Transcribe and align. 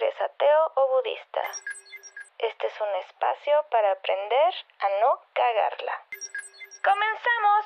eres 0.00 0.14
ateo 0.20 0.72
o 0.76 0.88
budista. 0.94 1.40
Este 2.38 2.68
es 2.68 2.80
un 2.80 2.94
espacio 3.02 3.66
para 3.70 3.92
aprender 3.92 4.54
a 4.78 4.88
no 5.00 5.20
cagarla. 5.34 5.92
¡Comenzamos! 6.84 7.64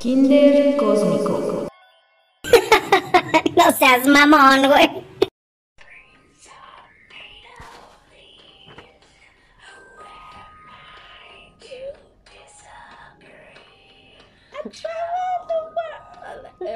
Kinder 0.00 0.76
Cósmico. 0.76 1.68
no 3.56 3.72
seas 3.72 4.06
mamón, 4.06 4.68
güey. 4.68 5.06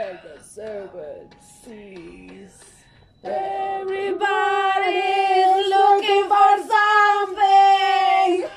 and 0.02 0.18
the. 0.22 0.40
Everybody's 3.22 4.18
looking 5.68 6.24
for 6.28 6.58
something. 6.72 8.48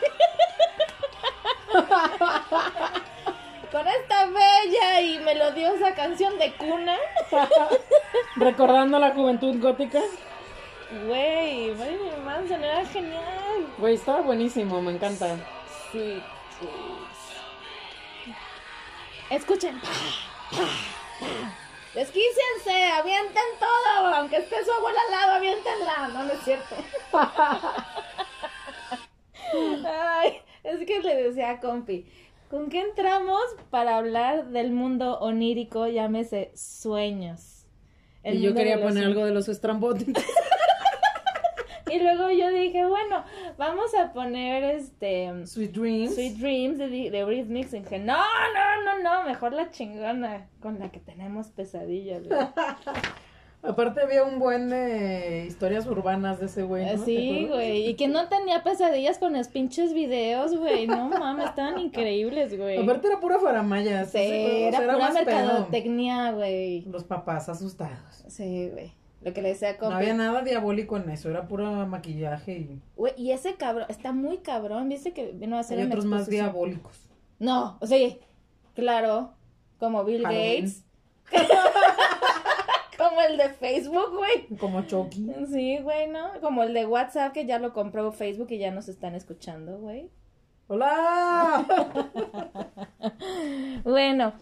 Con 3.71 3.87
esta 3.87 4.25
bella 4.27 5.01
y 5.01 5.19
melodiosa 5.19 5.93
canción 5.95 6.37
de 6.37 6.53
cuna. 6.53 6.97
Recordando 8.35 8.99
la 8.99 9.11
juventud 9.11 9.59
gótica. 9.59 9.99
Güey, 11.07 11.73
Marilyn 11.75 12.23
Manson 12.23 12.63
era 12.63 12.85
genial. 12.85 13.67
Güey, 13.79 13.95
estaba 13.95 14.21
buenísimo, 14.21 14.81
me 14.81 14.91
encanta. 14.91 15.37
Sweet 15.91 16.23
Escuchen. 19.29 19.81
Desquíciense, 21.93 22.91
avienten 22.91 23.43
todo, 23.59 24.07
aunque 24.15 24.37
esté 24.37 24.65
su 24.65 24.71
abuela 24.71 24.99
al 25.05 25.11
lado, 25.11 25.33
avientenla. 25.33 26.07
No, 26.13 26.23
no 26.23 26.33
es 26.33 26.39
cierto. 26.43 26.75
Ay, 29.85 30.41
es 30.63 30.79
que 30.87 31.01
le 31.01 31.15
decía 31.15 31.51
a 31.51 31.59
Compi, 31.59 32.07
¿con 32.49 32.69
qué 32.69 32.81
entramos 32.81 33.43
para 33.69 33.97
hablar 33.97 34.47
del 34.47 34.71
mundo 34.71 35.19
onírico, 35.19 35.87
llámese 35.87 36.51
sueños? 36.55 37.67
y 38.23 38.41
yo 38.41 38.55
quería 38.55 38.81
poner 38.81 39.03
algo 39.03 39.25
de 39.25 39.31
los 39.31 39.49
estrambóticos. 39.49 40.23
Y 41.91 41.99
luego 41.99 42.29
yo 42.29 42.49
dije, 42.49 42.85
bueno, 42.85 43.23
vamos 43.57 43.93
a 43.95 44.13
poner 44.13 44.63
este... 44.63 45.45
Sweet 45.45 45.71
Dreams. 45.71 46.15
Sweet 46.15 46.37
Dreams 46.37 46.77
de, 46.77 46.87
de. 46.87 47.35
Y 47.35 47.63
dije, 47.63 47.99
no, 47.99 48.17
no, 48.17 48.83
no, 48.85 49.03
no, 49.03 49.23
mejor 49.23 49.53
la 49.53 49.69
chingona 49.71 50.47
con 50.59 50.79
la 50.79 50.91
que 50.91 50.99
tenemos 50.99 51.47
pesadillas. 51.47 52.23
Aparte 53.63 54.01
había 54.01 54.25
un 54.25 54.39
buen 54.39 54.69
de 54.69 55.45
historias 55.47 55.85
urbanas 55.85 56.37
de 56.37 56.47
ese 56.47 56.63
güey, 56.63 56.85
¿no? 56.85 57.05
Sí, 57.05 57.47
güey. 57.49 57.87
Y 57.87 57.93
que 57.93 58.09
no 58.09 58.27
tenía 58.27 58.61
pesadillas 58.61 59.19
con 59.19 59.33
los 59.33 59.47
pinches 59.47 59.93
videos, 59.93 60.53
güey. 60.57 60.85
No 60.85 61.07
mames, 61.07 61.45
estaban 61.45 61.79
increíbles, 61.79 62.57
güey. 62.57 62.77
Aparte 62.77 63.07
era 63.07 63.21
pura 63.21 63.39
faramaya. 63.39 64.03
Sí, 64.03 64.17
era, 64.19 64.81
pura 64.81 65.11
mercadotecnia, 65.11 66.31
güey. 66.31 66.81
Los 66.81 67.05
papás 67.05 67.47
asustados. 67.47 68.25
Sí, 68.27 68.69
güey. 68.69 68.91
Lo 69.23 69.33
que 69.33 69.41
le 69.41 69.49
decía 69.49 69.77
No 69.79 69.91
había 69.91 70.13
nada 70.13 70.41
diabólico 70.41 70.97
en 70.97 71.09
eso, 71.09 71.29
era 71.29 71.47
puro 71.47 71.65
maquillaje 71.87 72.57
y... 72.57 72.81
Güey, 72.97 73.13
y 73.17 73.31
ese 73.31 73.55
cabrón, 73.55 73.85
está 73.89 74.11
muy 74.11 74.39
cabrón, 74.39 74.89
¿viste 74.89 75.13
que 75.13 75.31
vino 75.31 75.55
a 75.55 75.59
hacer 75.59 75.79
Hay 75.79 75.85
otros 75.85 76.05
más 76.05 76.27
diabólicos. 76.27 77.09
No, 77.39 77.77
o 77.79 77.87
sea, 77.87 77.97
claro, 78.75 79.33
como 79.79 80.03
Bill 80.03 80.23
Gates. 80.23 80.83
como 82.97 83.21
el 83.21 83.37
de 83.37 83.49
Facebook, 83.49 84.15
güey. 84.15 84.47
Como 84.59 84.81
Chucky. 84.83 85.33
Sí, 85.51 85.79
güey, 85.79 86.09
¿no? 86.09 86.39
Como 86.41 86.63
el 86.63 86.73
de 86.73 86.85
WhatsApp 86.85 87.33
que 87.33 87.45
ya 87.45 87.59
lo 87.59 87.73
compró 87.73 88.11
Facebook 88.11 88.51
y 88.51 88.57
ya 88.57 88.71
nos 88.71 88.89
están 88.89 89.15
escuchando, 89.15 89.77
güey. 89.77 90.09
¡Hola! 90.67 91.65
bueno, 93.83 94.33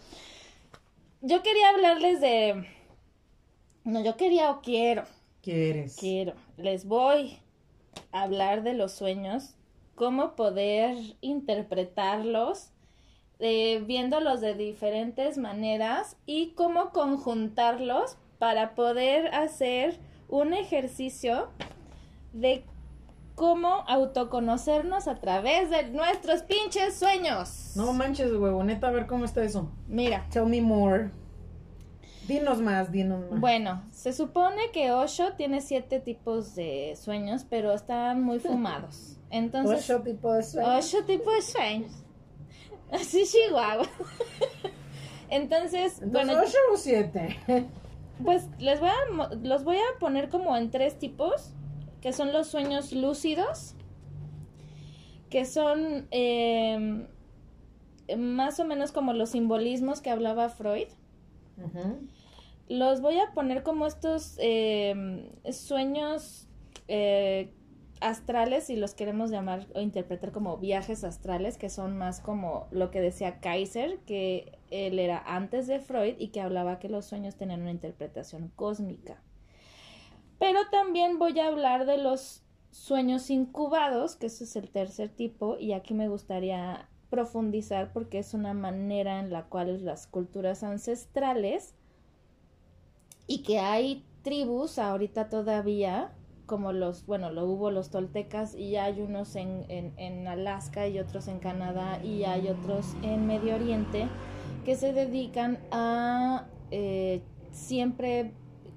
yo 1.21 1.43
quería 1.43 1.69
hablarles 1.69 2.21
de 2.21 2.65
no, 3.83 4.03
yo 4.03 4.17
quería 4.17 4.51
o 4.51 4.61
quiero. 4.61 5.03
¿Quieres? 5.41 5.95
Quiero. 5.97 6.33
Les 6.57 6.85
voy 6.85 7.39
a 8.11 8.23
hablar 8.23 8.63
de 8.63 8.73
los 8.73 8.91
sueños, 8.91 9.55
cómo 9.95 10.35
poder 10.35 10.97
interpretarlos, 11.21 12.69
eh, 13.39 13.83
viéndolos 13.85 14.39
de 14.41 14.53
diferentes 14.53 15.37
maneras 15.37 16.15
y 16.25 16.51
cómo 16.51 16.91
conjuntarlos 16.91 18.17
para 18.37 18.75
poder 18.75 19.33
hacer 19.33 19.99
un 20.29 20.53
ejercicio 20.53 21.49
de 22.33 22.63
cómo 23.35 23.83
autoconocernos 23.87 25.07
a 25.07 25.15
través 25.15 25.69
de 25.69 25.89
nuestros 25.89 26.43
pinches 26.43 26.95
sueños. 26.97 27.73
No 27.75 27.93
manches, 27.93 28.31
huevoneta, 28.31 28.89
a 28.89 28.91
ver 28.91 29.07
cómo 29.07 29.25
está 29.25 29.43
eso. 29.43 29.71
Mira. 29.87 30.27
Tell 30.29 30.45
me 30.45 30.61
more. 30.61 31.09
Dinos 32.27 32.61
más, 32.61 32.91
dinos 32.91 33.29
más. 33.29 33.39
Bueno, 33.39 33.83
se 33.91 34.13
supone 34.13 34.71
que 34.71 34.91
Osho 34.91 35.33
tiene 35.33 35.61
siete 35.61 35.99
tipos 35.99 36.55
de 36.55 36.95
sueños, 36.95 37.45
pero 37.49 37.73
están 37.73 38.23
muy 38.23 38.39
fumados. 38.39 39.17
Entonces, 39.29 39.89
ocho 39.89 40.03
tipos 40.03 40.35
de 40.37 40.43
sueños. 40.43 40.85
Ocho 40.85 41.05
tipos 41.05 41.33
de 41.33 41.41
sueños. 41.41 41.91
Así 42.91 43.23
Chihuahua. 43.25 43.87
Entonces, 45.29 46.01
bueno. 46.05 46.33
¿Ocho 46.33 46.57
o 46.73 46.77
siete? 46.77 47.39
Pues 48.23 48.47
les 48.59 48.79
voy 48.79 48.89
a, 48.89 49.35
los 49.41 49.63
voy 49.63 49.77
a 49.77 49.99
poner 49.99 50.29
como 50.29 50.55
en 50.55 50.69
tres 50.69 50.99
tipos, 50.99 51.53
que 52.01 52.13
son 52.13 52.33
los 52.33 52.47
sueños 52.47 52.91
lúcidos, 52.91 53.75
que 55.29 55.45
son 55.45 56.07
em, 56.11 57.07
más 58.17 58.59
o 58.59 58.65
menos 58.65 58.91
como 58.91 59.13
los 59.13 59.29
simbolismos 59.29 60.01
que 60.01 60.09
hablaba 60.09 60.49
Freud. 60.49 60.87
Los 62.69 63.01
voy 63.01 63.19
a 63.19 63.31
poner 63.33 63.63
como 63.63 63.85
estos 63.85 64.35
em, 64.39 65.29
sueños 65.51 66.47
eh, 66.87 67.53
astrales, 68.01 68.65
si 68.65 68.75
los 68.75 68.93
queremos 68.93 69.29
llamar 69.29 69.67
o 69.75 69.81
interpretar 69.81 70.31
como 70.31 70.57
viajes 70.57 71.03
astrales, 71.03 71.57
que 71.57 71.69
son 71.69 71.97
más 71.97 72.19
como 72.19 72.67
lo 72.71 72.91
que 72.91 73.01
decía 73.01 73.39
Kaiser, 73.39 73.99
que 73.99 74.57
él 74.71 74.99
era 74.99 75.21
antes 75.25 75.67
de 75.67 75.79
Freud 75.79 76.15
y 76.17 76.29
que 76.29 76.41
hablaba 76.41 76.79
que 76.79 76.89
los 76.89 77.05
sueños 77.05 77.35
tenían 77.35 77.61
una 77.61 77.71
interpretación 77.71 78.51
cósmica. 78.55 79.21
Pero 80.39 80.59
también 80.71 81.19
voy 81.19 81.39
a 81.39 81.47
hablar 81.47 81.85
de 81.85 81.97
los 81.97 82.43
sueños 82.71 83.29
incubados, 83.29 84.15
que 84.15 84.27
ese 84.27 84.45
es 84.45 84.55
el 84.55 84.69
tercer 84.71 85.09
tipo, 85.09 85.57
y 85.57 85.73
aquí 85.73 85.93
me 85.93 86.07
gustaría 86.07 86.89
profundizar 87.11 87.93
porque 87.93 88.17
es 88.17 88.33
una 88.33 88.55
manera 88.55 89.19
en 89.19 89.31
la 89.31 89.43
cual 89.43 89.85
las 89.85 90.07
culturas 90.07 90.63
ancestrales 90.63 91.75
y 93.27 93.43
que 93.43 93.59
hay 93.59 94.03
tribus 94.23 94.79
ahorita 94.79 95.29
todavía, 95.29 96.11
como 96.45 96.73
los, 96.73 97.05
bueno, 97.05 97.29
lo 97.31 97.45
hubo 97.45 97.69
los 97.69 97.91
toltecas 97.91 98.55
y 98.55 98.77
hay 98.77 99.01
unos 99.01 99.35
en, 99.35 99.65
en, 99.69 100.27
Alaska 100.27 100.87
y 100.87 100.99
otros 100.99 101.27
en 101.27 101.39
Canadá 101.39 102.03
y 102.03 102.23
hay 102.23 102.47
otros 102.47 102.95
en 103.03 103.27
Medio 103.27 103.55
Oriente 103.55 104.07
que 104.65 104.75
se 104.75 104.93
dedican 104.93 105.59
a 105.71 106.47
eh, 106.71 107.21
siempre 107.51 108.33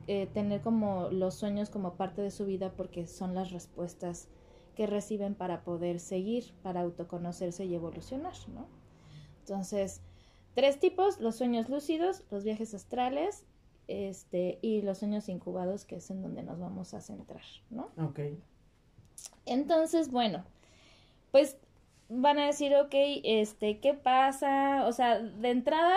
eh, 0.06 0.28
tener 0.34 0.60
como 0.60 1.08
los 1.10 1.34
sueños 1.34 1.70
como 1.70 1.94
parte 1.94 2.20
de 2.20 2.30
su 2.30 2.44
vida 2.44 2.72
porque 2.76 3.06
son 3.06 3.34
las 3.34 3.52
respuestas 3.52 4.28
que 4.74 4.86
reciben 4.86 5.34
para 5.34 5.62
poder 5.62 6.00
seguir, 6.00 6.52
para 6.62 6.80
autoconocerse 6.80 7.64
y 7.64 7.74
evolucionar, 7.74 8.34
¿no? 8.52 8.66
Entonces, 9.40 10.00
tres 10.54 10.78
tipos, 10.78 11.20
los 11.20 11.36
sueños 11.36 11.68
lúcidos, 11.68 12.24
los 12.30 12.44
viajes 12.44 12.74
astrales 12.74 13.44
este, 13.88 14.58
y 14.62 14.82
los 14.82 14.98
sueños 14.98 15.28
incubados, 15.28 15.84
que 15.84 15.96
es 15.96 16.10
en 16.10 16.22
donde 16.22 16.42
nos 16.42 16.58
vamos 16.58 16.94
a 16.94 17.00
centrar, 17.00 17.42
¿no? 17.70 17.90
Ok. 17.98 18.20
Entonces, 19.46 20.10
bueno, 20.10 20.44
pues 21.30 21.56
van 22.08 22.38
a 22.38 22.46
decir, 22.46 22.74
ok, 22.76 22.94
este, 23.24 23.80
¿qué 23.80 23.94
pasa? 23.94 24.86
O 24.86 24.92
sea, 24.92 25.18
de 25.18 25.50
entrada, 25.50 25.96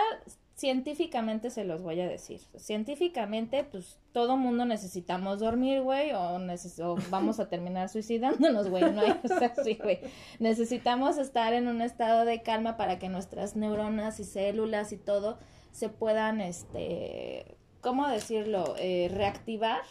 científicamente 0.58 1.50
se 1.50 1.64
los 1.64 1.82
voy 1.82 2.00
a 2.00 2.08
decir. 2.08 2.40
Científicamente, 2.56 3.62
pues 3.62 3.96
todo 4.10 4.36
mundo 4.36 4.64
necesitamos 4.64 5.38
dormir, 5.38 5.82
güey, 5.82 6.12
o, 6.12 6.38
vamos 7.10 7.38
a 7.38 7.48
terminar 7.48 7.88
suicidándonos, 7.88 8.68
güey. 8.68 8.82
No 8.92 9.00
hay, 9.00 9.12
o 9.12 9.64
sí, 9.64 9.78
güey. 9.80 10.00
Necesitamos 10.40 11.16
estar 11.16 11.52
en 11.52 11.68
un 11.68 11.80
estado 11.80 12.24
de 12.24 12.42
calma 12.42 12.76
para 12.76 12.98
que 12.98 13.08
nuestras 13.08 13.54
neuronas 13.54 14.18
y 14.18 14.24
células 14.24 14.92
y 14.92 14.96
todo 14.96 15.38
se 15.70 15.90
puedan, 15.90 16.40
este, 16.40 17.56
¿cómo 17.80 18.08
decirlo? 18.08 18.74
Eh, 18.78 19.08
reactivar 19.14 19.82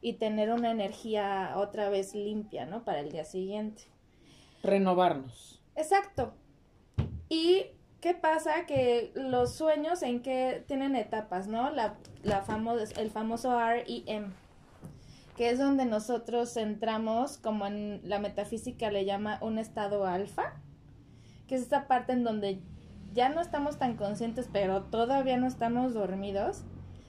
y 0.00 0.14
tener 0.14 0.50
una 0.50 0.70
energía 0.70 1.52
otra 1.56 1.90
vez 1.90 2.14
limpia, 2.14 2.64
¿no? 2.64 2.82
Para 2.82 3.00
el 3.00 3.12
día 3.12 3.24
siguiente. 3.26 3.82
Renovarnos. 4.62 5.62
Exacto. 5.76 6.32
Y 7.28 7.66
qué 8.04 8.12
pasa 8.12 8.66
que 8.66 9.12
los 9.14 9.54
sueños 9.54 10.02
en 10.02 10.20
que 10.20 10.62
tienen 10.68 10.94
etapas, 10.94 11.48
¿no? 11.48 11.70
La, 11.70 11.94
la 12.22 12.44
el 12.98 13.10
famoso 13.10 13.58
REM, 13.58 14.30
que 15.38 15.48
es 15.48 15.58
donde 15.58 15.86
nosotros 15.86 16.54
entramos, 16.58 17.38
como 17.38 17.66
en 17.66 18.02
la 18.04 18.18
metafísica 18.18 18.90
le 18.90 19.06
llama 19.06 19.38
un 19.40 19.58
estado 19.58 20.04
alfa, 20.04 20.52
que 21.48 21.54
es 21.54 21.62
esa 21.62 21.86
parte 21.86 22.12
en 22.12 22.24
donde 22.24 22.60
ya 23.14 23.30
no 23.30 23.40
estamos 23.40 23.78
tan 23.78 23.96
conscientes, 23.96 24.50
pero 24.52 24.82
todavía 24.82 25.38
no 25.38 25.46
estamos 25.46 25.94
dormidos. 25.94 26.62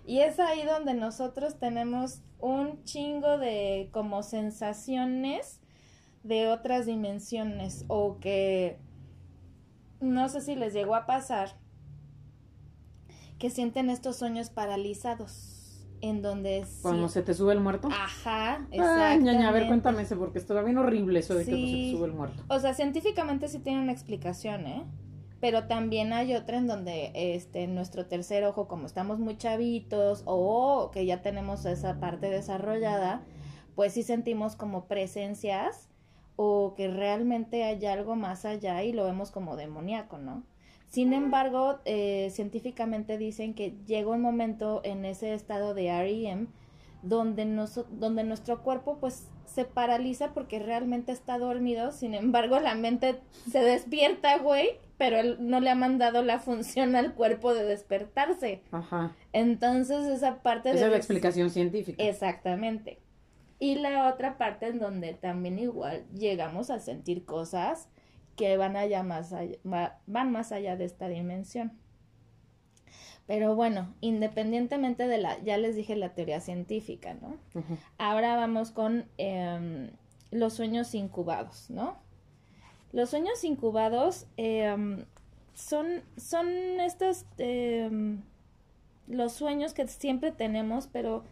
Y 0.07 0.19
es 0.19 0.39
ahí 0.39 0.63
donde 0.63 0.93
nosotros 0.93 1.59
tenemos 1.59 2.21
un 2.39 2.81
chingo 2.85 3.37
de 3.37 3.89
como 3.91 4.23
sensaciones 4.23 5.59
de 6.23 6.47
otras 6.47 6.85
dimensiones 6.85 7.83
o 7.89 8.17
que 8.21 8.79
no 10.05 10.29
sé 10.29 10.41
si 10.41 10.55
les 10.55 10.73
llegó 10.73 10.95
a 10.95 11.05
pasar 11.05 11.49
que 13.39 13.49
sienten 13.49 13.89
estos 13.89 14.15
sueños 14.17 14.49
paralizados 14.49 15.51
en 16.01 16.21
donde 16.21 16.65
Cuando 16.81 17.07
sí- 17.07 17.15
se 17.15 17.21
te 17.23 17.33
sube 17.33 17.53
el 17.53 17.59
muerto. 17.59 17.89
Ajá, 17.91 18.67
Ay, 18.71 19.17
ñaña, 19.19 19.49
a 19.49 19.51
ver, 19.51 19.67
cuéntame 19.67 20.03
ese, 20.03 20.15
porque 20.15 20.39
está 20.39 20.61
bien 20.61 20.77
horrible 20.77 21.19
eso 21.19 21.35
de 21.35 21.45
que 21.45 21.51
no 21.51 21.57
se 21.57 21.63
Sí. 21.65 21.91
te 21.91 21.97
sube 21.97 22.05
el 22.07 22.13
muerto. 22.13 22.43
O 22.47 22.59
sea, 22.59 22.73
científicamente 22.73 23.47
sí 23.47 23.59
tiene 23.59 23.81
una 23.81 23.91
explicación, 23.91 24.67
¿eh? 24.67 24.83
Pero 25.41 25.67
también 25.67 26.13
hay 26.13 26.33
otra 26.33 26.57
en 26.57 26.67
donde 26.67 27.11
este 27.13 27.67
nuestro 27.67 28.05
tercer 28.07 28.43
ojo, 28.45 28.67
como 28.67 28.85
estamos 28.85 29.19
muy 29.19 29.37
chavitos 29.37 30.23
o 30.25 30.91
que 30.93 31.05
ya 31.05 31.21
tenemos 31.21 31.65
esa 31.65 31.99
parte 31.99 32.29
desarrollada, 32.29 33.21
pues 33.75 33.93
sí 33.93 34.03
sentimos 34.03 34.55
como 34.55 34.85
presencias 34.87 35.89
o 36.35 36.73
que 36.75 36.87
realmente 36.89 37.63
hay 37.63 37.85
algo 37.85 38.15
más 38.15 38.45
allá 38.45 38.83
y 38.83 38.91
lo 38.91 39.05
vemos 39.05 39.31
como 39.31 39.55
demoníaco, 39.55 40.17
¿no? 40.17 40.43
Sin 40.87 41.13
embargo, 41.13 41.79
eh, 41.85 42.29
científicamente 42.31 43.17
dicen 43.17 43.53
que 43.53 43.75
llega 43.85 44.11
un 44.11 44.21
momento 44.21 44.81
en 44.83 45.03
ese 45.03 45.33
estado 45.33 45.73
de 45.73 45.91
REM 45.91 46.47
donde, 47.01 47.45
donde 47.91 48.23
nuestro 48.23 48.63
cuerpo 48.63 48.97
pues 48.99 49.27
se 49.45 49.65
paraliza 49.65 50.33
porque 50.33 50.59
realmente 50.59 51.11
está 51.11 51.37
dormido, 51.37 51.91
sin 51.91 52.13
embargo 52.13 52.59
la 52.59 52.75
mente 52.75 53.19
se 53.49 53.59
despierta, 53.59 54.37
güey, 54.39 54.79
pero 54.97 55.17
él 55.17 55.37
no 55.39 55.59
le 55.59 55.69
ha 55.69 55.75
mandado 55.75 56.23
la 56.23 56.39
función 56.39 56.95
al 56.95 57.13
cuerpo 57.13 57.53
de 57.53 57.63
despertarse. 57.63 58.61
Ajá. 58.71 59.15
Entonces 59.33 60.05
esa 60.07 60.41
parte 60.41 60.69
de... 60.69 60.75
Esa 60.75 60.85
es 60.85 60.91
la 60.91 60.97
explicación 60.97 61.49
científica. 61.49 62.03
Exactamente. 62.03 62.99
Y 63.59 63.75
la 63.75 64.09
otra 64.13 64.37
parte 64.37 64.67
en 64.67 64.79
donde 64.79 65.13
también 65.13 65.59
igual 65.59 66.05
llegamos 66.13 66.69
a 66.69 66.79
sentir 66.79 67.25
cosas 67.25 67.87
que 68.35 68.57
van 68.57 68.75
allá 68.75 69.01
más 69.03 69.31
allá, 69.31 69.57
va- 69.65 69.99
van 70.07 70.31
más 70.31 70.51
allá 70.51 70.75
de 70.75 70.83
esta 70.85 71.07
dimensión. 71.07 71.71
Pero 73.27 73.55
bueno, 73.55 73.93
independientemente 74.01 75.07
de 75.07 75.17
la, 75.17 75.39
ya 75.43 75.57
les 75.57 75.75
dije 75.75 75.95
la 75.95 76.13
teoría 76.13 76.39
científica, 76.41 77.15
¿no? 77.15 77.37
Ahora 77.97 78.35
vamos 78.35 78.71
con 78.71 79.05
em, 79.17 79.89
los 80.31 80.53
sueños 80.53 80.93
incubados, 80.93 81.69
¿no? 81.71 81.97
Los 82.91 83.09
sueños 83.09 83.43
incubados 83.43 84.27
em, 84.37 85.05
son, 85.55 86.03
son 86.17 86.47
estos, 86.81 87.25
em, 87.39 88.21
los 89.07 89.33
sueños 89.33 89.73
que 89.73 89.87
siempre 89.87 90.31
tenemos, 90.31 90.85
pero 90.87 91.23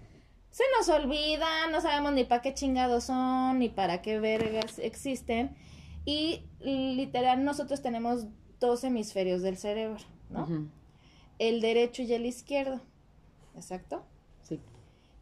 se 0.53 0.63
nos 0.77 0.87
olvida, 0.87 1.67
no 1.71 1.81
sabemos 1.81 2.13
ni 2.13 2.25
para 2.25 2.43
qué 2.43 2.53
chingados 2.53 3.05
son, 3.05 3.57
ni 3.57 3.69
para 3.69 4.03
qué 4.03 4.19
vergas 4.19 4.77
existen. 4.77 5.55
Y 6.05 6.43
literal, 6.59 7.43
nosotros 7.43 7.81
tenemos 7.81 8.27
dos 8.59 8.83
hemisferios 8.83 9.41
del 9.41 9.57
cerebro, 9.57 9.97
¿no? 10.29 10.69
El 11.39 11.59
derecho 11.59 12.03
y 12.03 12.13
el 12.13 12.27
izquierdo. 12.27 12.81
Exacto. 13.55 14.03
Sí. 14.43 14.59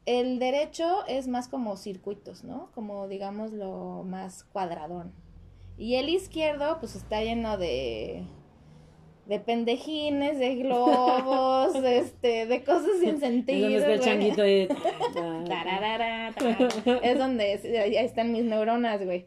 El 0.05 0.37
derecho 0.37 1.05
es 1.07 1.29
más 1.29 1.47
como 1.47 1.77
circuitos, 1.77 2.43
¿no? 2.43 2.69
Como 2.75 3.07
digamos 3.07 3.53
lo 3.53 4.03
más 4.03 4.43
cuadradón. 4.43 5.13
Y 5.77 5.95
el 5.95 6.09
izquierdo, 6.09 6.77
pues 6.81 6.97
está 6.97 7.23
lleno 7.23 7.57
de 7.57 8.25
de 9.25 9.39
pendejines, 9.39 10.39
de 10.39 10.55
globos, 10.55 11.75
este, 11.83 12.45
de 12.47 12.63
cosas 12.63 12.99
sin 12.99 13.15
Es 13.15 13.19
sentido. 13.19 13.61
donde 13.69 13.77
está 13.77 13.93
el 13.93 13.99
changuito 13.99 14.41
de... 14.41 14.67
Tararara. 15.47 16.29
Es 17.03 17.17
donde 17.17 17.53
es- 17.53 17.65
ahí 17.65 17.95
están 17.97 18.31
mis 18.31 18.43
neuronas, 18.43 19.03
güey. 19.03 19.25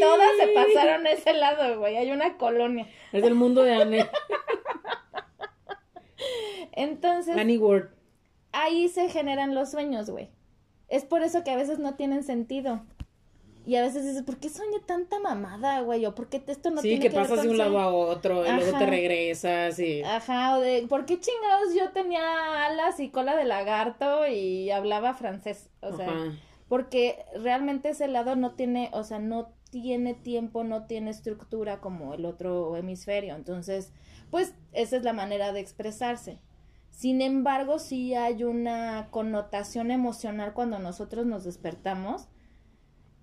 Todas 0.00 0.28
se 0.38 0.48
pasaron 0.54 1.06
a 1.06 1.10
ese 1.10 1.32
lado, 1.34 1.78
güey. 1.80 1.96
Hay 1.96 2.10
una 2.12 2.36
colonia. 2.36 2.86
Es 3.12 3.22
del 3.22 3.34
mundo 3.34 3.62
de 3.62 3.74
Annie. 3.74 4.04
Entonces, 6.72 7.36
Annie 7.36 7.58
Ward. 7.58 7.88
ahí 8.52 8.88
se 8.88 9.08
generan 9.08 9.54
los 9.54 9.70
sueños, 9.70 10.10
güey. 10.10 10.28
Es 10.88 11.04
por 11.04 11.22
eso 11.22 11.44
que 11.44 11.50
a 11.50 11.56
veces 11.56 11.78
no 11.78 11.94
tienen 11.94 12.22
sentido. 12.22 12.82
Y 13.70 13.76
a 13.76 13.82
veces 13.82 14.04
dices, 14.04 14.24
¿por 14.24 14.38
qué 14.38 14.48
soñé 14.48 14.80
tanta 14.84 15.20
mamada, 15.20 15.80
güey? 15.82 16.04
O 16.04 16.12
¿por 16.12 16.28
qué 16.28 16.42
esto 16.44 16.72
no 16.72 16.82
sí, 16.82 16.88
tiene 16.88 17.04
que 17.04 17.08
que 17.08 17.16
ver 17.16 17.28
pasas 17.28 17.44
de 17.44 17.50
un 17.50 17.56
lado 17.56 17.78
a 17.78 17.86
otro 17.86 18.44
y 18.44 18.50
luego 18.50 18.70
Ajá. 18.70 18.78
te 18.80 18.86
regresas 18.86 19.78
y... 19.78 20.02
Ajá, 20.02 20.56
o 20.56 20.60
de, 20.60 20.88
¿por 20.88 21.06
qué 21.06 21.20
chingados 21.20 21.72
yo 21.78 21.92
tenía 21.92 22.66
alas 22.66 22.98
y 22.98 23.10
cola 23.10 23.36
de 23.36 23.44
lagarto 23.44 24.26
y 24.26 24.72
hablaba 24.72 25.14
francés? 25.14 25.70
O 25.82 25.96
sea, 25.96 26.08
Ajá. 26.08 26.32
porque 26.66 27.24
realmente 27.40 27.90
ese 27.90 28.08
lado 28.08 28.34
no 28.34 28.56
tiene, 28.56 28.90
o 28.92 29.04
sea, 29.04 29.20
no 29.20 29.52
tiene 29.70 30.14
tiempo, 30.14 30.64
no 30.64 30.86
tiene 30.86 31.12
estructura 31.12 31.80
como 31.80 32.14
el 32.14 32.24
otro 32.24 32.74
hemisferio. 32.74 33.36
Entonces, 33.36 33.92
pues 34.32 34.52
esa 34.72 34.96
es 34.96 35.04
la 35.04 35.12
manera 35.12 35.52
de 35.52 35.60
expresarse. 35.60 36.40
Sin 36.90 37.22
embargo, 37.22 37.78
sí 37.78 38.16
hay 38.16 38.42
una 38.42 39.10
connotación 39.12 39.92
emocional 39.92 40.54
cuando 40.54 40.80
nosotros 40.80 41.24
nos 41.24 41.44
despertamos, 41.44 42.26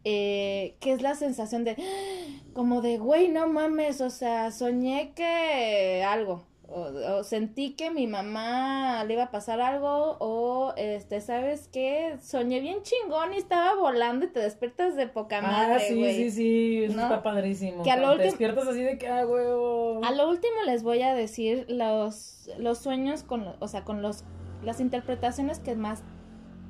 eh, 0.10 0.76
que 0.80 0.94
es 0.94 1.02
la 1.02 1.16
sensación 1.16 1.66
de, 1.66 1.76
como 2.54 2.82
de, 2.82 2.98
güey, 2.98 3.28
no 3.28 3.48
mames, 3.48 4.00
o 4.00 4.10
sea, 4.10 4.52
soñé 4.52 5.12
que 5.16 6.04
algo, 6.08 6.46
o, 6.70 6.82
o 7.18 7.24
sentí 7.26 7.74
que 7.76 7.92
mi 7.92 8.08
mamá 8.08 9.04
le 9.06 9.14
iba 9.16 9.24
a 9.24 9.32
pasar 9.32 9.60
algo, 9.60 10.16
o, 10.20 10.74
este, 10.78 11.20
¿sabes 11.20 11.68
qué? 11.72 12.16
Soñé 12.22 12.62
bien 12.62 12.84
chingón 12.84 13.34
y 13.34 13.38
estaba 13.38 13.76
volando 13.76 14.26
y 14.26 14.30
te 14.30 14.40
despiertas 14.40 14.96
de 14.96 15.08
poca 15.08 15.42
madre, 15.42 15.76
Ah, 15.76 15.80
sí, 15.80 16.04
sí, 16.14 16.32
sí, 16.32 16.84
eso 16.86 16.96
¿No? 16.96 17.04
está 17.04 17.22
padrísimo. 17.24 17.84
Que 17.84 17.92
a 17.92 17.98
lo 17.98 18.16
te 18.16 18.24
despiertas 18.24 18.66
así 18.68 18.82
de 18.84 18.98
que, 18.98 19.08
ah, 19.10 19.26
huevo. 19.28 20.02
A 20.06 20.12
lo 20.12 20.30
último 20.30 20.56
les 20.66 20.84
voy 20.84 21.02
a 21.02 21.14
decir 21.14 21.66
los, 21.70 22.50
los 22.58 22.78
sueños 22.78 23.24
con, 23.24 23.44
lo- 23.46 23.56
o 23.60 23.68
sea, 23.68 23.84
con 23.84 24.02
los, 24.02 24.24
las 24.64 24.80
interpretaciones 24.80 25.60
que 25.60 25.76
más 25.76 26.02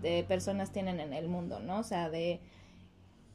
eh, 0.03 0.23
personas 0.27 0.71
tienen 0.71 0.99
en 0.99 1.13
el 1.13 1.27
mundo, 1.27 1.59
¿no? 1.59 1.79
O 1.79 1.83
sea, 1.83 2.09
de 2.09 2.39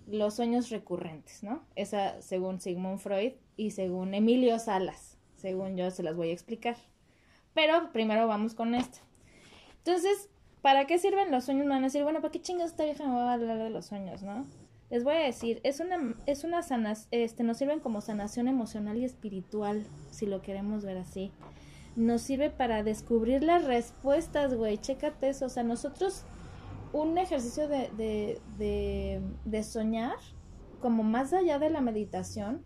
los 0.06 0.34
sueños 0.34 0.70
recurrentes, 0.70 1.42
¿no? 1.42 1.62
Esa 1.76 2.20
según 2.22 2.60
Sigmund 2.60 2.98
Freud 2.98 3.32
y 3.56 3.70
según 3.72 4.14
Emilio 4.14 4.58
Salas, 4.58 5.16
según 5.36 5.76
yo 5.76 5.90
se 5.90 6.02
las 6.02 6.16
voy 6.16 6.30
a 6.30 6.32
explicar. 6.32 6.76
Pero 7.54 7.92
primero 7.92 8.26
vamos 8.26 8.54
con 8.54 8.74
esto. 8.74 8.98
Entonces, 9.78 10.28
¿para 10.62 10.86
qué 10.86 10.98
sirven 10.98 11.30
los 11.30 11.44
sueños? 11.44 11.64
Me 11.66 11.74
van 11.74 11.82
a 11.82 11.86
decir, 11.86 12.02
bueno, 12.02 12.20
¿para 12.20 12.32
qué 12.32 12.40
chingas 12.40 12.70
esta 12.70 12.84
vieja 12.84 13.06
me 13.06 13.14
va 13.14 13.30
a 13.30 13.34
hablar 13.34 13.58
de 13.58 13.70
los 13.70 13.86
sueños, 13.86 14.22
no? 14.22 14.46
Les 14.90 15.04
voy 15.04 15.14
a 15.14 15.20
decir, 15.20 15.60
es 15.64 15.80
una, 15.80 16.14
es 16.26 16.44
una 16.44 16.62
sanas, 16.62 17.08
este, 17.10 17.44
nos 17.44 17.56
sirven 17.56 17.80
como 17.80 18.02
sanación 18.02 18.46
emocional 18.46 18.98
y 18.98 19.04
espiritual, 19.04 19.86
si 20.10 20.26
lo 20.26 20.42
queremos 20.42 20.84
ver 20.84 20.98
así. 20.98 21.32
Nos 21.96 22.22
sirve 22.22 22.50
para 22.50 22.82
descubrir 22.82 23.42
las 23.42 23.64
respuestas, 23.64 24.54
güey, 24.54 24.76
chécate 24.78 25.30
eso, 25.30 25.46
o 25.46 25.48
sea, 25.48 25.62
nosotros, 25.62 26.24
un 26.92 27.18
ejercicio 27.18 27.68
de, 27.68 27.90
de, 27.96 28.40
de, 28.58 29.20
de 29.44 29.62
soñar, 29.62 30.16
como 30.80 31.02
más 31.02 31.32
allá 31.32 31.58
de 31.58 31.70
la 31.70 31.80
meditación, 31.80 32.64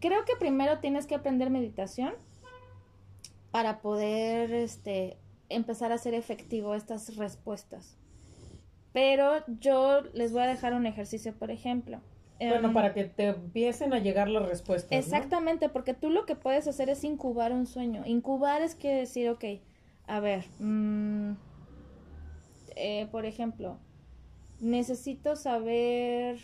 creo 0.00 0.24
que 0.24 0.34
primero 0.38 0.78
tienes 0.78 1.06
que 1.06 1.14
aprender 1.14 1.50
meditación 1.50 2.14
para 3.50 3.80
poder, 3.80 4.52
este, 4.52 5.18
empezar 5.48 5.92
a 5.92 5.96
hacer 5.96 6.14
efectivo 6.14 6.74
estas 6.74 7.16
respuestas. 7.16 7.96
Pero 8.92 9.44
yo 9.60 10.02
les 10.14 10.32
voy 10.32 10.42
a 10.42 10.46
dejar 10.46 10.74
un 10.74 10.86
ejercicio, 10.86 11.34
por 11.34 11.50
ejemplo. 11.50 12.00
Bueno, 12.40 12.68
Em, 12.68 12.74
para 12.74 12.94
que 12.94 13.04
te 13.04 13.28
empiecen 13.28 13.92
a 13.92 13.98
llegar 13.98 14.28
las 14.28 14.48
respuestas. 14.48 14.90
¿no? 14.90 14.96
Exactamente, 14.96 15.68
porque 15.68 15.94
tú 15.94 16.10
lo 16.10 16.24
que 16.24 16.36
puedes 16.36 16.66
hacer 16.66 16.88
es 16.88 17.04
incubar 17.04 17.52
un 17.52 17.66
sueño. 17.66 18.02
Incubar 18.06 18.62
es 18.62 18.74
que 18.74 18.94
decir, 18.94 19.28
ok, 19.28 19.44
a 20.06 20.20
ver, 20.20 20.44
mm, 20.58 21.32
eh, 22.80 23.06
por 23.10 23.26
ejemplo, 23.26 23.78
necesito 24.60 25.36
saber 25.36 26.38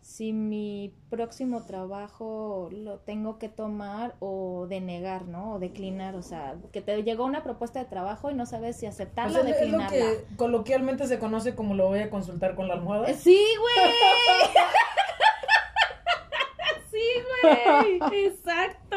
si 0.00 0.34
mi 0.34 0.92
próximo 1.08 1.62
trabajo 1.62 2.68
lo 2.70 2.98
tengo 2.98 3.38
que 3.38 3.48
tomar 3.48 4.16
o 4.20 4.66
denegar, 4.68 5.24
¿no? 5.26 5.54
O 5.54 5.58
declinar, 5.58 6.14
o 6.14 6.20
sea, 6.22 6.56
que 6.72 6.82
te 6.82 7.02
llegó 7.02 7.24
una 7.24 7.42
propuesta 7.42 7.78
de 7.78 7.86
trabajo 7.86 8.30
y 8.30 8.34
no 8.34 8.44
sabes 8.44 8.76
si 8.76 8.84
O 8.84 8.90
aceptarla 8.90 9.32
sea, 9.32 9.40
o 9.42 9.46
es 9.46 9.50
lo 9.70 9.78
declinarla. 9.78 9.88
que 9.90 10.24
coloquialmente 10.36 11.06
se 11.06 11.18
conoce 11.18 11.54
como 11.54 11.74
lo 11.74 11.88
voy 11.88 12.00
a 12.00 12.10
consultar 12.10 12.54
con 12.54 12.68
la 12.68 12.74
almohada. 12.74 13.06
Eh, 13.10 13.14
Sí, 13.14 13.42
güey. 13.58 13.74
sí, 16.90 17.02
güey. 17.42 18.24
Exacto. 18.26 18.96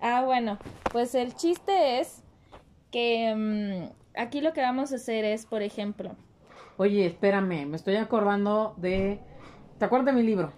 Ah, 0.00 0.22
bueno, 0.26 0.58
pues 0.92 1.14
el 1.14 1.34
chiste 1.34 2.00
es 2.00 2.22
que 2.90 3.34
mm, 3.34 4.03
aquí 4.16 4.40
lo 4.40 4.52
que 4.52 4.60
vamos 4.60 4.92
a 4.92 4.96
hacer 4.96 5.24
es, 5.24 5.46
por 5.46 5.62
ejemplo, 5.62 6.16
Oye, 6.76 7.06
espérame, 7.06 7.66
me 7.66 7.76
estoy 7.76 7.96
acordando 7.96 8.74
de... 8.78 9.20
¿Te 9.78 9.84
acuerdas 9.84 10.06
de 10.06 10.12
mi 10.20 10.22
libro? 10.26 10.52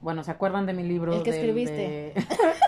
Bueno, 0.00 0.22
¿se 0.24 0.30
acuerdan 0.30 0.64
de 0.64 0.72
mi 0.72 0.82
libro? 0.82 1.12
El 1.12 1.22
que 1.22 1.30
del- 1.30 1.40
escribiste. 1.40 1.76
de- 1.76 2.14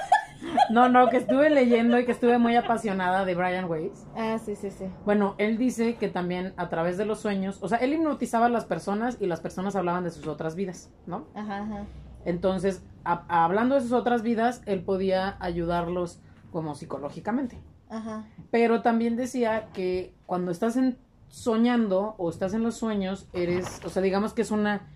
no, 0.71 0.89
no, 0.91 1.09
que 1.09 1.17
estuve 1.17 1.49
leyendo 1.49 1.99
y 1.99 2.05
que 2.05 2.13
estuve 2.13 2.37
muy 2.39 2.57
apasionada 2.57 3.25
de 3.25 3.35
Brian 3.35 3.71
Weiss. 3.71 4.07
ah, 4.15 4.39
sí, 4.39 4.55
sí, 4.55 4.71
sí. 4.71 4.85
Bueno, 5.07 5.35
él 5.39 5.57
dice 5.57 5.95
que 5.97 6.09
también 6.09 6.53
a 6.59 6.69
través 6.69 6.99
de 6.99 7.07
los 7.07 7.21
sueños, 7.21 7.59
o 7.63 7.69
sea, 7.69 7.79
él 7.79 7.95
hipnotizaba 7.95 8.47
a 8.47 8.51
las 8.51 8.67
personas 8.67 9.17
y 9.21 9.27
las 9.27 9.41
personas 9.41 9.77
hablaban 9.77 10.05
de 10.05 10.11
sus 10.11 10.27
otras 10.27 10.55
vidas, 10.55 10.91
¿no? 11.07 11.27
Ajá, 11.35 11.59
ajá. 11.63 11.87
Entonces, 12.27 12.83
a- 13.05 13.25
a- 13.29 13.45
hablando 13.45 13.77
de 13.77 13.81
sus 13.81 13.93
otras 13.93 14.23
vidas, 14.23 14.61
él 14.67 14.83
podía 14.83 15.37
ayudarlos 15.41 16.21
como 16.51 16.75
psicológicamente. 16.75 17.59
Ajá. 17.91 18.25
Pero 18.51 18.81
también 18.83 19.17
decía 19.17 19.69
que 19.75 20.15
cuando 20.27 20.51
estás 20.53 20.77
en, 20.77 20.97
soñando 21.29 22.15
o 22.19 22.31
estás 22.31 22.55
en 22.55 22.63
los 22.63 22.77
sueños, 22.77 23.27
eres, 23.33 23.81
o 23.85 23.91
sea, 23.91 24.01
digamos 24.03 24.33
que 24.33 24.43
es 24.43 24.51
una 24.51 24.89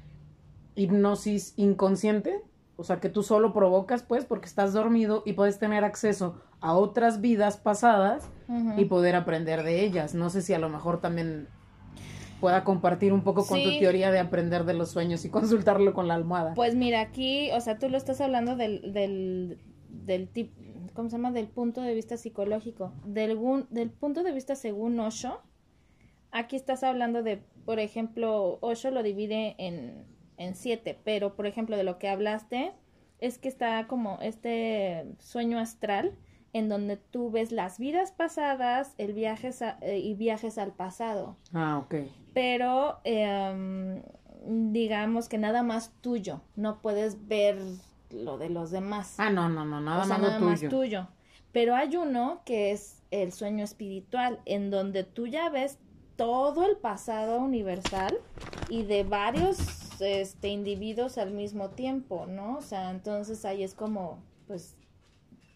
hipnosis 0.77 1.55
inconsciente, 1.57 2.41
o 2.77 2.83
sea, 2.85 2.99
que 3.01 3.09
tú 3.09 3.23
solo 3.23 3.53
provocas, 3.53 4.03
pues, 4.03 4.25
porque 4.25 4.47
estás 4.47 4.73
dormido 4.73 5.23
y 5.25 5.35
puedes 5.35 5.59
tener 5.59 5.85
acceso 5.85 6.41
a 6.61 6.73
otras 6.75 7.21
vidas 7.21 7.57
pasadas 7.57 8.29
y 8.77 8.87
poder 8.87 9.15
aprender 9.15 9.63
de 9.63 9.85
ellas. 9.85 10.15
No 10.15 10.31
sé 10.31 10.43
si 10.43 10.55
a 10.55 10.59
lo 10.59 10.69
mejor 10.69 11.01
también 11.01 11.47
pueda 12.41 12.65
compartir 12.65 13.13
un 13.13 13.23
poco 13.23 13.47
con 13.47 13.59
Sí. 13.59 13.65
tu 13.65 13.79
teoría 13.79 14.11
de 14.11 14.19
aprender 14.19 14.65
de 14.65 14.75
los 14.75 14.91
sueños 14.91 15.25
y 15.25 15.31
consultarlo 15.31 15.95
con 15.95 16.09
la 16.09 16.15
almohada. 16.15 16.55
Pues 16.55 16.75
mira, 16.75 17.01
aquí, 17.01 17.51
o 17.53 17.61
sea, 17.61 17.79
tú 17.79 17.89
lo 17.89 17.97
estás 17.97 18.21
hablando 18.21 18.57
del, 18.57 18.93
del, 18.93 19.59
del 19.89 20.29
tip, 20.29 20.53
¿cómo 20.93 21.09
se 21.09 21.17
llama? 21.17 21.33
Del 21.33 21.49
punto 21.49 21.81
de 21.81 21.95
vista 21.95 22.17
psicológico. 22.17 22.93
Del, 23.07 23.39
punto 23.91 24.23
de 24.23 24.33
vista 24.33 24.55
según 24.55 24.99
Osho, 25.01 25.41
aquí 26.31 26.57
estás 26.57 26.83
hablando 26.83 27.23
de, 27.23 27.43
por 27.65 27.79
ejemplo, 27.79 28.59
Osho 28.61 28.91
lo 28.91 29.03
divide 29.03 29.55
en, 29.59 30.05
en 30.37 30.55
siete, 30.55 30.99
pero 31.05 31.35
por 31.37 31.47
ejemplo, 31.47 31.77
de 31.77 31.85
lo 31.85 31.99
que 31.99 32.09
hablaste, 32.09 32.73
es 33.21 33.39
que 33.39 33.49
está 33.49 33.87
como 33.87 34.19
este 34.21 35.07
sueño 35.19 35.59
astral 35.59 36.17
en 36.53 36.69
donde 36.69 36.97
tú 36.97 37.31
ves 37.31 37.51
las 37.53 37.79
vidas 37.79 38.13
pasadas 38.13 38.95
el 38.99 39.13
viajes 39.13 39.63
a- 39.63 39.79
eh, 39.81 39.99
y 39.99 40.15
viajes 40.15 40.57
al 40.59 40.73
pasado 40.73 41.37
Ah, 41.53 41.79
ok. 41.85 41.95
pero 42.33 42.99
em, 43.05 44.03
digamos 44.47 45.29
que 45.29 45.39
nada 45.39 45.63
más 45.63 45.93
tuyo, 46.01 46.43
no 46.55 46.81
puedes 46.83 47.27
ver 47.27 47.57
lo 48.15 48.39
de 48.39 48.49
los 48.51 48.71
demás. 48.71 49.15
Ah, 49.19 49.31
no, 49.31 49.49
no, 49.49 49.65
no, 49.65 49.81
nada 49.81 50.03
o 50.03 50.07
sea, 50.07 50.19
nada 50.19 50.39
tuyo. 50.39 50.51
más 50.51 50.61
tuyo. 50.69 51.07
Pero 51.53 51.75
hay 51.77 51.97
uno 51.97 52.41
que 52.45 52.73
es 52.73 53.03
el 53.11 53.33
sueño 53.33 53.65
espiritual, 53.65 54.41
en 54.45 54.71
donde 54.71 55.05
tú 55.05 55.27
ya 55.27 55.49
ves 55.51 55.79
todo 56.17 56.65
el 56.65 56.77
pasado 56.77 57.39
universal 57.39 58.17
y 58.69 58.83
de 58.85 59.05
varios 59.05 59.59
este, 60.01 60.49
individuos 60.49 61.19
al 61.19 61.31
mismo 61.33 61.71
tiempo, 61.71 62.27
¿no? 62.27 62.59
O 62.59 62.63
sea, 62.63 62.91
entonces 62.91 63.45
ahí 63.45 63.63
es 63.63 63.75
como, 63.75 64.19
pues, 64.47 64.77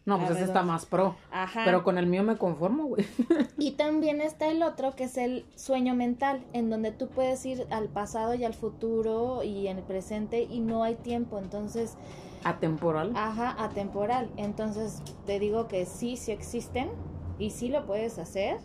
No, 0.04 0.18
pues 0.18 0.30
ese 0.32 0.44
está 0.44 0.62
más 0.62 0.86
pro. 0.86 1.16
ajá. 1.30 1.62
Pero 1.64 1.82
con 1.84 1.98
el 1.98 2.06
mío 2.06 2.22
me 2.22 2.36
conformo, 2.36 2.84
güey. 2.86 3.04
Y 3.58 3.72
también 3.72 4.20
está 4.20 4.48
el 4.48 4.62
otro 4.62 4.94
que 4.94 5.04
es 5.04 5.16
el 5.16 5.44
sueño 5.56 5.94
mental, 5.94 6.44
en 6.52 6.70
donde 6.70 6.92
tú 6.92 7.08
puedes 7.08 7.44
ir 7.44 7.66
al 7.70 7.88
pasado 7.88 8.34
y 8.34 8.44
al 8.44 8.54
futuro 8.54 9.42
y 9.42 9.66
en 9.68 9.78
el 9.78 9.84
presente 9.84 10.42
y 10.42 10.60
no 10.60 10.82
hay 10.84 10.94
tiempo, 10.94 11.38
entonces, 11.38 11.96
Atemporal. 12.44 13.12
ajá, 13.14 13.54
atemporal. 13.62 14.30
Entonces, 14.36 15.02
te 15.26 15.38
digo 15.38 15.68
que 15.68 15.86
sí, 15.86 16.16
sí 16.16 16.32
existen 16.32 16.90
y 17.38 17.50
sí 17.50 17.68
lo 17.68 17.86
puedes 17.86 18.18
hacer, 18.18 18.58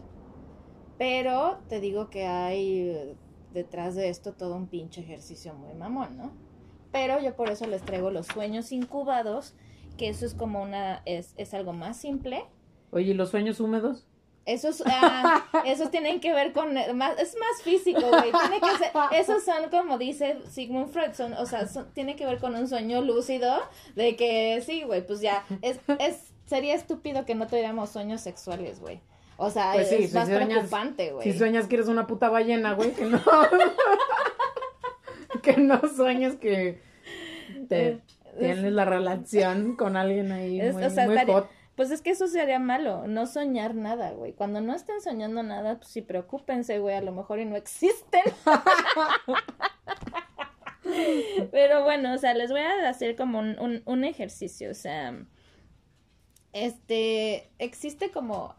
pero 0.98 1.58
te 1.68 1.80
digo 1.80 2.10
que 2.10 2.26
hay 2.26 2.90
eh, 2.90 3.16
detrás 3.52 3.96
de 3.96 4.10
esto 4.10 4.34
todo 4.34 4.56
un 4.56 4.68
pinche 4.68 5.02
ejercicio 5.02 5.54
muy 5.54 5.74
mamón, 5.74 6.18
¿no? 6.18 6.32
Pero 6.92 7.20
yo 7.20 7.36
por 7.36 7.50
eso 7.50 7.66
les 7.68 7.82
traigo 7.84 8.12
los 8.12 8.28
sueños 8.28 8.72
incubados, 8.72 9.56
que 9.98 10.10
eso 10.10 10.26
es 10.26 10.34
como 10.34 10.62
una, 10.62 11.02
es, 11.06 11.34
es 11.38 11.54
algo 11.54 11.74
más 11.74 11.98
simple. 11.98 12.46
Oye, 12.92 13.12
¿y 13.12 13.14
los 13.14 13.30
sueños 13.30 13.60
húmedos? 13.60 14.08
Esos, 14.46 14.84
ah, 14.86 15.46
esos 15.66 15.90
tienen 15.90 16.20
que 16.20 16.34
ver 16.34 16.52
con 16.52 16.74
más, 16.98 17.18
es 17.20 17.36
más 17.40 17.62
físico, 17.64 18.02
güey. 18.02 18.32
Tiene 18.32 18.60
que 18.60 18.78
ser, 18.78 18.92
esos 19.14 19.44
son 19.44 19.70
como 19.70 19.98
dice 19.98 20.40
Sigmund 20.50 20.90
Freud, 20.92 21.14
son, 21.14 21.34
o 21.34 21.46
sea, 21.46 21.68
son- 21.68 21.92
tiene 21.94 22.16
que 22.18 22.26
ver 22.26 22.40
con 22.40 22.54
un 22.56 22.68
sueño 22.68 23.02
lúcido 23.02 23.56
de 23.96 24.16
que 24.18 24.62
sí, 24.66 24.84
güey, 24.84 25.06
pues 25.06 25.22
ya 25.22 25.46
es, 25.62 25.80
es, 26.00 26.34
sería 26.46 26.76
estúpido 26.76 27.24
que 27.26 27.36
no 27.36 27.48
tuviéramos 27.48 27.90
sueños 27.90 28.20
sexuales, 28.22 28.80
güey. 28.82 29.00
O 29.38 29.50
sea, 29.50 29.72
Pues 29.74 29.90
sí, 29.90 29.96
es 29.96 30.10
si 30.12 30.16
más 30.16 30.28
sueñas- 30.28 30.48
preocupante, 30.50 31.12
güey. 31.12 31.32
Si 31.32 31.38
sueñas 31.38 31.68
que 31.68 31.76
eres 31.76 31.88
una 31.88 32.06
puta 32.06 32.30
ballena, 32.30 32.74
güey, 32.74 32.92
que 32.92 33.06
no. 33.06 33.20
que 35.42 35.58
no 35.58 35.82
sueñas 35.96 36.36
que 36.36 36.82
te 37.68 38.00
tienes 38.40 38.72
la 38.74 38.86
relación 38.86 39.76
con 39.76 39.96
alguien 39.98 40.32
ahí 40.32 40.60
Es- 40.60 40.74
muy, 40.74 40.84
o 40.84 40.90
sea, 40.90 41.06
muy 41.06 41.16
estaría- 41.16 41.34
hot. 41.36 41.50
Pues 41.76 41.90
es 41.90 42.02
que 42.02 42.12
eso 42.12 42.28
sería 42.28 42.60
malo, 42.60 43.08
no 43.08 43.26
soñar 43.26 43.74
nada, 43.74 44.12
güey. 44.12 44.34
Cuando 44.34 44.62
no 44.62 44.76
estén 44.76 45.02
soñando 45.02 45.42
nada, 45.42 45.78
pues 45.78 45.90
sí, 45.90 46.02
preocúpense, 46.02 46.78
güey, 46.80 46.96
a 46.96 47.02
lo 47.02 47.12
mejor 47.12 47.40
y 47.40 47.46
no 47.46 47.56
existen. 47.56 48.22
Pero 51.52 51.84
bueno, 51.84 52.14
o 52.14 52.18
sea, 52.18 52.36
les 52.36 52.52
voy 52.52 52.60
a 52.60 52.90
hacer 52.90 53.16
como 53.16 53.40
un, 53.40 53.82
un, 53.86 54.04
ejercicio, 54.04 54.70
o 54.70 54.76
sea, 54.76 55.26
este, 56.52 57.50
existe 57.58 58.12
como, 58.12 58.54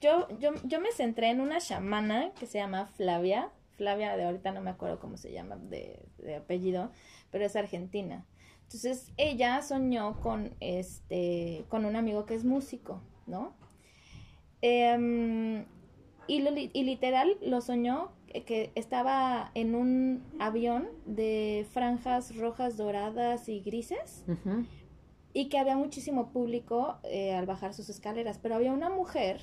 yo, 0.00 0.28
yo, 0.38 0.52
yo 0.62 0.80
me 0.80 0.92
centré 0.92 1.30
en 1.30 1.40
una 1.40 1.58
chamana 1.58 2.32
que 2.38 2.46
se 2.46 2.58
llama 2.58 2.86
Flavia, 2.86 3.50
Flavia 3.76 4.16
de 4.16 4.24
ahorita 4.24 4.52
no 4.52 4.60
me 4.60 4.70
acuerdo 4.70 5.00
cómo 5.00 5.16
se 5.16 5.32
llama 5.32 5.56
de, 5.56 6.00
de 6.18 6.36
apellido, 6.36 6.92
pero 7.30 7.44
es 7.44 7.56
argentina. 7.56 8.24
Entonces 8.64 9.12
ella 9.16 9.62
soñó 9.62 10.20
con 10.20 10.54
este, 10.60 11.64
con 11.68 11.84
un 11.84 11.96
amigo 11.96 12.24
que 12.26 12.34
es 12.34 12.44
músico, 12.44 13.00
¿no? 13.26 13.52
Em, 14.62 15.64
y, 16.26 16.40
lo 16.40 16.50
y 16.56 16.82
literal 16.84 17.36
lo 17.42 17.60
soñó 17.60 18.10
que- 18.26 18.44
que 18.44 18.72
estaba 18.74 19.50
en 19.54 19.74
un 19.74 20.22
avión 20.38 20.88
de 21.06 21.66
franjas 21.70 22.34
rojas, 22.36 22.76
doradas 22.76 23.48
y 23.48 23.60
grises 23.60 24.24
y 25.34 25.48
que 25.48 25.58
había 25.58 25.76
muchísimo 25.76 26.30
público 26.30 26.96
eh, 27.04 27.34
al 27.34 27.46
bajar 27.46 27.74
sus 27.74 27.88
escaleras, 27.90 28.38
pero 28.42 28.54
había 28.54 28.72
una 28.72 28.88
mujer 28.88 29.40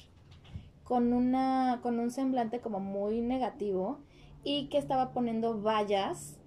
con 0.84 1.14
una 1.14 1.80
con 1.84 2.00
un 2.00 2.10
semblante 2.12 2.60
como 2.60 2.80
muy 2.80 3.22
negativo 3.22 4.00
y 4.44 4.68
que 4.70 4.78
estaba 4.80 5.14
poniendo 5.14 5.62
vallas 5.62 6.38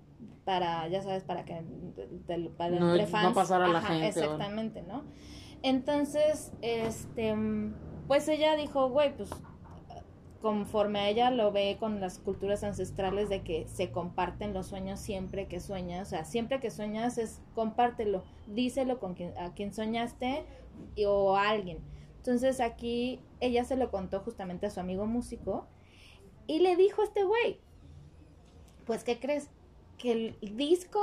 para 0.44 0.86
ya 0.88 1.02
sabes 1.02 1.24
para 1.24 1.44
que 1.44 1.62
del- 2.26 2.48
para 2.50 2.78
No- 2.78 2.90
entre 2.90 3.02
no 3.06 3.08
fans 3.10 3.34
pasara 3.34 3.68
la 3.68 3.78
Ajá, 3.78 3.88
gente, 3.94 4.06
o- 4.20 4.22
exactamente 4.22 4.82
no 4.82 5.04
entonces 5.62 6.52
este 6.62 7.34
pues 8.06 8.28
ella 8.28 8.54
dijo 8.56 8.88
güey 8.90 9.16
pues 9.16 9.30
conforme 10.42 10.98
a 11.00 11.08
ella 11.08 11.30
lo 11.30 11.52
ve 11.52 11.78
con 11.80 12.00
las 12.00 12.18
culturas 12.18 12.62
ancestrales 12.64 13.30
de 13.30 13.42
que 13.42 13.66
se 13.66 13.90
comparten 13.90 14.52
los 14.52 14.66
sueños 14.66 15.00
siempre 15.00 15.46
que 15.46 15.58
sueñas, 15.58 16.08
o 16.08 16.10
sea, 16.10 16.24
siempre 16.26 16.60
que 16.60 16.70
sueñas 16.70 17.16
es 17.16 17.40
compártelo, 17.54 18.22
díselo 18.46 19.00
con 19.00 19.14
quien, 19.14 19.32
a 19.38 19.54
quien 19.54 19.72
soñaste 19.72 20.44
y- 20.96 21.06
o 21.06 21.34
a 21.34 21.48
alguien. 21.48 21.78
Entonces 22.18 22.60
aquí 22.60 23.20
ella 23.40 23.64
se 23.64 23.76
lo 23.76 23.90
contó 23.90 24.20
justamente 24.20 24.66
a 24.66 24.70
su 24.70 24.80
amigo 24.80 25.06
músico 25.06 25.66
y 26.46 26.58
le 26.58 26.76
dijo 26.76 27.00
a 27.00 27.04
este 27.06 27.24
güey, 27.24 27.58
pues 28.84 29.02
¿qué 29.02 29.18
crees? 29.18 29.48
Que 30.04 30.12
el 30.12 30.56
disco 30.58 31.00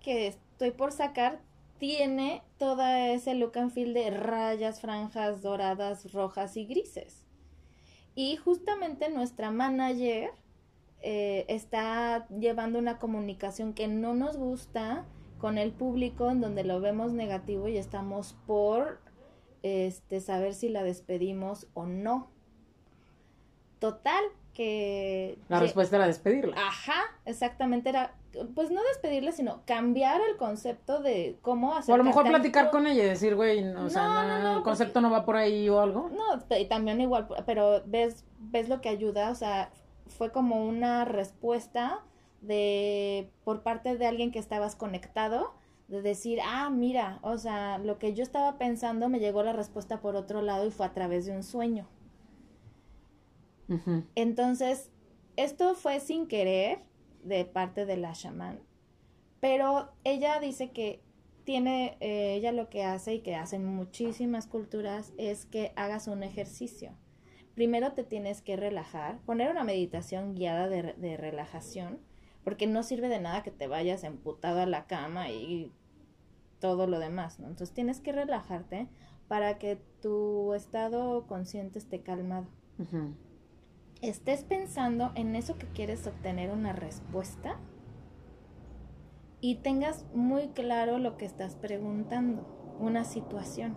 que 0.00 0.28
estoy 0.28 0.70
por 0.70 0.90
sacar 0.90 1.40
tiene 1.76 2.42
toda 2.56 3.08
ese 3.08 3.34
look 3.34 3.58
and 3.58 3.72
feel 3.72 3.92
de 3.92 4.08
rayas, 4.08 4.80
franjas 4.80 5.42
doradas, 5.42 6.10
rojas 6.14 6.56
y 6.56 6.64
grises. 6.64 7.26
Y 8.14 8.36
justamente 8.36 9.10
nuestra 9.10 9.50
manager 9.50 10.30
eh, 11.02 11.44
está 11.48 12.26
llevando 12.28 12.78
una 12.78 12.98
comunicación 12.98 13.74
que 13.74 13.86
no 13.86 14.14
nos 14.14 14.38
gusta 14.38 15.04
con 15.38 15.58
el 15.58 15.72
público, 15.72 16.30
en 16.30 16.40
donde 16.40 16.64
lo 16.64 16.80
vemos 16.80 17.12
negativo 17.12 17.68
y 17.68 17.76
estamos 17.76 18.34
por 18.46 19.00
este, 19.62 20.20
saber 20.20 20.54
si 20.54 20.70
la 20.70 20.82
despedimos 20.84 21.66
o 21.74 21.84
no. 21.84 22.30
Total, 23.80 24.22
que... 24.54 25.36
La 25.48 25.58
respuesta 25.60 25.96
era 25.96 26.06
despedirla. 26.06 26.54
Ajá, 26.56 27.02
exactamente 27.24 27.88
era, 27.88 28.14
pues 28.54 28.70
no 28.70 28.80
despedirle, 28.84 29.32
sino 29.32 29.62
cambiar 29.66 30.20
el 30.28 30.36
concepto 30.36 31.00
de 31.00 31.38
cómo 31.42 31.74
hacer. 31.74 31.92
o 31.92 31.94
a 31.94 31.98
lo 31.98 32.04
mejor 32.04 32.26
platicar 32.26 32.70
con 32.70 32.86
ella 32.86 33.04
y 33.04 33.06
decir, 33.06 33.34
güey, 33.34 33.62
no, 33.62 33.84
o 33.84 33.90
sea, 33.90 34.02
No, 34.08 34.38
no, 34.40 34.56
el 34.58 34.62
concepto 34.62 35.00
no 35.00 35.10
va 35.10 35.24
por 35.24 35.36
ahí 35.36 35.68
o 35.68 35.80
algo. 35.80 36.10
No, 36.10 36.56
y 36.56 36.66
también 36.66 37.00
igual, 37.00 37.28
pero 37.46 37.82
ves, 37.86 38.24
ves 38.38 38.68
lo 38.68 38.80
que 38.80 38.88
ayuda, 38.88 39.30
o 39.30 39.34
sea, 39.34 39.70
fue 40.06 40.30
como 40.32 40.66
una 40.66 41.04
respuesta 41.04 42.00
de 42.40 43.30
por 43.44 43.62
parte 43.62 43.96
de 43.96 44.06
alguien 44.06 44.32
que 44.32 44.38
estabas 44.38 44.76
conectado, 44.76 45.54
de 45.88 46.02
decir, 46.02 46.40
ah, 46.44 46.70
mira, 46.70 47.18
o 47.22 47.36
sea, 47.38 47.78
lo 47.78 47.98
que 47.98 48.14
yo 48.14 48.22
estaba 48.22 48.56
pensando 48.58 49.08
me 49.08 49.20
llegó 49.20 49.42
la 49.42 49.52
respuesta 49.52 50.00
por 50.00 50.16
otro 50.16 50.42
lado 50.42 50.66
y 50.66 50.70
fue 50.70 50.86
a 50.86 50.92
través 50.92 51.26
de 51.26 51.32
un 51.32 51.42
sueño. 51.42 51.86
Entonces, 54.14 54.90
esto 55.36 55.74
fue 55.74 56.00
sin 56.00 56.26
querer 56.26 56.80
de 57.22 57.44
parte 57.44 57.86
de 57.86 57.96
la 57.96 58.12
chamán, 58.12 58.60
pero 59.40 59.92
ella 60.04 60.38
dice 60.40 60.70
que 60.70 61.02
tiene, 61.44 61.96
eh, 62.00 62.34
ella 62.34 62.52
lo 62.52 62.68
que 62.68 62.84
hace 62.84 63.14
y 63.14 63.20
que 63.20 63.34
hacen 63.34 63.64
muchísimas 63.64 64.46
culturas 64.46 65.12
es 65.18 65.46
que 65.46 65.72
hagas 65.76 66.06
un 66.06 66.22
ejercicio. 66.22 66.92
Primero 67.54 67.92
te 67.92 68.04
tienes 68.04 68.40
que 68.40 68.56
relajar, 68.56 69.18
poner 69.22 69.50
una 69.50 69.64
meditación 69.64 70.34
guiada 70.34 70.68
de, 70.68 70.94
de 70.94 71.16
relajación, 71.16 71.98
porque 72.44 72.66
no 72.66 72.82
sirve 72.82 73.08
de 73.08 73.20
nada 73.20 73.42
que 73.42 73.50
te 73.50 73.66
vayas 73.66 74.04
emputado 74.04 74.60
a 74.60 74.66
la 74.66 74.86
cama 74.86 75.30
y 75.30 75.72
todo 76.60 76.86
lo 76.86 76.98
demás, 77.00 77.40
¿no? 77.40 77.48
Entonces 77.48 77.74
tienes 77.74 78.00
que 78.00 78.12
relajarte 78.12 78.88
para 79.28 79.58
que 79.58 79.76
tu 80.00 80.54
estado 80.54 81.26
consciente 81.26 81.78
esté 81.78 82.02
calmado. 82.02 82.46
Estés 84.02 84.44
pensando 84.44 85.12
en 85.14 85.34
eso 85.36 85.56
que 85.56 85.66
quieres 85.68 86.06
obtener 86.06 86.50
una 86.50 86.72
respuesta 86.72 87.56
y 89.40 89.56
tengas 89.56 90.04
muy 90.14 90.48
claro 90.48 90.98
lo 90.98 91.16
que 91.16 91.24
estás 91.24 91.56
preguntando, 91.56 92.76
una 92.78 93.04
situación. 93.04 93.74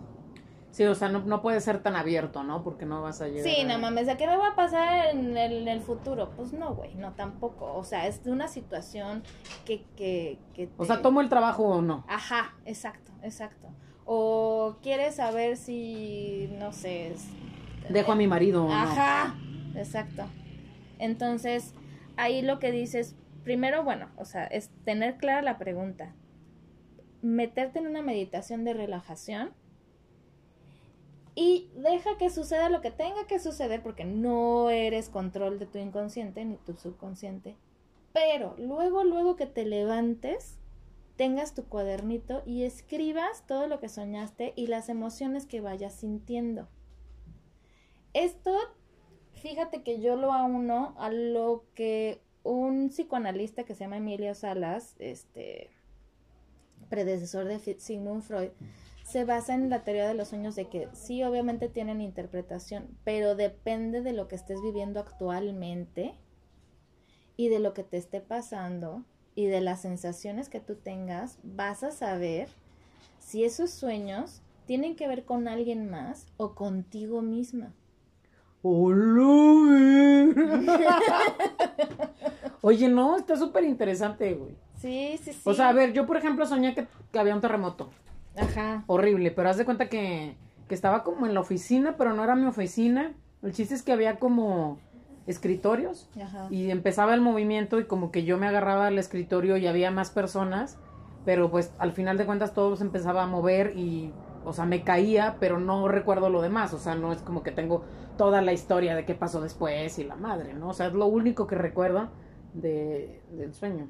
Sí, 0.70 0.84
o 0.84 0.94
sea, 0.94 1.08
no, 1.08 1.20
no 1.20 1.40
puede 1.40 1.60
ser 1.60 1.82
tan 1.82 1.96
abierto, 1.96 2.42
¿no? 2.44 2.62
Porque 2.62 2.84
no 2.84 3.00
vas 3.00 3.22
a 3.22 3.28
llegar. 3.28 3.44
Sí, 3.44 3.62
a- 3.62 3.66
no 3.66 3.78
mames, 3.78 4.06
¿de 4.06 4.16
qué 4.18 4.26
me 4.26 4.36
va 4.36 4.48
a 4.48 4.54
pasar 4.56 5.06
en 5.14 5.34
el, 5.36 5.62
en 5.62 5.68
el 5.68 5.80
futuro? 5.80 6.32
Pues 6.36 6.52
no, 6.52 6.74
güey, 6.74 6.94
no 6.96 7.14
tampoco. 7.14 7.72
O 7.74 7.82
sea, 7.82 8.06
es 8.06 8.20
una 8.26 8.46
situación 8.46 9.22
que... 9.64 9.84
que, 9.96 10.38
que 10.54 10.68
O 10.76 10.82
te- 10.82 10.86
sea, 10.88 11.00
¿tomo 11.02 11.22
el 11.22 11.30
trabajo 11.30 11.64
o 11.64 11.80
no? 11.82 12.04
Ajá, 12.08 12.54
exacto, 12.66 13.10
exacto. 13.22 13.68
O 14.04 14.76
quieres 14.82 15.14
saber 15.16 15.56
si, 15.56 16.50
no 16.58 16.72
sé, 16.72 17.12
es- 17.12 17.26
¿Dejo 17.88 18.12
a 18.12 18.16
mi 18.16 18.26
marido 18.26 18.64
o 18.64 18.68
no? 18.68 18.74
Ajá, 18.74 19.34
exacto. 19.76 20.24
Entonces, 20.98 21.74
ahí 22.16 22.42
lo 22.42 22.58
que 22.58 22.72
dices, 22.72 23.14
primero, 23.44 23.84
bueno, 23.84 24.10
o 24.16 24.24
sea, 24.24 24.44
es 24.46 24.70
tener 24.84 25.16
clara 25.16 25.42
la 25.42 25.58
pregunta, 25.58 26.14
meterte 27.22 27.78
en 27.78 27.86
una 27.86 28.02
meditación 28.02 28.64
de 28.64 28.74
relajación 28.74 29.52
y 31.34 31.70
deja 31.76 32.16
que 32.16 32.30
suceda 32.30 32.70
lo 32.70 32.80
que 32.80 32.90
tenga 32.90 33.26
que 33.26 33.38
suceder 33.38 33.82
porque 33.82 34.04
no 34.04 34.70
eres 34.70 35.10
control 35.10 35.58
de 35.58 35.66
tu 35.66 35.78
inconsciente 35.78 36.44
ni 36.44 36.56
tu 36.56 36.74
subconsciente. 36.74 37.56
Pero 38.14 38.54
luego, 38.56 39.04
luego 39.04 39.36
que 39.36 39.44
te 39.44 39.66
levantes, 39.66 40.58
tengas 41.16 41.54
tu 41.54 41.64
cuadernito 41.64 42.42
y 42.46 42.62
escribas 42.62 43.46
todo 43.46 43.66
lo 43.66 43.80
que 43.80 43.90
soñaste 43.90 44.54
y 44.56 44.68
las 44.68 44.88
emociones 44.88 45.44
que 45.44 45.60
vayas 45.60 45.94
sintiendo. 45.94 46.68
Esto, 48.14 48.56
fíjate 49.36 49.82
que 49.82 50.00
yo 50.00 50.16
lo 50.16 50.32
auno 50.32 50.94
a 50.98 51.10
lo 51.10 51.64
que 51.74 52.20
un 52.42 52.88
psicoanalista 52.90 53.64
que 53.64 53.74
se 53.74 53.84
llama 53.84 53.98
Emilio 53.98 54.34
Salas, 54.34 54.94
este 54.98 55.70
predecesor 56.88 57.46
de 57.46 57.58
Sigmund 57.78 58.22
Freud, 58.22 58.50
se 59.04 59.24
basa 59.24 59.54
en 59.54 59.70
la 59.70 59.84
teoría 59.84 60.08
de 60.08 60.14
los 60.14 60.28
sueños 60.28 60.56
de 60.56 60.68
que 60.68 60.88
sí, 60.92 61.22
obviamente 61.22 61.68
tienen 61.68 62.00
interpretación, 62.00 62.88
pero 63.04 63.36
depende 63.36 64.02
de 64.02 64.12
lo 64.12 64.28
que 64.28 64.36
estés 64.36 64.60
viviendo 64.62 65.00
actualmente 65.00 66.14
y 67.36 67.48
de 67.48 67.60
lo 67.60 67.72
que 67.72 67.84
te 67.84 67.96
esté 67.98 68.20
pasando 68.20 69.04
y 69.34 69.46
de 69.46 69.60
las 69.60 69.82
sensaciones 69.82 70.48
que 70.48 70.60
tú 70.60 70.76
tengas, 70.76 71.38
vas 71.42 71.82
a 71.82 71.90
saber 71.92 72.48
si 73.18 73.44
esos 73.44 73.70
sueños 73.70 74.42
tienen 74.66 74.96
que 74.96 75.06
ver 75.06 75.24
con 75.24 75.46
alguien 75.46 75.90
más 75.90 76.26
o 76.36 76.54
contigo 76.54 77.22
misma. 77.22 77.74
Oye, 82.62 82.88
no, 82.88 83.16
está 83.16 83.36
súper 83.36 83.64
interesante, 83.64 84.34
güey. 84.34 84.56
Sí, 84.76 85.18
sí, 85.22 85.32
sí. 85.32 85.40
O 85.44 85.54
sea, 85.54 85.68
a 85.68 85.72
ver, 85.72 85.92
yo 85.92 86.06
por 86.06 86.16
ejemplo 86.16 86.46
soñé 86.46 86.74
que, 86.74 86.86
que 87.12 87.18
había 87.18 87.34
un 87.34 87.40
terremoto. 87.40 87.90
Ajá. 88.36 88.84
Horrible, 88.86 89.30
pero 89.30 89.48
haz 89.48 89.56
de 89.56 89.64
cuenta 89.64 89.88
que, 89.88 90.36
que 90.68 90.74
estaba 90.74 91.02
como 91.02 91.26
en 91.26 91.34
la 91.34 91.40
oficina, 91.40 91.96
pero 91.96 92.12
no 92.12 92.24
era 92.24 92.34
mi 92.34 92.46
oficina. 92.46 93.14
El 93.42 93.52
chiste 93.52 93.74
es 93.74 93.82
que 93.82 93.92
había 93.92 94.18
como 94.18 94.78
escritorios 95.26 96.08
Ajá. 96.22 96.46
y 96.50 96.70
empezaba 96.70 97.14
el 97.14 97.20
movimiento 97.20 97.80
y 97.80 97.84
como 97.84 98.10
que 98.10 98.24
yo 98.24 98.38
me 98.38 98.46
agarraba 98.46 98.86
al 98.86 98.98
escritorio 98.98 99.56
y 99.56 99.66
había 99.66 99.90
más 99.90 100.10
personas, 100.10 100.78
pero 101.24 101.50
pues 101.50 101.72
al 101.78 101.92
final 101.92 102.16
de 102.16 102.26
cuentas 102.26 102.54
todo 102.54 102.76
se 102.76 102.84
empezaba 102.84 103.22
a 103.22 103.26
mover 103.26 103.76
y, 103.76 104.12
o 104.46 104.52
sea, 104.52 104.64
me 104.64 104.84
caía, 104.84 105.36
pero 105.40 105.58
no 105.60 105.88
recuerdo 105.88 106.30
lo 106.30 106.40
demás, 106.42 106.72
o 106.72 106.78
sea, 106.78 106.94
no 106.94 107.12
es 107.12 107.22
como 107.22 107.42
que 107.42 107.52
tengo 107.52 107.84
toda 108.16 108.42
la 108.42 108.52
historia 108.52 108.94
de 108.96 109.04
qué 109.04 109.14
pasó 109.14 109.40
después 109.42 109.98
y 109.98 110.04
la 110.04 110.16
madre, 110.16 110.54
¿no? 110.54 110.68
O 110.70 110.74
sea, 110.74 110.86
es 110.86 110.92
lo 110.94 111.06
único 111.06 111.46
que 111.46 111.56
recuerdo 111.56 112.10
de, 112.54 113.22
del 113.32 113.54
sueño. 113.54 113.88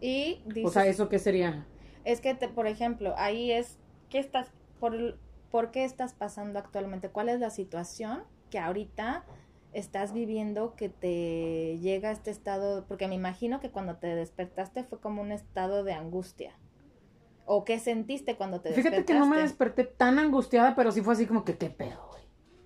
Y 0.00 0.42
dices, 0.46 0.64
O 0.64 0.70
sea, 0.70 0.86
¿eso 0.86 1.08
qué 1.08 1.18
sería? 1.18 1.66
es 2.04 2.20
que, 2.20 2.34
te, 2.34 2.48
por 2.48 2.66
ejemplo, 2.68 3.14
ahí 3.16 3.52
es, 3.52 3.80
¿qué 4.10 4.18
estás, 4.18 4.52
por, 4.80 5.18
por 5.50 5.70
qué 5.72 5.84
estás 5.84 6.14
pasando 6.14 6.58
actualmente? 6.58 7.10
¿Cuál 7.10 7.28
es 7.28 7.40
la 7.40 7.50
situación 7.50 8.24
que 8.50 8.58
ahorita 8.58 9.24
estás 9.72 10.12
viviendo 10.12 10.76
que 10.76 10.88
te 10.88 11.78
llega 11.80 12.10
a 12.10 12.12
este 12.12 12.30
estado? 12.30 12.86
Porque 12.86 13.08
me 13.08 13.16
imagino 13.16 13.60
que 13.60 13.70
cuando 13.70 13.96
te 13.96 14.08
despertaste 14.14 14.84
fue 14.84 15.00
como 15.00 15.22
un 15.22 15.32
estado 15.32 15.84
de 15.84 15.94
angustia. 15.94 16.58
¿O 17.46 17.64
qué 17.64 17.78
sentiste 17.78 18.36
cuando 18.36 18.60
te 18.60 18.68
despertaste? 18.70 18.96
Fíjate 18.96 19.12
que 19.12 19.18
no 19.18 19.26
me 19.26 19.38
desperté 19.40 19.84
tan 19.84 20.18
angustiada, 20.18 20.74
pero 20.74 20.92
sí 20.92 21.00
fue 21.00 21.14
así 21.14 21.26
como 21.26 21.44
que, 21.44 21.56
¿qué 21.56 21.70
pedo, 21.70 22.08
güey? 22.10 22.16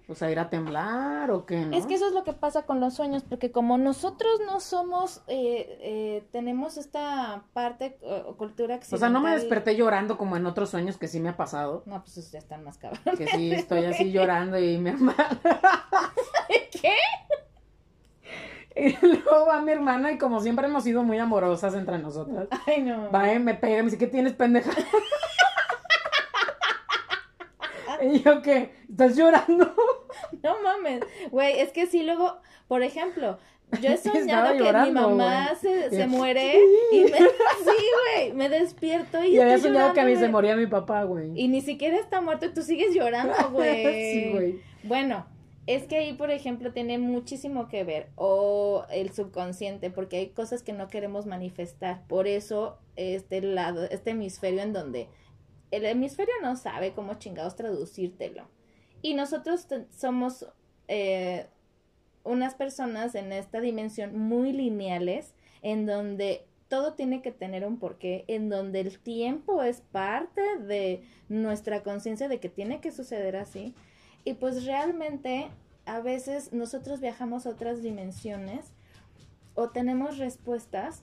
O 0.08 0.16
sea, 0.16 0.28
¿ir 0.28 0.40
a 0.40 0.50
temblar 0.50 1.30
o 1.30 1.46
qué, 1.46 1.66
no? 1.66 1.76
Es 1.76 1.86
que 1.86 1.94
eso 1.94 2.08
es 2.08 2.12
lo 2.12 2.24
que 2.24 2.32
pasa 2.32 2.66
con 2.66 2.80
los 2.80 2.94
sueños, 2.94 3.22
porque 3.22 3.52
como 3.52 3.78
nosotros 3.78 4.40
no 4.44 4.58
somos, 4.58 5.22
eh, 5.28 5.78
eh, 5.82 6.28
tenemos 6.32 6.78
esta 6.78 7.44
parte 7.52 7.96
eh, 8.02 8.24
o 8.26 8.36
cultura 8.36 8.74
O 8.74 8.78
occidental. 8.78 8.98
sea, 8.98 9.08
no 9.10 9.20
me 9.20 9.30
desperté 9.36 9.76
llorando 9.76 10.18
como 10.18 10.36
en 10.36 10.46
otros 10.46 10.70
sueños 10.70 10.96
que 10.96 11.06
sí 11.06 11.20
me 11.20 11.28
ha 11.28 11.36
pasado. 11.36 11.84
No, 11.86 12.02
pues 12.02 12.28
ya 12.32 12.38
están 12.40 12.64
más 12.64 12.76
cabrón. 12.78 13.02
Que 13.16 13.28
sí 13.28 13.52
estoy 13.52 13.84
así 13.84 14.10
llorando 14.10 14.58
y 14.58 14.78
mi 14.78 14.90
hermana. 14.90 15.40
¿Qué? 16.72 16.94
Y 18.80 18.96
luego 19.02 19.46
va 19.46 19.60
mi 19.60 19.72
hermana 19.72 20.12
y 20.12 20.18
como 20.18 20.40
siempre 20.40 20.66
hemos 20.66 20.84
sido 20.84 21.02
muy 21.02 21.18
amorosas 21.18 21.74
entre 21.74 21.98
nosotras. 21.98 22.48
Ay, 22.66 22.82
no. 22.82 23.10
Va 23.10 23.32
y 23.32 23.38
me 23.38 23.54
pega 23.54 23.78
me 23.78 23.84
dice, 23.84 23.98
¿qué 23.98 24.06
tienes, 24.06 24.32
pendeja? 24.32 24.70
y 28.02 28.22
yo, 28.22 28.40
¿qué? 28.42 28.72
¿Estás 28.88 29.16
llorando? 29.16 29.74
No 30.42 30.62
mames. 30.62 31.02
Güey, 31.30 31.60
es 31.60 31.72
que 31.72 31.86
sí, 31.86 32.02
luego, 32.02 32.38
por 32.68 32.82
ejemplo, 32.82 33.38
yo 33.80 33.90
he 33.90 33.96
soñado 33.96 34.52
que 34.52 34.58
llorando, 34.58 35.08
mi 35.08 35.16
mamá 35.16 35.54
se, 35.60 35.90
se 35.90 36.06
muere 36.06 36.58
y 36.92 37.02
me... 37.02 37.18
Sí, 37.18 37.86
güey, 38.16 38.32
me 38.32 38.48
despierto 38.48 39.22
y, 39.22 39.36
Y 39.36 39.38
había 39.38 39.58
soñado 39.58 39.92
que 39.92 40.00
a 40.00 40.04
mí 40.04 40.16
se 40.16 40.28
moría 40.28 40.56
mi 40.56 40.66
papá, 40.66 41.04
güey. 41.04 41.32
Y 41.34 41.48
ni 41.48 41.60
siquiera 41.60 41.98
está 41.98 42.20
muerto 42.20 42.46
y 42.46 42.54
tú 42.54 42.62
sigues 42.62 42.94
llorando, 42.94 43.34
güey. 43.50 44.12
sí, 44.12 44.30
güey. 44.32 44.60
Bueno, 44.82 45.26
es 45.74 45.84
que 45.84 45.98
ahí, 45.98 46.14
por 46.14 46.32
ejemplo, 46.32 46.72
tiene 46.72 46.98
muchísimo 46.98 47.68
que 47.68 47.84
ver, 47.84 48.08
o 48.16 48.86
el 48.90 49.12
subconsciente, 49.12 49.88
porque 49.88 50.16
hay 50.16 50.30
cosas 50.30 50.64
que 50.64 50.72
no 50.72 50.88
queremos 50.88 51.26
manifestar. 51.26 52.04
Por 52.08 52.26
eso, 52.26 52.78
este 52.96 53.40
lado, 53.40 53.84
este 53.84 54.10
hemisferio 54.10 54.62
en 54.62 54.72
donde 54.72 55.06
el 55.70 55.86
hemisferio 55.86 56.34
no 56.42 56.56
sabe 56.56 56.92
cómo 56.92 57.14
chingados 57.14 57.54
traducírtelo. 57.54 58.48
Y 59.00 59.14
nosotros 59.14 59.68
somos 59.96 60.44
eh, 60.88 61.46
unas 62.24 62.56
personas 62.56 63.14
en 63.14 63.32
esta 63.32 63.60
dimensión 63.60 64.18
muy 64.18 64.52
lineales, 64.52 65.36
en 65.62 65.86
donde 65.86 66.46
todo 66.66 66.94
tiene 66.94 67.22
que 67.22 67.30
tener 67.30 67.64
un 67.64 67.78
porqué, 67.78 68.24
en 68.26 68.48
donde 68.48 68.80
el 68.80 68.98
tiempo 68.98 69.62
es 69.62 69.82
parte 69.82 70.42
de 70.58 71.04
nuestra 71.28 71.84
conciencia 71.84 72.26
de 72.26 72.40
que 72.40 72.48
tiene 72.48 72.80
que 72.80 72.90
suceder 72.90 73.36
así. 73.36 73.72
Y 74.24 74.34
pues 74.34 74.64
realmente 74.64 75.48
a 75.86 76.00
veces 76.00 76.52
nosotros 76.52 77.00
viajamos 77.00 77.46
a 77.46 77.50
otras 77.50 77.82
dimensiones 77.82 78.72
o 79.54 79.70
tenemos 79.70 80.18
respuestas 80.18 81.02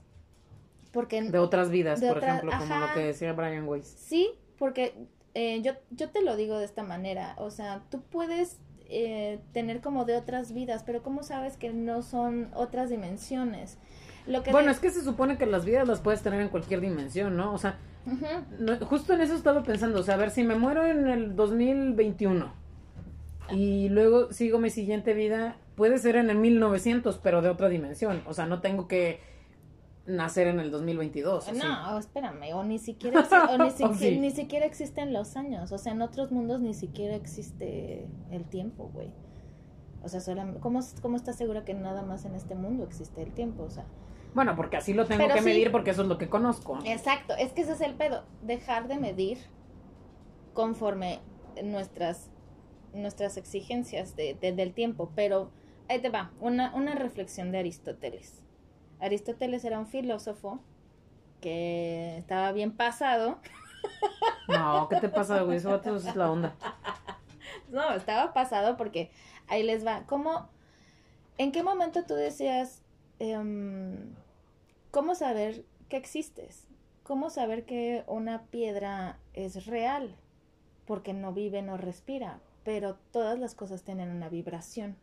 porque 0.91 1.21
De 1.21 1.39
otras 1.39 1.69
vidas, 1.69 1.99
De 1.99 2.07
por 2.07 2.17
otra- 2.17 2.37
ejemplo, 2.37 2.57
como 2.57 2.79
lo 2.79 2.93
que 2.93 3.01
decía 3.01 3.33
Brian 3.33 3.67
Weiss. 3.67 3.85
Sí, 3.87 4.29
porque 4.57 4.93
eh, 5.33 5.61
yo, 5.61 5.73
yo 5.91 6.09
te 6.09 6.21
lo 6.21 6.35
digo 6.35 6.57
de 6.57 6.65
esta 6.65 6.83
manera, 6.83 7.35
o 7.37 7.51
sea, 7.51 7.83
tú 7.91 8.01
puedes 8.01 8.57
eh, 8.89 9.39
tener 9.51 9.81
como 9.81 10.05
de 10.05 10.15
otras 10.15 10.53
vidas, 10.53 10.83
pero 10.85 11.03
¿cómo 11.03 11.21
sabes 11.23 11.57
que 11.57 11.73
no 11.73 12.01
son 12.01 12.49
otras 12.55 12.89
dimensiones? 12.89 13.77
Lo 14.25 14.43
que 14.43 14.51
Bueno, 14.51 14.67
de- 14.67 14.73
es 14.73 14.79
que 14.79 14.89
se 14.89 15.03
supone 15.03 15.37
que 15.37 15.45
las 15.45 15.65
vidas 15.65 15.87
las 15.87 15.99
puedes 15.99 16.21
tener 16.21 16.39
en 16.41 16.49
cualquier 16.49 16.79
dimensión, 16.81 17.35
¿no? 17.35 17.53
O 17.53 17.57
sea, 17.57 17.77
no- 18.59 18.77
justo 18.85 19.13
en 19.13 19.21
eso 19.21 19.35
estaba 19.35 19.61
pensando, 19.63 19.99
o 19.99 20.03
sea, 20.03 20.15
a 20.15 20.17
ver, 20.17 20.31
si 20.31 20.43
me 20.43 20.55
muero 20.55 20.85
en 20.85 21.07
el 21.07 21.35
2021 21.35 22.51
y 23.51 23.89
luego 23.89 24.31
sigo 24.31 24.59
mi 24.59 24.69
siguiente 24.69 25.13
vida, 25.13 25.57
puede 25.75 25.97
ser 25.97 26.15
en 26.15 26.29
el 26.29 26.37
1900, 26.37 27.17
pero 27.19 27.41
de 27.41 27.49
otra 27.49 27.69
dimensión. 27.69 28.21
O 28.27 28.33
sea, 28.33 28.45
no 28.45 28.61
tengo 28.61 28.87
que 28.87 29.19
nacer 30.05 30.47
en 30.47 30.59
el 30.59 30.71
2022. 30.71 31.47
¿o 31.47 31.51
sí? 31.53 31.59
No, 31.61 31.97
espérame, 31.99 32.53
o 32.53 32.63
ni 32.63 32.79
siquiera, 32.79 33.25
o 33.49 33.57
ni, 33.57 33.69
sí. 33.97 34.31
siquiera 34.31 34.65
existen 34.65 35.11
los 35.13 35.35
años, 35.35 35.71
o 35.71 35.77
sea, 35.77 35.91
en 35.93 36.01
otros 36.01 36.31
mundos 36.31 36.61
ni 36.61 36.73
siquiera 36.73 37.15
existe 37.15 38.07
el 38.31 38.45
tiempo, 38.45 38.89
güey. 38.93 39.11
O 40.03 40.09
sea, 40.09 40.21
solamente, 40.21 40.61
¿cómo, 40.61 40.79
¿cómo 41.01 41.17
estás 41.17 41.35
segura 41.35 41.65
que 41.65 41.73
nada 41.73 42.03
más 42.03 42.23
en 42.23 42.35
este 42.35 42.55
mundo 42.55 42.83
existe 42.85 43.21
el 43.21 43.33
tiempo? 43.33 43.63
O 43.63 43.69
sea, 43.69 43.85
Bueno, 44.33 44.55
porque 44.55 44.77
así 44.77 44.93
lo 44.93 45.05
tengo 45.05 45.23
Pero 45.23 45.33
que 45.33 45.39
sí. 45.41 45.45
medir 45.45 45.71
porque 45.71 45.89
eso 45.91 46.03
es 46.03 46.07
lo 46.07 46.17
que 46.17 46.29
conozco. 46.29 46.79
exacto, 46.85 47.33
es 47.37 47.51
que 47.51 47.61
ese 47.61 47.73
es 47.73 47.81
el 47.81 47.95
pedo, 47.95 48.23
dejar 48.43 48.87
de 48.87 48.97
medir 48.99 49.39
conforme 50.53 51.19
nuestras, 51.63 52.29
nuestras 52.93 53.37
exigencias 53.37 54.15
de, 54.15 54.33
de- 54.35 54.51
del 54.53 54.73
tiempo. 54.73 55.11
Pero 55.15 55.51
ahí 55.89 55.99
te 55.99 56.09
va, 56.09 56.31
una, 56.39 56.73
una 56.75 56.95
reflexión 56.95 57.51
de 57.51 57.59
Aristóteles. 57.59 58.41
Aristóteles 58.99 59.63
era 59.65 59.79
un 59.79 59.87
filósofo 59.87 60.59
que 61.41 62.17
estaba 62.17 62.51
bien 62.51 62.71
pasado. 62.71 63.39
No, 64.49 64.87
¿qué 64.89 64.95
te 64.97 65.09
pasa, 65.09 65.41
güey? 65.41 65.57
Eso 65.57 65.75
es 65.95 66.15
la 66.15 66.31
onda. 66.31 66.55
No, 67.69 67.91
estaba 67.93 68.33
pasado 68.33 68.77
porque 68.77 69.11
ahí 69.47 69.61
les 69.61 69.85
va. 69.85 70.03
¿Cómo, 70.05 70.47
en 71.37 71.51
qué 71.51 71.63
momento 71.63 72.03
tú 72.05 72.13
decías, 72.15 72.81
em, 73.19 74.13
cómo 74.91 75.15
saber 75.15 75.65
que 75.89 75.97
existes? 75.97 76.65
¿Cómo 77.03 77.29
saber 77.29 77.65
que 77.65 78.03
una 78.07 78.43
piedra 78.43 79.19
es 79.33 79.65
real? 79.65 80.15
Porque 80.85 81.13
no 81.13 81.33
vive, 81.33 81.61
no 81.61 81.75
respira, 81.77 82.39
pero 82.67 82.97
todas 83.13 83.39
las 83.39 83.55
cosas 83.55 83.83
tienen 83.83 84.09
una 84.09 84.27
vibración. 84.27 84.97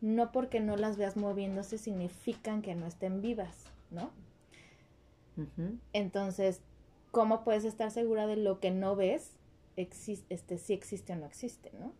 No 0.00 0.32
porque 0.32 0.58
no 0.58 0.76
las 0.76 0.96
veas 0.96 1.16
moviéndose 1.16 1.78
significan 1.78 2.60
que 2.60 2.74
no 2.74 2.86
estén 2.86 3.22
vivas, 3.22 3.66
¿no? 3.92 4.10
Entonces, 5.92 6.60
¿cómo 7.12 7.44
puedes 7.44 7.64
estar 7.64 7.92
segura 7.92 8.26
de 8.26 8.34
lo 8.34 8.58
que 8.58 8.72
no 8.72 8.96
ves? 8.96 9.36
Exis- 9.76 10.24
este, 10.28 10.58
si 10.58 10.72
existe 10.72 11.12
o 11.12 11.16
no 11.16 11.26
existe, 11.26 11.70
¿no? 11.78 11.92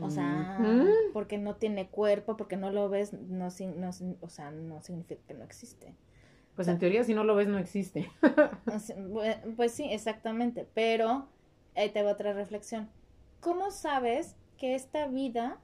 O 0.00 0.08
sea, 0.08 0.82
porque 1.12 1.36
no 1.36 1.56
tiene 1.56 1.88
cuerpo, 1.88 2.38
porque 2.38 2.56
no 2.56 2.70
lo 2.70 2.88
ves, 2.88 3.12
no, 3.12 3.48
no 3.76 3.90
o 4.22 4.28
sea, 4.30 4.50
no 4.52 4.80
significa 4.80 5.20
que 5.28 5.34
no 5.34 5.44
existe. 5.44 5.92
Pues 6.54 6.66
en 6.68 6.78
teoría, 6.78 7.04
si 7.04 7.12
no 7.12 7.24
lo 7.24 7.34
ves, 7.34 7.46
no 7.48 7.58
existe. 7.58 8.10
Pues 9.54 9.72
sí, 9.72 9.84
exactamente, 9.84 10.66
pero 10.72 11.28
ahí 11.76 11.90
te 11.90 12.02
va 12.02 12.12
otra 12.12 12.32
reflexión. 12.32 12.88
¿Cómo 13.40 13.70
sabes 13.70 14.36
que 14.58 14.74
esta 14.74 15.06
vida 15.06 15.60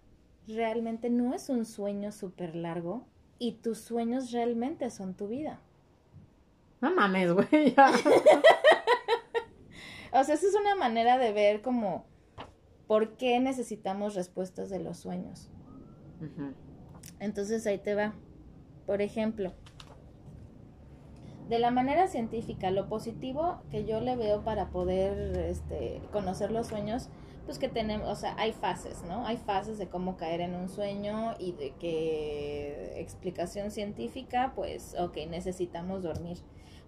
realmente 0.46 1.10
no 1.10 1.34
es 1.34 1.48
un 1.48 1.64
sueño 1.64 2.12
súper 2.12 2.54
largo 2.54 3.06
y 3.38 3.52
tus 3.52 3.78
sueños 3.78 4.30
realmente 4.30 4.90
son 4.90 5.14
tu 5.14 5.28
vida? 5.28 5.60
No 6.80 6.94
mames, 6.94 7.32
güey. 7.32 7.74
O 10.14 10.24
sea, 10.24 10.34
esa 10.34 10.46
es 10.46 10.54
una 10.54 10.74
manera 10.74 11.16
de 11.16 11.32
ver 11.32 11.62
como 11.62 12.04
por 12.86 13.16
qué 13.16 13.40
necesitamos 13.40 14.14
respuestas 14.14 14.68
de 14.68 14.78
los 14.78 14.98
sueños. 14.98 15.50
Entonces 17.18 17.66
ahí 17.66 17.78
te 17.78 17.94
va. 17.94 18.12
Por 18.86 19.00
ejemplo, 19.00 19.54
de 21.48 21.58
la 21.58 21.70
manera 21.70 22.06
científica, 22.08 22.70
lo 22.70 22.88
positivo 22.88 23.62
que 23.70 23.84
yo 23.84 24.00
le 24.00 24.16
veo 24.16 24.42
para 24.42 24.70
poder 24.70 25.36
este, 25.38 26.00
conocer 26.12 26.50
los 26.50 26.68
sueños, 26.68 27.08
pues 27.44 27.58
que 27.58 27.68
tenemos, 27.68 28.08
o 28.08 28.14
sea, 28.14 28.34
hay 28.38 28.52
fases, 28.52 29.02
¿no? 29.02 29.26
Hay 29.26 29.36
fases 29.36 29.78
de 29.78 29.88
cómo 29.88 30.16
caer 30.16 30.40
en 30.40 30.54
un 30.54 30.68
sueño 30.68 31.34
y 31.38 31.52
de 31.52 31.72
que 31.72 33.00
explicación 33.00 33.70
científica, 33.70 34.52
pues, 34.54 34.94
ok, 34.98 35.16
necesitamos 35.28 36.02
dormir. 36.02 36.38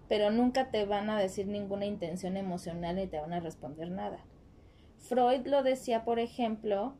Pero 0.07 0.31
nunca 0.31 0.71
te 0.71 0.85
van 0.85 1.09
a 1.09 1.19
decir 1.19 1.47
ninguna 1.47 1.85
intención 1.85 2.37
emocional 2.37 2.95
ni 2.95 3.07
te 3.07 3.19
van 3.19 3.33
a 3.33 3.39
responder 3.39 3.91
nada. 3.91 4.23
Freud 4.97 5.45
lo 5.45 5.61
decía, 5.61 6.05
por 6.05 6.19
ejemplo, 6.19 6.95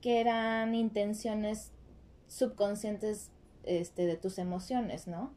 que 0.00 0.20
eran 0.20 0.74
intenciones 0.74 1.72
subconscientes 2.26 3.30
este, 3.64 4.06
de 4.06 4.16
tus 4.16 4.38
emociones, 4.38 5.06
¿no? 5.06 5.34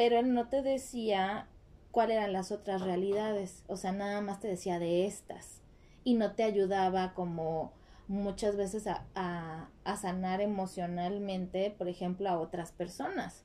Pero 0.00 0.18
él 0.18 0.32
no 0.32 0.48
te 0.48 0.62
decía 0.62 1.46
cuáles 1.90 2.16
eran 2.16 2.32
las 2.32 2.52
otras 2.52 2.80
realidades, 2.80 3.64
o 3.66 3.76
sea, 3.76 3.92
nada 3.92 4.22
más 4.22 4.40
te 4.40 4.48
decía 4.48 4.78
de 4.78 5.04
estas 5.04 5.60
y 6.04 6.14
no 6.14 6.32
te 6.32 6.42
ayudaba 6.42 7.12
como 7.12 7.74
muchas 8.08 8.56
veces 8.56 8.86
a, 8.86 9.04
a, 9.14 9.68
a 9.84 9.96
sanar 9.98 10.40
emocionalmente, 10.40 11.70
por 11.76 11.86
ejemplo, 11.86 12.30
a 12.30 12.38
otras 12.40 12.72
personas. 12.72 13.44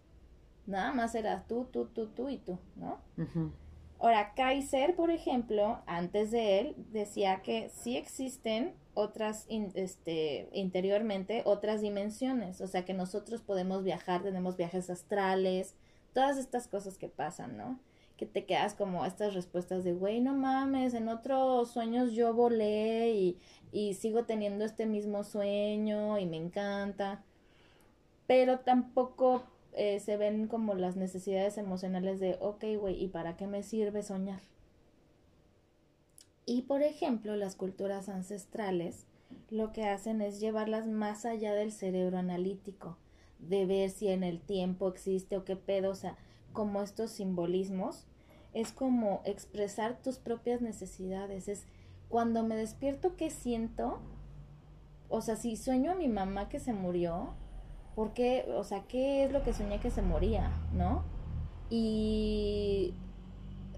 Nada 0.65 0.93
más 0.93 1.13
era 1.13 1.43
tú, 1.45 1.65
tú, 1.73 1.87
tú, 1.87 2.07
tú 2.07 2.29
y 2.29 2.37
tú, 2.37 2.57
¿no? 2.77 2.99
Ahora, 3.99 4.33
Kaiser, 4.33 4.95
por 4.95 5.11
ejemplo, 5.11 5.81
antes 5.87 6.31
de 6.31 6.59
él, 6.61 6.75
decía 6.93 7.41
que 7.41 7.67
sí 7.67 7.97
existen 7.97 8.75
otras, 8.93 9.45
in- 9.49 9.73
este, 9.75 10.47
interiormente, 10.53 11.41
otras 11.45 11.81
dimensiones, 11.81 12.61
o 12.61 12.67
sea 12.67 12.85
que 12.85 12.93
nosotros 12.93 13.41
podemos 13.41 13.83
viajar, 13.83 14.23
tenemos 14.23 14.55
viajes 14.55 14.89
astrales, 14.89 15.75
todas 16.15 16.37
estas 16.39 16.67
cosas 16.67 16.97
que 16.97 17.09
pasan, 17.09 17.57
¿no? 17.57 17.79
Que 18.17 18.25
te 18.25 18.45
quedas 18.45 18.73
como 18.73 19.05
estas 19.05 19.35
respuestas 19.35 19.83
de, 19.83 19.93
güey, 19.93 20.21
no 20.21 20.33
mames, 20.33 20.95
en 20.95 21.09
otros 21.09 21.69
sueños 21.69 22.13
yo 22.13 22.33
volé 22.33 23.11
y, 23.11 23.39
y 23.71 23.93
sigo 23.93 24.23
teniendo 24.23 24.65
este 24.65 24.87
mismo 24.87 25.23
sueño 25.23 26.17
y 26.17 26.25
me 26.25 26.37
encanta, 26.37 27.23
pero 28.25 28.59
tampoco 28.59 29.43
eh, 29.73 29.99
se 29.99 30.15
ven 30.15 30.47
como 30.47 30.73
las 30.73 30.95
necesidades 30.95 31.57
emocionales 31.57 32.21
de, 32.21 32.37
ok, 32.39 32.63
güey, 32.79 33.03
¿y 33.03 33.09
para 33.09 33.35
qué 33.35 33.45
me 33.45 33.61
sirve 33.61 34.01
soñar? 34.01 34.41
Y 36.45 36.61
por 36.61 36.81
ejemplo, 36.81 37.35
las 37.35 37.55
culturas 37.55 38.07
ancestrales 38.07 39.05
lo 39.49 39.73
que 39.73 39.85
hacen 39.85 40.21
es 40.21 40.39
llevarlas 40.39 40.87
más 40.87 41.25
allá 41.25 41.53
del 41.53 41.73
cerebro 41.73 42.17
analítico, 42.17 42.97
de 43.39 43.65
ver 43.65 43.89
si 43.89 44.07
en 44.07 44.23
el 44.23 44.39
tiempo 44.39 44.87
existe 44.87 45.37
o 45.37 45.45
qué 45.45 45.55
pedo, 45.55 45.91
o 45.91 45.95
sea, 45.95 46.17
como 46.53 46.81
estos 46.81 47.11
simbolismos, 47.11 48.05
es 48.53 48.71
como 48.71 49.21
expresar 49.25 50.01
tus 50.01 50.17
propias 50.17 50.61
necesidades, 50.61 51.47
es 51.47 51.65
cuando 52.09 52.43
me 52.43 52.55
despierto, 52.55 53.15
¿qué 53.17 53.29
siento? 53.29 53.99
O 55.09 55.21
sea, 55.21 55.35
si 55.35 55.57
sueño 55.57 55.91
a 55.91 55.95
mi 55.95 56.07
mamá 56.07 56.49
que 56.49 56.59
se 56.59 56.73
murió, 56.73 57.33
¿por 57.95 58.13
qué? 58.13 58.45
O 58.55 58.63
sea, 58.63 58.83
¿qué 58.87 59.25
es 59.25 59.31
lo 59.31 59.43
que 59.43 59.53
soñé 59.53 59.79
que 59.79 59.91
se 59.91 60.01
moría, 60.01 60.51
no? 60.73 61.03
Y 61.69 62.93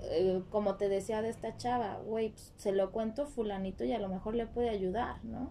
eh, 0.03 0.43
como 0.51 0.75
te 0.75 0.89
decía 0.89 1.21
de 1.21 1.29
esta 1.29 1.57
chava, 1.57 1.99
güey, 2.05 2.29
pues, 2.29 2.53
se 2.57 2.71
lo 2.71 2.91
cuento 2.91 3.25
fulanito 3.25 3.83
y 3.83 3.93
a 3.93 3.99
lo 3.99 4.09
mejor 4.09 4.35
le 4.35 4.45
puede 4.45 4.69
ayudar, 4.69 5.23
¿no? 5.23 5.49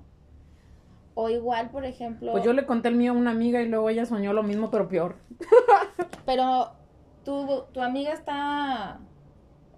O 1.18 1.31
igual, 1.31 1.70
por 1.70 1.87
ejemplo, 1.87 2.31
Pues 2.31 2.44
yo 2.44 2.52
le 2.52 2.66
conté 2.66 2.88
el 2.88 2.94
mío 2.94 3.12
a 3.12 3.14
una 3.14 3.31
amiga 3.31 3.62
y 3.62 3.68
luego 3.68 3.88
ella 3.88 4.05
soñó 4.05 4.35
lo 4.35 4.42
mismo, 4.42 4.70
pero 4.70 4.87
peor. 4.87 5.16
pero 6.26 6.72
tu, 7.24 7.64
tu 7.72 7.81
amiga 7.81 8.12
está, 8.12 9.00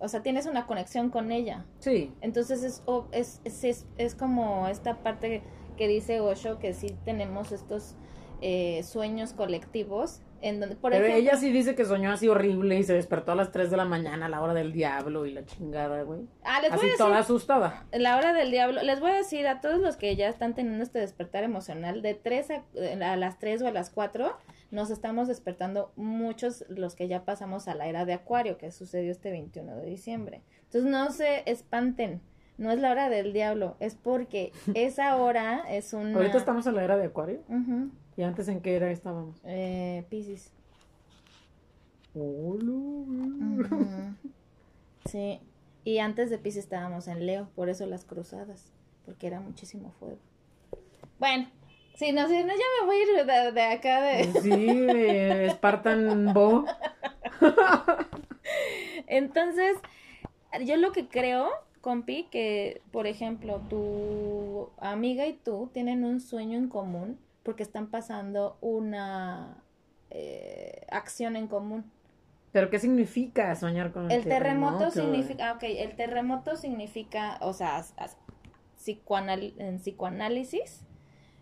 o 0.01 0.09
sea, 0.09 0.21
tienes 0.23 0.47
una 0.47 0.67
conexión 0.67 1.11
con 1.11 1.31
ella. 1.31 1.65
Sí. 1.79 2.13
Entonces 2.23 2.65
es, 2.65 2.83
es, 3.13 3.41
es, 3.45 3.87
es 3.97 4.15
como 4.17 4.67
esta 4.67 4.97
parte 4.97 5.45
que 5.77 5.87
dice 5.87 6.19
Osho, 6.19 6.59
que 6.59 6.75
sí 6.75 6.97
tenemos 7.05 7.53
estos 7.53 7.95
eh, 8.41 8.83
sueños 8.83 9.33
colectivos, 9.33 10.23
en 10.41 10.61
donde, 10.61 10.77
por 10.77 10.93
pero 10.93 11.05
ejemplo, 11.07 11.23
ella 11.31 11.37
sí 11.37 11.51
dice 11.53 11.75
que 11.75 11.85
soñó 11.85 12.13
así 12.13 12.29
horrible 12.29 12.79
y 12.79 12.83
se 12.85 12.95
despertó 12.95 13.33
a 13.33 13.35
las 13.35 13.51
3 13.53 13.71
de 13.71 13.77
la 13.77 13.85
mañana 13.85 14.27
a 14.27 14.29
la 14.29 14.41
hora 14.41 14.55
del 14.55 14.73
diablo 14.73 15.27
y 15.27 15.33
la 15.33 15.45
chingada, 15.45 16.03
güey. 16.03 16.21
ah, 16.45 16.61
les 16.61 16.71
voy 16.71 16.79
Así 16.79 16.87
a 16.87 16.91
decir, 16.91 16.99
toda 17.05 17.19
asustada. 17.19 17.87
la 17.93 18.17
hora 18.17 18.33
del 18.33 18.51
diablo, 18.51 18.83
les 18.83 19.01
voy 19.01 19.11
a 19.11 19.15
decir 19.15 19.47
a 19.47 19.61
todos 19.61 19.79
los 19.81 19.97
que 19.97 20.15
ya 20.17 20.29
están 20.29 20.55
teniendo 20.55 20.83
este 20.85 20.99
despertar 21.01 21.45
emocional, 21.45 22.03
de 22.03 22.15
3 22.15 22.51
a, 22.51 23.13
a 23.13 23.17
las 23.17 23.39
3 23.39 23.63
o 23.63 23.69
a 23.69 23.73
las 23.73 23.91
4, 23.91 24.37
nos 24.71 24.91
estamos 24.91 25.29
despertando 25.29 25.93
muchos 25.97 26.65
los 26.69 26.95
que 26.95 27.09
ya 27.09 27.25
pasamos 27.25 27.69
a 27.69 27.75
la 27.75 27.87
era 27.89 28.05
de 28.05 28.13
Acuario, 28.13 28.59
que 28.59 28.71
sucedió 28.71 29.11
este 29.11 29.31
21 29.31 29.77
de 29.77 29.87
diciembre. 29.87 30.43
Entonces 30.65 30.91
no 30.91 31.11
se 31.11 31.43
espanten, 31.51 32.21
no 32.59 32.71
es 32.71 32.81
la 32.81 32.91
hora 32.91 33.09
del 33.09 33.33
diablo, 33.33 33.77
es 33.81 33.95
porque 33.95 34.53
esa 34.75 35.17
hora 35.17 35.65
es 35.71 35.93
una... 35.93 36.17
Ahorita 36.17 36.39
estamos 36.39 36.67
en 36.67 36.75
la 36.75 36.85
era 36.85 36.97
de 36.97 37.07
Acuario. 37.07 37.41
¿Y 38.17 38.23
antes 38.23 38.49
en 38.49 38.61
qué 38.61 38.77
era 38.77 38.91
estábamos? 38.91 39.41
eh, 39.45 40.05
güey. 40.11 40.37
Ujú. 42.15 44.15
Sí, 45.05 45.41
y 45.85 45.99
antes 45.99 46.29
de 46.29 46.39
Piscis 46.39 46.65
estábamos 46.65 47.07
en 47.09 47.25
Leo, 47.25 47.49
por 47.55 47.69
eso 47.69 47.87
las 47.87 48.05
cruzadas, 48.05 48.73
porque 49.07 49.29
era 49.29 49.41
muchísimo 49.41 49.93
fuego. 49.99 50.19
Bueno, 51.19 51.49
sí, 51.95 52.13
no 52.13 52.27
sé, 52.29 52.43
no, 52.43 52.53
ya 52.53 52.65
me 52.81 52.87
voy 52.87 52.97
a 52.97 53.03
ir 53.03 53.27
de, 53.27 53.53
de 53.53 53.63
acá 53.63 54.03
de... 54.03 54.25
Sí, 54.41 54.51
de 54.51 55.51
Spartan 55.53 56.35
Bo. 56.35 56.65
Entonces, 59.07 59.77
yo 60.65 60.77
lo 60.77 60.93
que 60.93 61.09
creo, 61.09 61.49
compi, 61.81 62.25
que, 62.31 62.83
por 62.93 63.07
ejemplo, 63.07 63.61
tu 63.69 64.71
amiga 64.79 65.27
y 65.27 65.35
tú 65.35 65.71
tienen 65.73 66.05
un 66.05 66.21
sueño 66.21 66.59
en 66.59 66.69
común 66.69 67.19
porque 67.43 67.63
están 67.63 67.89
pasando 67.89 68.59
una 68.61 69.63
eh, 70.11 70.85
acción 70.91 71.37
en 71.37 71.47
común. 71.49 71.91
¿Pero 72.53 72.71
qué 72.71 72.79
significa 72.79 73.55
soñar 73.57 73.93
con 73.93 74.11
El 74.11 74.25
terremoto, 74.25 74.79
güey? 74.79 74.91
significa, 74.93 75.51
ah, 75.51 75.53
ok, 75.55 75.63
el 75.65 75.97
terremoto 75.97 76.57
significa, 76.57 77.39
o 77.43 77.53
sea, 77.53 77.85
psicoanal- 78.79 79.55
en 79.59 79.79
psicoanálisis 79.79 80.85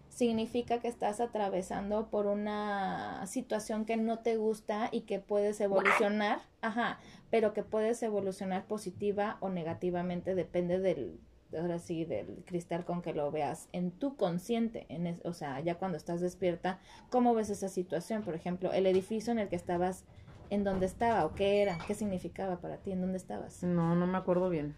significa 0.09 0.81
que 0.81 0.89
estás 0.89 1.21
atravesando 1.21 2.09
por 2.09 2.27
una 2.27 3.27
situación 3.27 3.85
que 3.85 3.97
no 3.99 4.21
te 4.21 4.37
gusta 4.37 4.89
y 4.91 5.03
que 5.03 5.21
puedes 5.21 5.61
evolucionar, 5.61 6.41
ajá, 6.63 6.99
pero 7.37 7.53
que 7.53 7.63
puedes 7.63 8.03
evolucionar 8.03 8.65
positiva 8.65 9.37
o 9.41 9.51
negativamente, 9.51 10.35
depende 10.35 10.79
del, 10.79 11.21
ahora 11.55 11.79
sí, 11.79 12.07
del 12.07 12.43
cristal 12.47 12.87
con 12.87 13.03
que 13.03 13.13
lo 13.13 13.31
veas 13.31 13.69
en 13.75 13.91
tu 13.91 14.17
consciente, 14.17 14.87
en 14.89 15.07
es- 15.07 15.21
o 15.23 15.35
sea, 15.35 15.61
ya 15.61 15.75
cuando 15.75 15.99
estás 15.99 16.23
despierta, 16.23 16.79
¿cómo 17.11 17.35
ves 17.35 17.51
esa 17.51 17.69
situación? 17.69 18.23
Por 18.23 18.35
ejemplo, 18.35 18.73
el 18.73 18.87
edificio 18.87 19.33
en 19.35 19.39
el 19.39 19.49
que 19.51 19.57
estabas, 19.57 20.07
¿en 20.49 20.65
dónde 20.65 20.87
estaba 20.87 21.27
o 21.27 21.35
qué 21.35 21.61
era? 21.61 21.77
¿Qué 21.87 21.95
significaba 21.95 22.57
para 22.59 22.79
ti? 22.79 22.93
¿En 22.93 23.03
dónde 23.03 23.19
estabas? 23.19 23.63
No, 23.63 23.95
no 23.95 24.07
me 24.07 24.17
acuerdo 24.17 24.49
bien. 24.49 24.75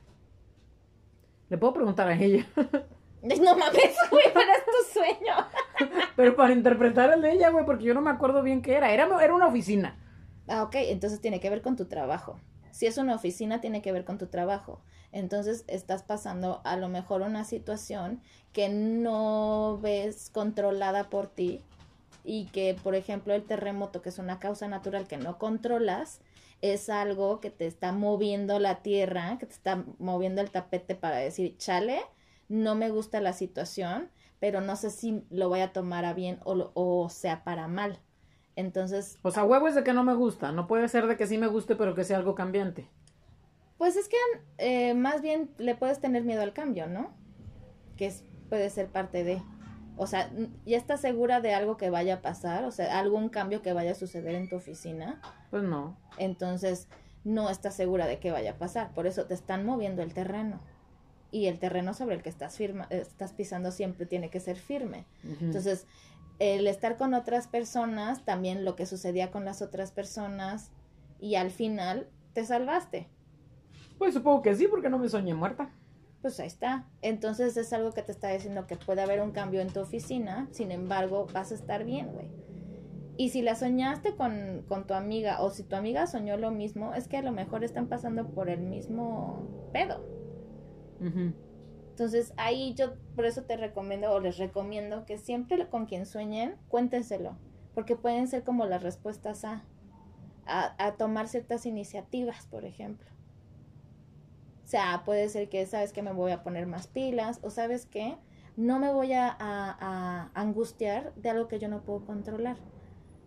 Le 1.50 1.58
puedo 1.58 1.74
preguntar 1.74 2.08
a 2.08 2.20
ella. 2.20 2.44
No 3.22 3.56
mames, 3.56 3.96
güey, 4.10 4.26
pero 4.34 4.50
es 4.52 4.64
tu 4.64 4.92
sueño. 5.00 5.34
Pero 6.16 6.36
para 6.36 6.52
interpretar 6.52 7.12
el 7.12 7.20
de 7.22 7.32
ella, 7.32 7.50
güey, 7.50 7.64
porque 7.64 7.82
yo 7.84 7.92
no 7.94 8.00
me 8.00 8.10
acuerdo 8.10 8.42
bien 8.42 8.62
qué 8.62 8.74
era. 8.76 8.92
Era, 8.92 9.08
era 9.24 9.34
una 9.34 9.46
oficina. 9.48 9.96
Ah, 10.48 10.62
ok, 10.62 10.74
entonces 10.76 11.20
tiene 11.20 11.40
que 11.40 11.50
ver 11.50 11.62
con 11.62 11.76
tu 11.76 11.86
trabajo. 11.86 12.38
Si 12.70 12.86
es 12.86 12.98
una 12.98 13.14
oficina, 13.14 13.60
tiene 13.60 13.82
que 13.82 13.92
ver 13.92 14.04
con 14.04 14.18
tu 14.18 14.26
trabajo. 14.26 14.80
Entonces 15.12 15.64
estás 15.68 16.02
pasando 16.02 16.60
a 16.64 16.76
lo 16.76 16.88
mejor 16.88 17.22
una 17.22 17.44
situación 17.44 18.20
que 18.52 18.68
no 18.68 19.78
ves 19.82 20.30
controlada 20.30 21.08
por 21.10 21.28
ti 21.28 21.62
y 22.24 22.46
que, 22.46 22.76
por 22.82 22.94
ejemplo, 22.94 23.34
el 23.34 23.44
terremoto, 23.44 24.02
que 24.02 24.10
es 24.10 24.18
una 24.18 24.38
causa 24.38 24.68
natural 24.68 25.06
que 25.08 25.16
no 25.16 25.38
controlas, 25.38 26.20
es 26.60 26.88
algo 26.90 27.40
que 27.40 27.50
te 27.50 27.66
está 27.66 27.92
moviendo 27.92 28.58
la 28.58 28.82
tierra, 28.82 29.38
que 29.38 29.46
te 29.46 29.52
está 29.54 29.84
moviendo 29.98 30.40
el 30.40 30.50
tapete 30.50 30.94
para 30.94 31.16
decir, 31.16 31.56
chale, 31.58 32.00
no 32.48 32.74
me 32.74 32.90
gusta 32.90 33.20
la 33.20 33.32
situación, 33.32 34.10
pero 34.40 34.60
no 34.60 34.76
sé 34.76 34.90
si 34.90 35.24
lo 35.30 35.48
voy 35.48 35.60
a 35.60 35.72
tomar 35.72 36.04
a 36.04 36.14
bien 36.14 36.40
o, 36.44 36.54
lo- 36.54 36.72
o 36.74 37.08
sea 37.10 37.44
para 37.44 37.68
mal. 37.68 38.00
Entonces, 38.58 39.20
O 39.22 39.30
sea, 39.30 39.44
huevo 39.44 39.68
es 39.68 39.76
de 39.76 39.84
que 39.84 39.92
no 39.92 40.02
me 40.02 40.14
gusta. 40.14 40.50
No 40.50 40.66
puede 40.66 40.88
ser 40.88 41.06
de 41.06 41.16
que 41.16 41.28
sí 41.28 41.38
me 41.38 41.46
guste, 41.46 41.76
pero 41.76 41.94
que 41.94 42.02
sea 42.02 42.16
algo 42.16 42.34
cambiante. 42.34 42.88
Pues 43.76 43.94
es 43.94 44.08
que 44.08 44.16
eh, 44.58 44.94
más 44.94 45.22
bien 45.22 45.48
le 45.58 45.76
puedes 45.76 46.00
tener 46.00 46.24
miedo 46.24 46.42
al 46.42 46.52
cambio, 46.52 46.88
¿no? 46.88 47.12
Que 47.96 48.06
es, 48.06 48.24
puede 48.48 48.68
ser 48.70 48.88
parte 48.88 49.22
de. 49.22 49.40
O 49.96 50.08
sea, 50.08 50.28
ya 50.66 50.76
estás 50.76 51.00
segura 51.00 51.40
de 51.40 51.54
algo 51.54 51.76
que 51.76 51.88
vaya 51.88 52.14
a 52.14 52.20
pasar, 52.20 52.64
o 52.64 52.72
sea, 52.72 52.98
algún 52.98 53.28
cambio 53.28 53.62
que 53.62 53.72
vaya 53.72 53.92
a 53.92 53.94
suceder 53.94 54.34
en 54.34 54.48
tu 54.48 54.56
oficina. 54.56 55.20
Pues 55.52 55.62
no. 55.62 55.96
Entonces, 56.16 56.88
no 57.22 57.50
estás 57.50 57.76
segura 57.76 58.08
de 58.08 58.18
qué 58.18 58.32
vaya 58.32 58.52
a 58.52 58.58
pasar. 58.58 58.92
Por 58.92 59.06
eso 59.06 59.26
te 59.26 59.34
están 59.34 59.64
moviendo 59.64 60.02
el 60.02 60.12
terreno. 60.12 60.58
Y 61.30 61.46
el 61.46 61.60
terreno 61.60 61.94
sobre 61.94 62.16
el 62.16 62.22
que 62.22 62.28
estás, 62.28 62.56
firma, 62.56 62.88
estás 62.90 63.34
pisando 63.34 63.70
siempre 63.70 64.04
tiene 64.04 64.30
que 64.30 64.40
ser 64.40 64.56
firme. 64.56 65.04
Entonces, 65.40 65.86
el 66.38 66.66
estar 66.66 66.96
con 66.96 67.14
otras 67.14 67.48
personas, 67.48 68.24
también 68.24 68.64
lo 68.64 68.76
que 68.76 68.86
sucedía 68.86 69.30
con 69.30 69.44
las 69.44 69.62
otras 69.62 69.92
personas, 69.92 70.70
y 71.20 71.34
al 71.34 71.50
final 71.50 72.08
te 72.32 72.44
salvaste. 72.44 73.08
Pues 73.98 74.14
supongo 74.14 74.42
que 74.42 74.54
sí, 74.54 74.68
porque 74.68 74.88
no 74.88 74.98
me 74.98 75.08
soñé 75.08 75.34
muerta. 75.34 75.70
Pues 76.22 76.38
ahí 76.40 76.46
está. 76.46 76.86
Entonces 77.02 77.56
es 77.56 77.72
algo 77.72 77.92
que 77.92 78.02
te 78.02 78.12
está 78.12 78.28
diciendo 78.28 78.66
que 78.66 78.76
puede 78.76 79.02
haber 79.02 79.20
un 79.20 79.32
cambio 79.32 79.60
en 79.60 79.72
tu 79.72 79.80
oficina, 79.80 80.48
sin 80.52 80.70
embargo, 80.70 81.26
vas 81.32 81.52
a 81.52 81.54
estar 81.54 81.84
bien, 81.84 82.12
güey. 82.12 82.28
Y 83.16 83.30
si 83.30 83.42
la 83.42 83.56
soñaste 83.56 84.14
con, 84.14 84.64
con 84.68 84.86
tu 84.86 84.94
amiga 84.94 85.42
o 85.42 85.50
si 85.50 85.64
tu 85.64 85.74
amiga 85.74 86.06
soñó 86.06 86.36
lo 86.36 86.52
mismo, 86.52 86.94
es 86.94 87.08
que 87.08 87.16
a 87.16 87.22
lo 87.22 87.32
mejor 87.32 87.64
están 87.64 87.88
pasando 87.88 88.28
por 88.28 88.48
el 88.48 88.60
mismo 88.60 89.48
pedo. 89.72 90.04
Entonces 91.98 92.32
ahí 92.36 92.74
yo 92.74 92.94
por 93.16 93.26
eso 93.26 93.42
te 93.42 93.56
recomiendo 93.56 94.12
o 94.12 94.20
les 94.20 94.38
recomiendo 94.38 95.04
que 95.04 95.18
siempre 95.18 95.68
con 95.68 95.86
quien 95.86 96.06
sueñen, 96.06 96.54
cuéntenselo, 96.68 97.36
porque 97.74 97.96
pueden 97.96 98.28
ser 98.28 98.44
como 98.44 98.66
las 98.66 98.84
respuestas 98.84 99.44
a, 99.44 99.64
a, 100.46 100.76
a 100.86 100.92
tomar 100.96 101.26
ciertas 101.26 101.66
iniciativas, 101.66 102.46
por 102.46 102.64
ejemplo. 102.64 103.08
O 104.64 104.68
sea, 104.68 105.02
puede 105.04 105.28
ser 105.28 105.48
que 105.48 105.66
sabes 105.66 105.92
que 105.92 106.02
me 106.02 106.12
voy 106.12 106.30
a 106.30 106.44
poner 106.44 106.68
más 106.68 106.86
pilas 106.86 107.40
o 107.42 107.50
sabes 107.50 107.84
que 107.84 108.16
no 108.56 108.78
me 108.78 108.92
voy 108.92 109.12
a, 109.14 109.26
a- 109.28 109.76
a 109.80 110.30
angustiar 110.40 111.12
de 111.16 111.30
algo 111.30 111.48
que 111.48 111.58
yo 111.58 111.68
no 111.68 111.82
puedo 111.82 112.04
controlar. 112.06 112.58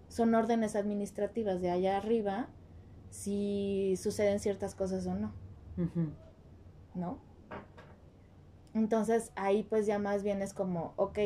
Son 0.08 0.34
órdenes 0.34 0.78
administrativas 0.78 1.60
de 1.60 1.72
allá 1.72 1.98
arriba 1.98 2.48
si 3.10 3.96
suceden 3.98 4.40
ciertas 4.40 4.76
cosas 4.76 5.06
o 5.08 5.14
no. 5.14 5.34
¿no? 6.96 7.20
Entonces 8.74 9.32
ahí 9.36 9.64
pues 9.64 9.86
ya 9.86 10.00
más 10.00 10.24
bien 10.24 10.42
es 10.42 10.54
como, 10.54 10.94
ok, 10.96 11.20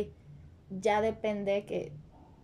ya 0.70 1.02
depende 1.02 1.66
que 1.66 1.94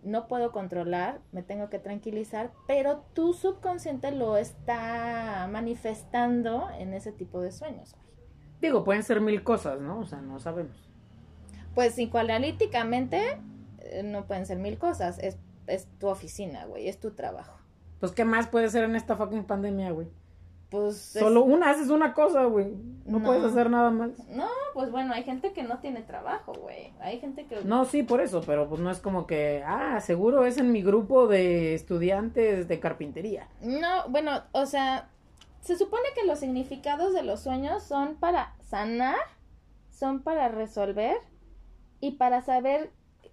no 0.03 0.27
puedo 0.27 0.51
controlar, 0.51 1.21
me 1.31 1.43
tengo 1.43 1.69
que 1.69 1.79
tranquilizar, 1.79 2.51
pero 2.67 3.03
tu 3.13 3.33
subconsciente 3.33 4.11
lo 4.11 4.37
está 4.37 5.47
manifestando 5.51 6.69
en 6.77 6.93
ese 6.93 7.11
tipo 7.11 7.41
de 7.41 7.51
sueños. 7.51 7.95
Digo, 8.61 8.83
pueden 8.83 9.03
ser 9.03 9.21
mil 9.21 9.43
cosas, 9.43 9.79
¿no? 9.79 9.99
O 9.99 10.05
sea, 10.05 10.21
no 10.21 10.39
sabemos. 10.39 10.89
Pues 11.73 11.93
psicoanalíticamente 11.93 13.39
eh, 13.79 14.03
no 14.03 14.25
pueden 14.25 14.45
ser 14.45 14.59
mil 14.59 14.77
cosas, 14.77 15.19
es, 15.19 15.37
es 15.67 15.87
tu 15.99 16.07
oficina, 16.07 16.65
güey, 16.65 16.87
es 16.87 16.99
tu 16.99 17.11
trabajo. 17.11 17.57
Pues, 17.99 18.11
¿qué 18.13 18.25
más 18.25 18.47
puede 18.47 18.69
ser 18.69 18.83
en 18.83 18.95
esta 18.95 19.15
fucking 19.15 19.43
pandemia, 19.43 19.91
güey? 19.91 20.07
Pues 20.71 21.15
es- 21.15 21.21
Solo 21.21 21.43
una 21.43 21.69
haces 21.69 21.89
una 21.89 22.13
cosa, 22.13 22.45
güey. 22.45 22.71
No, 23.05 23.19
No. 23.19 23.25
puedes 23.25 23.43
hacer 23.43 23.69
nada 23.69 23.91
más. 23.91 24.12
No, 24.29 24.47
pues 24.73 24.89
bueno, 24.89 25.13
hay 25.13 25.23
gente 25.23 25.51
que 25.51 25.63
no 25.63 25.79
tiene 25.79 26.01
trabajo, 26.01 26.53
güey. 26.53 26.93
Hay 27.01 27.19
gente 27.19 27.45
que... 27.45 27.62
No, 27.65 27.84
sí, 27.86 28.03
por 28.03 28.21
eso, 28.21 28.41
pero 28.45 28.69
pues 28.69 28.79
no 28.79 28.89
es 28.89 28.99
como 28.99 29.27
que, 29.27 29.62
ah, 29.67 29.99
seguro 29.99 30.45
es 30.45 30.57
en 30.57 30.71
mi 30.71 30.81
grupo 30.81 31.27
de 31.27 31.73
estudiantes 31.75 32.69
de 32.69 32.79
carpintería. 32.79 33.49
No, 33.62 34.07
bueno, 34.07 34.43
o 34.53 34.65
sea, 34.65 35.10
se 35.60 35.77
supone 35.77 36.05
que 36.15 36.25
los 36.25 36.39
significados 36.39 37.13
de 37.13 37.23
los 37.23 37.41
sueños 37.41 37.84
son 37.84 38.15
para 38.15 38.55
sanar, 38.62 39.17
son 39.91 40.23
para 40.23 40.47
resolver 40.47 41.17
y 41.99 42.12
para 42.12 42.41
saber 42.43 42.91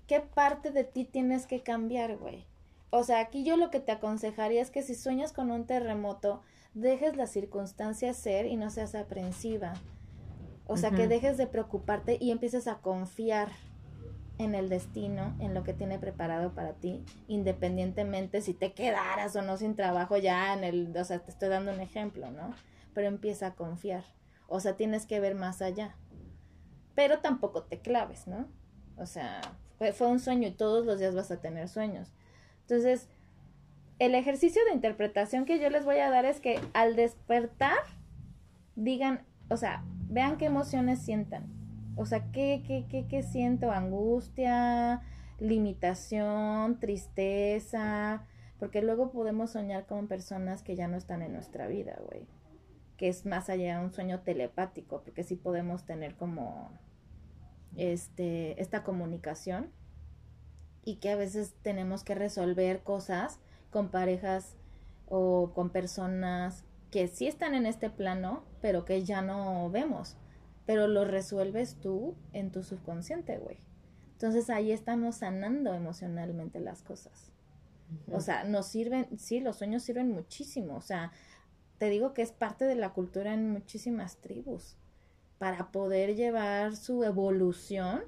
qué 0.08 0.18
parte 0.20 0.72
de 0.72 0.82
ti 0.82 1.04
tienes 1.04 1.46
que 1.46 1.62
cambiar, 1.62 2.16
güey. 2.16 2.46
O 2.90 3.04
sea, 3.04 3.20
aquí 3.20 3.44
yo 3.44 3.56
lo 3.56 3.70
que 3.70 3.78
te 3.80 3.92
aconsejaría 3.92 4.60
es 4.60 4.70
que 4.72 4.82
si 4.82 4.96
sueñas 4.96 5.32
con 5.32 5.52
un 5.52 5.66
terremoto, 5.66 6.42
dejes 6.74 7.16
las 7.16 7.30
circunstancias 7.30 8.16
ser 8.16 8.46
y 8.46 8.56
no 8.56 8.70
seas 8.70 8.94
aprensiva. 8.94 9.74
O 10.66 10.76
sea, 10.76 10.90
que 10.90 11.08
dejes 11.08 11.38
de 11.38 11.46
preocuparte 11.46 12.18
y 12.20 12.30
empieces 12.30 12.68
a 12.68 12.78
confiar 12.78 13.48
en 14.36 14.54
el 14.54 14.68
destino, 14.68 15.34
en 15.40 15.54
lo 15.54 15.64
que 15.64 15.72
tiene 15.72 15.98
preparado 15.98 16.54
para 16.54 16.74
ti, 16.74 17.04
independientemente 17.26 18.40
si 18.40 18.54
te 18.54 18.72
quedaras 18.72 19.34
o 19.34 19.42
no 19.42 19.56
sin 19.56 19.74
trabajo 19.74 20.16
ya 20.16 20.54
en 20.54 20.64
el, 20.64 20.96
o 20.96 21.04
sea, 21.04 21.18
te 21.18 21.30
estoy 21.30 21.48
dando 21.48 21.72
un 21.72 21.80
ejemplo, 21.80 22.30
¿no? 22.30 22.54
Pero 22.94 23.08
empieza 23.08 23.48
a 23.48 23.54
confiar. 23.54 24.04
O 24.46 24.60
sea, 24.60 24.76
tienes 24.76 25.06
que 25.06 25.20
ver 25.20 25.34
más 25.34 25.60
allá. 25.60 25.96
Pero 26.94 27.20
tampoco 27.20 27.64
te 27.64 27.80
claves, 27.80 28.26
¿no? 28.26 28.46
O 28.96 29.06
sea, 29.06 29.40
fue, 29.76 29.92
fue 29.92 30.06
un 30.06 30.20
sueño 30.20 30.48
y 30.48 30.52
todos 30.52 30.86
los 30.86 30.98
días 30.98 31.14
vas 31.14 31.30
a 31.30 31.40
tener 31.40 31.68
sueños. 31.68 32.12
Entonces, 32.62 33.08
el 33.98 34.14
ejercicio 34.14 34.62
de 34.66 34.74
interpretación 34.74 35.44
que 35.44 35.58
yo 35.58 35.70
les 35.70 35.84
voy 35.84 35.98
a 35.98 36.10
dar 36.10 36.24
es 36.24 36.40
que 36.40 36.60
al 36.72 36.96
despertar, 36.96 37.78
digan, 38.76 39.24
o 39.48 39.56
sea, 39.56 39.82
vean 40.08 40.36
qué 40.36 40.46
emociones 40.46 41.02
sientan. 41.02 41.46
O 41.96 42.06
sea, 42.06 42.30
¿qué, 42.30 42.62
qué, 42.66 42.86
qué, 42.88 43.06
qué 43.08 43.22
siento? 43.22 43.72
Angustia, 43.72 45.02
limitación, 45.40 46.78
tristeza, 46.78 48.24
porque 48.58 48.82
luego 48.82 49.10
podemos 49.10 49.50
soñar 49.50 49.86
con 49.86 50.06
personas 50.06 50.62
que 50.62 50.76
ya 50.76 50.86
no 50.86 50.96
están 50.96 51.22
en 51.22 51.32
nuestra 51.32 51.66
vida, 51.66 51.98
güey. 52.06 52.26
Que 52.96 53.08
es 53.08 53.26
más 53.26 53.48
allá 53.48 53.78
de 53.78 53.84
un 53.84 53.92
sueño 53.92 54.20
telepático, 54.20 55.02
porque 55.02 55.24
sí 55.24 55.34
podemos 55.34 55.84
tener 55.86 56.14
como 56.14 56.70
este 57.76 58.60
esta 58.60 58.82
comunicación 58.82 59.70
y 60.84 60.96
que 60.96 61.10
a 61.10 61.16
veces 61.16 61.54
tenemos 61.62 62.02
que 62.02 62.14
resolver 62.14 62.82
cosas 62.82 63.40
con 63.70 63.90
parejas 63.90 64.56
o 65.06 65.52
con 65.54 65.70
personas 65.70 66.64
que 66.90 67.08
sí 67.08 67.26
están 67.26 67.54
en 67.54 67.66
este 67.66 67.90
plano, 67.90 68.44
pero 68.60 68.84
que 68.84 69.04
ya 69.04 69.22
no 69.22 69.70
vemos. 69.70 70.16
Pero 70.66 70.86
lo 70.86 71.04
resuelves 71.04 71.76
tú 71.80 72.14
en 72.32 72.50
tu 72.50 72.62
subconsciente, 72.62 73.38
güey. 73.38 73.58
Entonces 74.12 74.50
ahí 74.50 74.72
estamos 74.72 75.16
sanando 75.16 75.74
emocionalmente 75.74 76.60
las 76.60 76.82
cosas. 76.82 77.32
O 78.12 78.20
sea, 78.20 78.44
nos 78.44 78.66
sirven, 78.66 79.06
sí, 79.18 79.40
los 79.40 79.56
sueños 79.56 79.82
sirven 79.82 80.10
muchísimo. 80.10 80.76
O 80.76 80.80
sea, 80.80 81.12
te 81.78 81.88
digo 81.88 82.12
que 82.12 82.22
es 82.22 82.32
parte 82.32 82.64
de 82.64 82.74
la 82.74 82.92
cultura 82.92 83.32
en 83.32 83.50
muchísimas 83.50 84.16
tribus 84.16 84.76
para 85.38 85.70
poder 85.70 86.16
llevar 86.16 86.76
su 86.76 87.04
evolución 87.04 88.02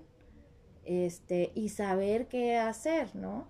este 0.84 1.52
y 1.54 1.68
saber 1.68 2.26
qué 2.26 2.58
hacer, 2.58 3.14
¿no? 3.14 3.46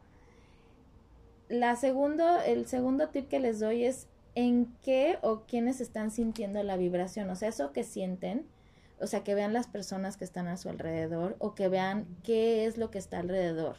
La 1.50 1.76
segundo, 1.76 2.40
el 2.40 2.66
segundo 2.66 3.10
tip 3.10 3.28
que 3.28 3.40
les 3.40 3.60
doy 3.60 3.84
es 3.84 4.08
en 4.34 4.74
qué 4.82 5.18
o 5.22 5.42
quiénes 5.46 5.82
están 5.82 6.10
sintiendo 6.10 6.62
la 6.62 6.78
vibración, 6.78 7.28
o 7.30 7.36
sea, 7.36 7.50
eso 7.50 7.72
que 7.72 7.84
sienten, 7.84 8.46
O 9.00 9.08
sea, 9.08 9.24
que 9.24 9.34
vean 9.34 9.54
las 9.54 9.66
personas 9.68 10.16
que 10.18 10.24
están 10.24 10.48
a 10.48 10.58
su 10.58 10.70
alrededor 10.70 11.36
o 11.40 11.56
que 11.56 11.68
vean 11.70 12.06
qué 12.24 12.66
es 12.66 12.78
lo 12.78 12.92
que 12.92 13.00
está 13.00 13.20
alrededor 13.20 13.78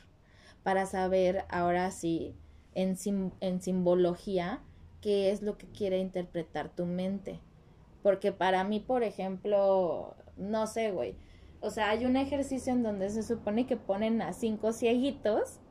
para 0.65 0.85
saber 0.87 1.45
ahora 1.49 1.91
sí 1.91 2.35
en, 2.75 2.97
sim- 2.97 3.31
en 3.41 3.61
simbología 3.61 4.61
qué 5.01 5.31
es 5.31 5.43
lo 5.43 5.57
que 5.59 5.67
quiere 5.69 5.99
interpretar 5.99 6.69
tu 6.75 6.85
mente. 6.87 7.39
Porque 8.03 8.33
para 8.33 8.65
mí, 8.65 8.81
por 8.81 9.03
ejemplo, 9.03 10.15
no 10.37 10.67
sé, 10.67 10.91
güey. 10.91 11.15
O 11.61 11.69
sea, 11.71 11.89
hay 11.91 12.05
un 12.05 12.17
ejercicio 12.17 12.73
en 12.73 12.83
donde 12.83 13.09
se 13.11 13.23
supone 13.23 13.67
que 13.67 13.77
ponen 13.77 14.21
a 14.21 14.33
cinco 14.33 14.73
cieguitos 14.73 15.61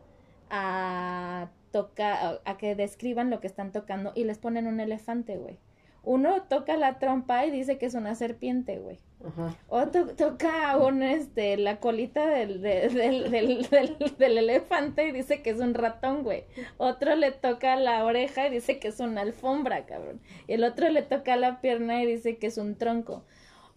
a 0.50 1.50
tocar, 1.70 2.40
a 2.44 2.56
que 2.56 2.74
describan 2.74 3.30
lo 3.30 3.40
que 3.40 3.46
están 3.46 3.72
tocando 3.72 4.12
y 4.14 4.24
les 4.24 4.38
ponen 4.38 4.66
un 4.66 4.80
elefante, 4.80 5.36
güey. 5.36 5.58
Uno 6.02 6.42
toca 6.44 6.76
la 6.78 6.98
trompa 6.98 7.44
y 7.44 7.50
dice 7.50 7.76
que 7.76 7.84
es 7.86 7.94
una 7.94 8.14
serpiente, 8.14 8.78
güey. 8.78 9.00
Ajá. 9.22 9.54
Otro 9.68 10.06
toca 10.16 10.78
un, 10.78 11.02
este, 11.02 11.58
la 11.58 11.78
colita 11.78 12.26
del, 12.26 12.62
de- 12.62 12.88
del, 12.92 13.30
del, 13.30 13.68
del, 13.68 13.96
del 14.18 14.38
elefante 14.38 15.06
y 15.06 15.12
dice 15.12 15.42
que 15.42 15.50
es 15.50 15.60
un 15.60 15.74
ratón, 15.74 16.22
güey. 16.22 16.44
Otro 16.78 17.14
le 17.16 17.32
toca 17.32 17.76
la 17.76 18.04
oreja 18.06 18.46
y 18.46 18.50
dice 18.50 18.78
que 18.78 18.88
es 18.88 18.98
una 19.00 19.20
alfombra, 19.20 19.84
cabrón. 19.84 20.20
Y 20.48 20.54
el 20.54 20.64
otro 20.64 20.88
le 20.88 21.02
toca 21.02 21.36
la 21.36 21.60
pierna 21.60 22.02
y 22.02 22.06
dice 22.06 22.38
que 22.38 22.46
es 22.46 22.56
un 22.56 22.76
tronco. 22.76 23.24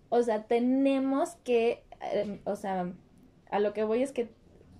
O 0.07 0.21
sea, 0.23 0.43
tenemos 0.43 1.35
que, 1.43 1.83
eh, 2.13 2.39
o 2.45 2.55
sea, 2.55 2.93
a 3.51 3.59
lo 3.59 3.73
que 3.73 3.83
voy 3.83 4.01
es 4.01 4.13
que 4.13 4.29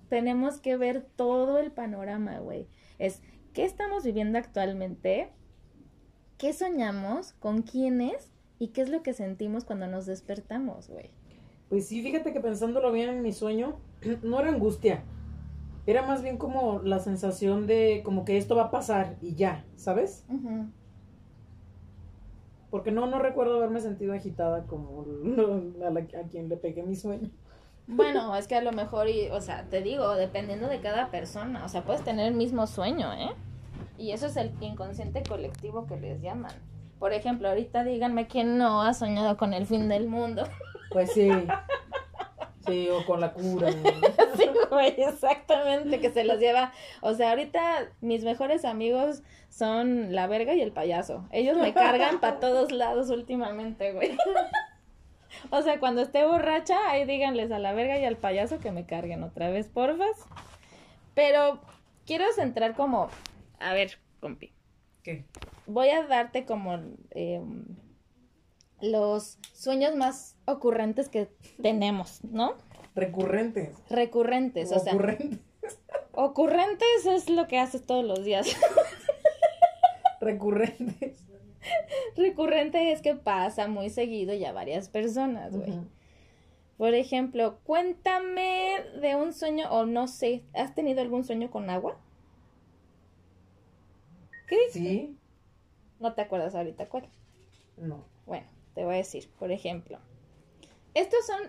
tenemos 0.08 0.60
que 0.60 0.76
ver 0.78 1.02
todo 1.16 1.58
el 1.58 1.72
panorama, 1.72 2.38
güey. 2.38 2.68
Es, 2.98 3.22
¿qué 3.52 3.64
estamos 3.64 4.04
viviendo 4.04 4.38
actualmente? 4.38 5.30
¿Qué 6.38 6.52
soñamos? 6.52 7.32
¿Con 7.34 7.62
quiénes? 7.62 8.30
¿Y 8.58 8.68
qué 8.68 8.82
es 8.82 8.88
lo 8.88 9.02
que 9.02 9.12
sentimos 9.14 9.64
cuando 9.64 9.86
nos 9.86 10.06
despertamos, 10.06 10.88
güey? 10.88 11.10
Pues 11.68 11.86
sí, 11.88 12.02
fíjate 12.02 12.32
que 12.32 12.40
pensándolo 12.40 12.92
bien 12.92 13.08
en 13.08 13.22
mi 13.22 13.32
sueño, 13.32 13.76
no 14.22 14.40
era 14.40 14.50
angustia. 14.50 15.02
Era 15.86 16.02
más 16.06 16.22
bien 16.22 16.38
como 16.38 16.80
la 16.80 16.98
sensación 16.98 17.66
de 17.66 18.02
como 18.04 18.24
que 18.24 18.36
esto 18.38 18.56
va 18.56 18.64
a 18.64 18.70
pasar 18.70 19.16
y 19.20 19.34
ya, 19.34 19.64
¿sabes? 19.76 20.24
Porque 22.70 22.90
no, 22.90 23.06
no 23.06 23.18
recuerdo 23.18 23.56
haberme 23.56 23.80
sentido 23.80 24.12
agitada 24.14 24.66
como 24.66 25.02
a, 25.84 25.90
la- 25.90 26.00
a 26.00 26.28
quien 26.28 26.48
le 26.48 26.56
pegué 26.56 26.82
mi 26.82 26.96
sueño. 26.96 27.30
Bueno, 27.86 28.34
es 28.36 28.48
que 28.48 28.56
a 28.56 28.62
lo 28.62 28.72
mejor, 28.72 29.08
y, 29.08 29.28
o 29.30 29.40
sea, 29.40 29.64
te 29.64 29.82
digo, 29.82 30.14
dependiendo 30.14 30.68
de 30.68 30.80
cada 30.80 31.10
persona, 31.10 31.64
o 31.64 31.68
sea, 31.68 31.82
puedes 31.82 32.02
tener 32.02 32.26
el 32.26 32.34
mismo 32.34 32.66
sueño, 32.66 33.12
¿eh? 33.12 33.30
Y 33.98 34.12
eso 34.12 34.26
es 34.26 34.36
el 34.36 34.52
inconsciente 34.60 35.22
colectivo 35.22 35.86
que 35.86 35.96
les 35.96 36.20
llaman. 36.20 36.52
Por 36.98 37.12
ejemplo, 37.12 37.48
ahorita 37.48 37.84
díganme 37.84 38.26
quién 38.26 38.56
no 38.56 38.82
ha 38.82 38.94
soñado 38.94 39.36
con 39.36 39.52
el 39.52 39.66
fin 39.66 39.88
del 39.88 40.08
mundo. 40.08 40.44
Pues 40.90 41.10
sí. 41.10 41.28
Sí, 42.64 42.88
o 42.88 43.04
con 43.04 43.20
la 43.20 43.32
cura. 43.32 43.68
Sí, 44.36 44.48
güey, 44.70 44.94
exactamente, 44.96 46.00
que 46.00 46.12
se 46.12 46.22
los 46.22 46.38
lleva. 46.38 46.72
O 47.00 47.14
sea, 47.14 47.30
ahorita 47.30 47.88
mis 48.00 48.22
mejores 48.22 48.64
amigos 48.64 49.22
son 49.48 50.14
la 50.14 50.28
verga 50.28 50.54
y 50.54 50.60
el 50.60 50.70
payaso. 50.70 51.26
Ellos 51.32 51.56
me 51.56 51.74
cargan 51.74 52.20
para 52.20 52.38
todos 52.38 52.70
lados 52.70 53.10
últimamente, 53.10 53.92
güey. 53.92 54.16
O 55.50 55.62
sea, 55.62 55.78
cuando 55.80 56.02
esté 56.02 56.24
borracha, 56.24 56.76
ahí 56.90 57.04
díganles 57.04 57.50
a 57.52 57.58
la 57.58 57.72
verga 57.72 57.98
y 57.98 58.04
al 58.04 58.16
payaso 58.16 58.58
que 58.58 58.72
me 58.72 58.86
carguen 58.86 59.22
otra 59.22 59.50
vez, 59.50 59.68
porfas. 59.68 60.16
Pero 61.14 61.60
quiero 62.06 62.24
centrar 62.34 62.74
como, 62.74 63.08
a 63.60 63.72
ver, 63.72 63.98
compi, 64.20 64.52
¿Qué? 65.02 65.24
voy 65.66 65.88
a 65.90 66.06
darte 66.06 66.44
como 66.44 66.80
eh, 67.10 67.40
los 68.80 69.38
sueños 69.52 69.94
más 69.96 70.36
ocurrentes 70.46 71.08
que 71.08 71.28
tenemos, 71.62 72.22
¿no? 72.24 72.54
Recurrentes. 72.94 73.76
Recurrentes, 73.90 74.70
o 74.72 74.78
sea, 74.78 74.92
Ocurrentes. 74.94 75.40
ocurrentes 76.12 77.06
es 77.06 77.28
lo 77.30 77.46
que 77.46 77.58
haces 77.58 77.84
todos 77.86 78.04
los 78.04 78.24
días. 78.24 78.46
Recurrentes. 80.20 81.23
Recurrente 82.16 82.92
es 82.92 83.02
que 83.02 83.14
pasa 83.14 83.68
muy 83.68 83.90
seguido 83.90 84.34
y 84.34 84.44
a 84.44 84.52
varias 84.52 84.88
personas, 84.88 85.56
güey. 85.56 85.72
Por 86.76 86.94
ejemplo, 86.94 87.58
cuéntame 87.64 88.76
de 89.00 89.14
un 89.14 89.32
sueño, 89.32 89.68
o 89.70 89.86
no 89.86 90.08
sé, 90.08 90.42
¿has 90.54 90.74
tenido 90.74 91.00
algún 91.00 91.24
sueño 91.24 91.50
con 91.50 91.70
agua? 91.70 91.96
¿Qué 94.48 94.56
dices? 94.66 94.82
Sí. 94.82 95.16
No 96.00 96.14
te 96.14 96.22
acuerdas 96.22 96.54
ahorita 96.54 96.88
cuál. 96.88 97.08
No. 97.76 98.04
Bueno, 98.26 98.46
te 98.74 98.84
voy 98.84 98.94
a 98.94 98.98
decir, 98.98 99.28
por 99.38 99.52
ejemplo, 99.52 99.98
estos 100.94 101.26
son 101.26 101.40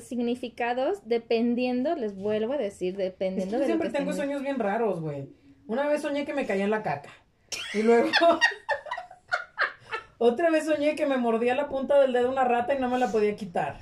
significados 0.00 1.00
dependiendo, 1.06 1.94
les 1.96 2.14
vuelvo 2.14 2.52
a 2.54 2.58
decir, 2.58 2.92
Es 2.92 2.98
dependiendo 2.98 3.58
que 3.58 3.64
de 3.64 3.68
yo 3.68 3.74
lo 3.74 3.80
que 3.80 3.90
siempre 3.90 3.98
tengo 3.98 4.12
sueños 4.12 4.42
bien 4.42 4.58
raros, 4.58 5.00
güey. 5.00 5.28
Una 5.66 5.86
vez 5.86 6.02
soñé 6.02 6.24
que 6.24 6.34
me 6.34 6.46
caía 6.46 6.64
en 6.64 6.70
la 6.70 6.82
caca. 6.82 7.10
Y 7.74 7.82
luego. 7.82 8.08
Otra 10.24 10.50
vez 10.50 10.66
soñé 10.66 10.94
que 10.94 11.04
me 11.04 11.16
mordía 11.16 11.56
la 11.56 11.68
punta 11.68 12.00
del 12.00 12.12
dedo 12.12 12.30
una 12.30 12.44
rata 12.44 12.74
y 12.74 12.78
no 12.78 12.88
me 12.88 12.96
la 12.96 13.10
podía 13.10 13.34
quitar. 13.34 13.78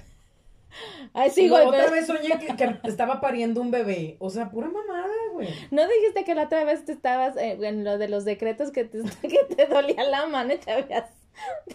Ay, 1.13 1.29
sí, 1.29 1.51
güey, 1.51 1.67
otra 1.67 1.91
vez 1.91 2.07
soñé 2.07 2.39
que, 2.39 2.57
que 2.57 2.79
estaba 2.85 3.21
pariendo 3.21 3.61
un 3.61 3.71
bebé. 3.71 4.17
O 4.21 4.31
sea, 4.31 4.49
pura 4.49 4.69
mamada, 4.69 5.13
güey. 5.35 5.51
¿No 5.71 5.87
dijiste 5.87 6.25
que 6.25 6.35
la 6.35 6.45
otra 6.45 6.65
vez 6.65 6.87
te 6.87 6.93
estabas 6.93 7.37
eh, 7.37 7.59
en 7.61 7.85
lo 7.85 7.99
de 7.99 8.09
los 8.09 8.25
decretos 8.25 8.71
que 8.71 8.85
te, 8.85 9.03
que 9.21 9.55
te 9.55 9.67
dolía 9.67 10.03
la 10.05 10.29
mano 10.29 10.55
y 10.55 10.57
te 10.57 10.73
habías, 10.73 11.11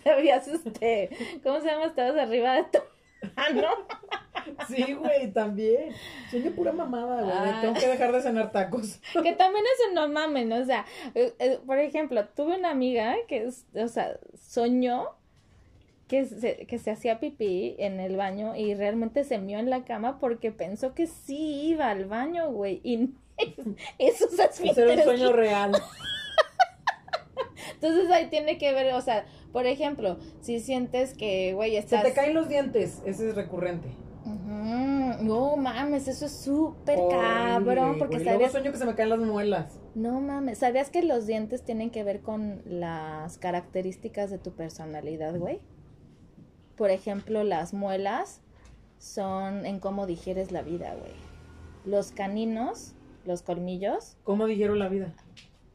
te 0.02 0.10
habías, 0.10 0.48
este, 0.48 1.12
¿cómo 1.44 1.62
se 1.62 1.68
llama? 1.68 1.86
Estabas 1.86 2.18
arriba 2.18 2.56
de 2.56 2.64
tu 2.64 2.80
mano. 3.38 3.68
Sí, 4.68 4.94
güey, 4.94 5.32
también. 5.32 5.90
Sueño 6.30 6.52
pura 6.52 6.72
mamada, 6.72 7.22
güey. 7.22 7.34
Ah. 7.36 7.60
Tengo 7.62 7.74
que 7.76 7.88
dejar 7.88 8.12
de 8.12 8.22
cenar 8.22 8.52
tacos. 8.52 9.00
Que 9.24 9.34
también 9.34 9.66
es 9.66 9.88
un 9.90 9.96
no 9.96 10.08
mames, 10.10 10.46
¿no? 10.48 10.58
O 10.58 10.66
sea, 10.66 10.86
eh, 11.14 11.34
eh, 11.40 11.60
por 11.66 11.80
ejemplo, 11.80 12.26
tuve 12.36 12.58
una 12.58 12.72
amiga 12.72 13.16
que, 13.28 13.46
es- 13.46 13.66
o 13.76 13.88
sea, 13.88 14.18
soñó 14.38 15.10
que 16.08 16.26
se, 16.26 16.68
que 16.68 16.78
se 16.78 16.92
hacía 16.92 17.20
pipí 17.20 17.76
en 17.80 18.00
el 18.00 18.16
baño 18.16 18.56
y 18.56 18.76
realmente 18.76 19.24
se 19.24 19.40
mió 19.40 19.58
en 19.58 19.70
la 19.72 19.86
cama 19.86 20.20
porque 20.20 20.52
pensó 20.52 20.94
que 20.94 21.08
sí 21.08 21.68
iba 21.68 21.90
al 21.90 22.06
baño, 22.06 22.52
güey. 22.52 22.80
Y 22.84 23.10
esos 23.98 24.38
Ese 24.38 24.82
era 24.84 24.94
un 24.94 25.04
sueño 25.04 25.32
real. 25.34 25.72
Entonces 27.74 28.10
ahí 28.12 28.28
tiene 28.28 28.58
que 28.58 28.72
ver, 28.74 28.94
o 28.94 29.02
sea, 29.02 29.26
por 29.52 29.66
ejemplo, 29.66 30.18
si 30.42 30.60
sientes 30.60 31.14
que, 31.14 31.54
güey, 31.54 31.72
Se 31.72 31.78
estás... 31.80 32.04
te 32.04 32.14
caen 32.14 32.34
los 32.34 32.48
dientes. 32.50 33.02
Ese 33.06 33.30
es 33.30 33.36
recurrente. 33.36 33.90
Ujú, 34.66 35.24
No 35.24 35.56
mames, 35.58 36.08
eso 36.08 36.26
es 36.26 36.32
súper 36.32 36.98
cabrón, 37.10 37.98
porque 38.00 38.16
güey. 38.18 38.26
Sabías... 38.26 38.52
sueño 38.52 38.72
que 38.72 38.78
se 38.78 38.86
me 38.86 38.96
caen 38.96 39.10
las 39.10 39.20
muelas. 39.20 39.80
No 39.94 40.20
mames, 40.22 40.58
¿sabías 40.58 40.90
que 40.90 41.04
los 41.04 41.28
dientes 41.28 41.64
tienen 41.64 41.92
que 41.92 42.04
ver 42.04 42.22
con 42.22 42.62
las 42.66 43.38
características 43.38 44.32
de 44.32 44.40
tu 44.40 44.52
personalidad, 44.54 45.38
güey? 45.38 45.60
Por 46.76 46.90
ejemplo, 46.90 47.44
las 47.44 47.74
muelas 47.74 48.42
son 48.98 49.66
en 49.66 49.80
cómo 49.80 50.08
digieres 50.08 50.52
la 50.52 50.62
vida, 50.64 50.96
güey. 51.00 51.14
Los 51.86 52.12
caninos, 52.12 52.94
los 53.26 53.44
colmillos, 53.44 54.18
¿Cómo 54.24 54.48
dijeron 54.48 54.80
la 54.80 54.90
vida? 54.90 55.14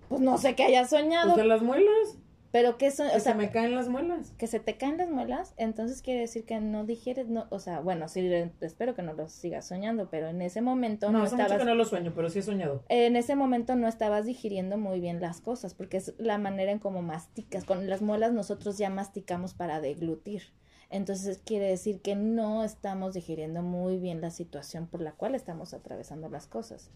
pues 0.08 0.20
no 0.20 0.36
sé 0.38 0.56
qué 0.56 0.64
hayas 0.64 0.90
soñado, 0.90 1.32
O 1.32 1.34
sea, 1.36 1.44
las 1.44 1.62
muelas. 1.62 2.18
Pero 2.52 2.78
que 2.78 2.90
son, 2.90 3.08
Que 3.08 3.16
o 3.16 3.20
sea, 3.20 3.32
se 3.32 3.38
me 3.38 3.50
caen 3.50 3.74
las 3.74 3.88
muelas. 3.88 4.32
que 4.38 4.46
se 4.46 4.60
te 4.60 4.76
caen 4.76 4.96
las 4.98 5.08
muelas, 5.10 5.54
entonces 5.56 6.02
quiere 6.02 6.20
decir 6.20 6.44
que 6.44 6.60
no 6.60 6.84
digieres, 6.84 7.28
no, 7.28 7.46
o 7.50 7.58
sea, 7.58 7.80
bueno, 7.80 8.08
sí, 8.08 8.20
espero 8.60 8.94
que 8.94 9.02
no 9.02 9.12
lo 9.12 9.28
sigas 9.28 9.66
soñando, 9.68 10.08
pero 10.10 10.28
en 10.28 10.42
ese 10.42 10.60
momento 10.60 11.10
No, 11.10 11.18
no, 11.18 11.24
estabas, 11.24 11.58
que 11.58 11.64
no 11.64 11.74
lo 11.74 11.84
sueño, 11.84 12.12
pero 12.14 12.28
sí 12.30 12.40
he 12.40 12.42
soñado. 12.42 12.84
en 12.88 13.16
ese 13.16 13.36
momento 13.36 13.76
no 13.76 13.86
estabas 13.88 14.26
digiriendo 14.26 14.78
muy 14.78 15.00
bien 15.00 15.20
las 15.20 15.40
cosas, 15.40 15.74
porque 15.74 15.98
es 15.98 16.14
la 16.18 16.38
manera 16.38 16.72
en 16.72 16.78
cómo 16.78 17.02
masticas, 17.02 17.64
con 17.64 17.88
las 17.88 18.02
muelas 18.02 18.32
nosotros 18.32 18.78
ya 18.78 18.90
masticamos 18.90 19.54
para 19.54 19.80
deglutir, 19.80 20.42
entonces 20.90 21.40
quiere 21.44 21.66
decir 21.66 22.00
que 22.00 22.16
no 22.16 22.64
estamos 22.64 23.14
digiriendo 23.14 23.62
muy 23.62 23.98
bien 23.98 24.20
la 24.20 24.30
situación 24.30 24.88
por 24.88 25.00
la 25.00 25.12
cual 25.12 25.36
estamos 25.36 25.72
atravesando 25.72 26.28
las 26.28 26.48
cosas. 26.48 26.90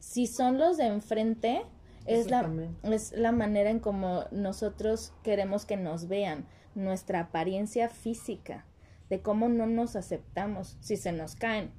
Si 0.00 0.26
son 0.26 0.58
los 0.58 0.76
de 0.76 0.86
enfrente, 0.86 1.62
es 2.06 2.30
la, 2.30 2.50
es 2.82 3.12
la 3.12 3.32
manera 3.32 3.70
en 3.70 3.80
como 3.80 4.24
nosotros 4.30 5.12
queremos 5.22 5.66
que 5.66 5.76
nos 5.76 6.08
vean, 6.08 6.46
nuestra 6.74 7.20
apariencia 7.20 7.88
física, 7.88 8.66
de 9.08 9.20
cómo 9.20 9.48
no 9.48 9.66
nos 9.66 9.96
aceptamos 9.96 10.76
si 10.80 10.96
se 10.96 11.12
nos 11.12 11.34
caen. 11.34 11.72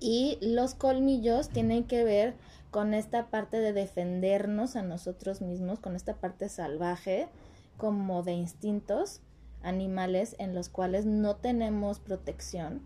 Y 0.00 0.38
los 0.40 0.74
colmillos 0.74 1.48
tienen 1.48 1.84
que 1.84 2.04
ver 2.04 2.34
con 2.70 2.94
esta 2.94 3.28
parte 3.30 3.60
de 3.60 3.72
defendernos 3.72 4.76
a 4.76 4.82
nosotros 4.82 5.42
mismos, 5.42 5.78
con 5.78 5.94
esta 5.94 6.14
parte 6.14 6.48
salvaje, 6.48 7.28
como 7.76 8.22
de 8.22 8.32
instintos 8.32 9.20
animales 9.62 10.34
en 10.38 10.54
los 10.54 10.68
cuales 10.68 11.06
no 11.06 11.36
tenemos 11.36 12.00
protección. 12.00 12.82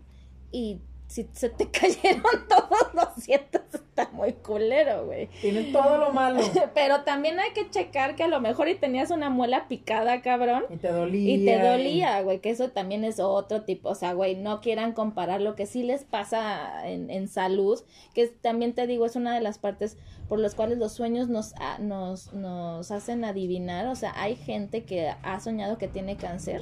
Y 0.51 0.81
si 1.07 1.27
se 1.33 1.49
te 1.49 1.71
cayeron 1.71 2.47
todos 2.47 2.93
los 2.93 3.23
siento, 3.23 3.59
está 3.97 4.11
muy 4.15 4.33
culero, 4.33 5.05
güey. 5.05 5.27
Tiene 5.41 5.71
todo 5.71 5.97
lo 5.97 6.13
malo. 6.13 6.41
Pero 6.75 7.01
también 7.03 7.39
hay 7.39 7.51
que 7.51 7.69
checar 7.69 8.15
que 8.15 8.23
a 8.23 8.27
lo 8.27 8.39
mejor 8.39 8.67
y 8.69 8.75
tenías 8.75 9.09
una 9.11 9.29
muela 9.29 9.67
picada, 9.67 10.21
cabrón. 10.21 10.65
Y 10.69 10.77
te 10.77 10.89
dolía. 10.91 11.33
Y 11.35 11.45
te 11.45 11.59
dolía, 11.59 12.21
güey, 12.21 12.39
que 12.39 12.49
eso 12.51 12.69
también 12.69 13.03
es 13.03 13.19
otro 13.19 13.63
tipo, 13.63 13.89
o 13.89 13.95
sea, 13.95 14.13
güey, 14.13 14.35
no 14.35 14.61
quieran 14.61 14.93
comparar 14.93 15.41
lo 15.41 15.55
que 15.55 15.65
sí 15.65 15.83
les 15.83 16.03
pasa 16.03 16.87
en, 16.87 17.09
en 17.09 17.27
salud, 17.27 17.79
que 18.13 18.27
también 18.27 18.73
te 18.73 18.85
digo, 18.87 19.05
es 19.05 19.15
una 19.15 19.33
de 19.33 19.41
las 19.41 19.57
partes 19.57 19.97
por 20.29 20.39
las 20.39 20.53
cuales 20.55 20.77
los 20.77 20.91
sueños 20.93 21.29
nos, 21.29 21.53
a- 21.55 21.79
nos, 21.79 22.33
nos 22.33 22.91
hacen 22.91 23.23
adivinar, 23.25 23.87
o 23.87 23.95
sea, 23.95 24.13
hay 24.21 24.35
gente 24.35 24.83
que 24.83 25.09
ha 25.23 25.39
soñado 25.39 25.77
que 25.77 25.87
tiene 25.87 26.17
cáncer 26.17 26.61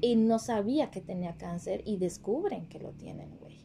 y 0.00 0.14
no 0.16 0.38
sabía 0.38 0.90
que 0.90 1.00
tenía 1.00 1.36
cáncer 1.36 1.82
y 1.84 1.96
descubren 1.96 2.66
que 2.68 2.78
lo 2.78 2.90
tienen, 2.90 3.36
güey. 3.40 3.58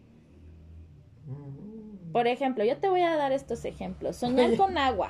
Mm. 1.28 1.73
Por 2.14 2.28
ejemplo, 2.28 2.64
yo 2.64 2.78
te 2.78 2.88
voy 2.88 3.02
a 3.02 3.18
dar 3.18 3.32
estos 3.34 3.66
ejemplos, 3.66 4.16
soñar 4.16 4.56
con 4.56 4.78
agua, 4.78 5.10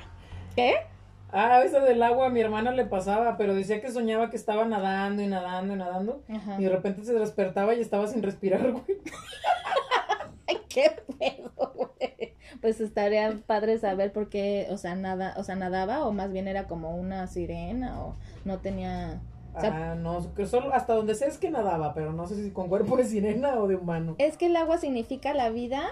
¿qué? 0.56 0.74
Ah, 1.30 1.62
eso 1.64 1.80
del 1.80 2.02
agua 2.02 2.26
a 2.26 2.30
mi 2.30 2.40
hermana 2.40 2.70
le 2.70 2.84
pasaba, 2.84 3.36
pero 3.36 3.54
decía 3.54 3.80
que 3.80 3.90
soñaba 3.90 4.30
que 4.30 4.36
estaba 4.36 4.64
nadando 4.64 5.20
y 5.20 5.26
nadando 5.26 5.74
y 5.74 5.76
nadando. 5.76 6.22
Ajá. 6.32 6.56
Y 6.60 6.64
de 6.64 6.70
repente 6.70 7.04
se 7.04 7.12
despertaba 7.12 7.74
y 7.74 7.80
estaba 7.80 8.06
sin 8.06 8.22
respirar, 8.22 8.70
güey. 8.70 8.84
Ay, 10.46 10.58
qué 10.68 10.92
pedo, 11.18 11.72
güey. 11.74 12.34
Pues 12.60 12.80
estaría 12.80 13.36
padre 13.46 13.78
saber 13.78 14.12
por 14.12 14.28
qué, 14.28 14.68
o 14.70 14.76
sea, 14.78 14.94
nada, 14.94 15.34
o 15.36 15.42
sea, 15.44 15.56
nadaba 15.56 16.04
o 16.06 16.12
más 16.12 16.30
bien 16.32 16.46
era 16.48 16.66
como 16.68 16.96
una 16.96 17.26
sirena 17.26 18.00
o 18.02 18.16
no 18.44 18.58
tenía, 18.60 19.20
o 19.56 19.60
sea, 19.60 19.92
Ah, 19.92 19.94
no, 19.96 20.32
que 20.34 20.46
solo 20.46 20.72
hasta 20.72 20.94
donde 20.94 21.14
sé 21.14 21.26
es 21.26 21.38
que 21.38 21.50
nadaba, 21.50 21.94
pero 21.94 22.12
no 22.12 22.26
sé 22.26 22.36
si 22.36 22.50
con 22.52 22.68
cuerpo 22.68 22.96
de 22.96 23.04
sirena 23.04 23.58
o 23.58 23.66
de 23.66 23.74
humano. 23.76 24.14
es 24.18 24.36
que 24.36 24.46
el 24.46 24.56
agua 24.56 24.78
significa 24.78 25.34
la 25.34 25.50
vida 25.50 25.82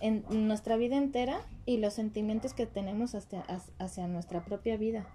en 0.00 0.24
nuestra 0.46 0.76
vida 0.76 0.96
entera 0.96 1.40
y 1.64 1.78
los 1.78 1.94
sentimientos 1.94 2.54
que 2.54 2.66
tenemos 2.66 3.14
hacia, 3.14 3.44
hacia 3.78 4.08
nuestra 4.08 4.44
propia 4.44 4.76
vida. 4.76 5.06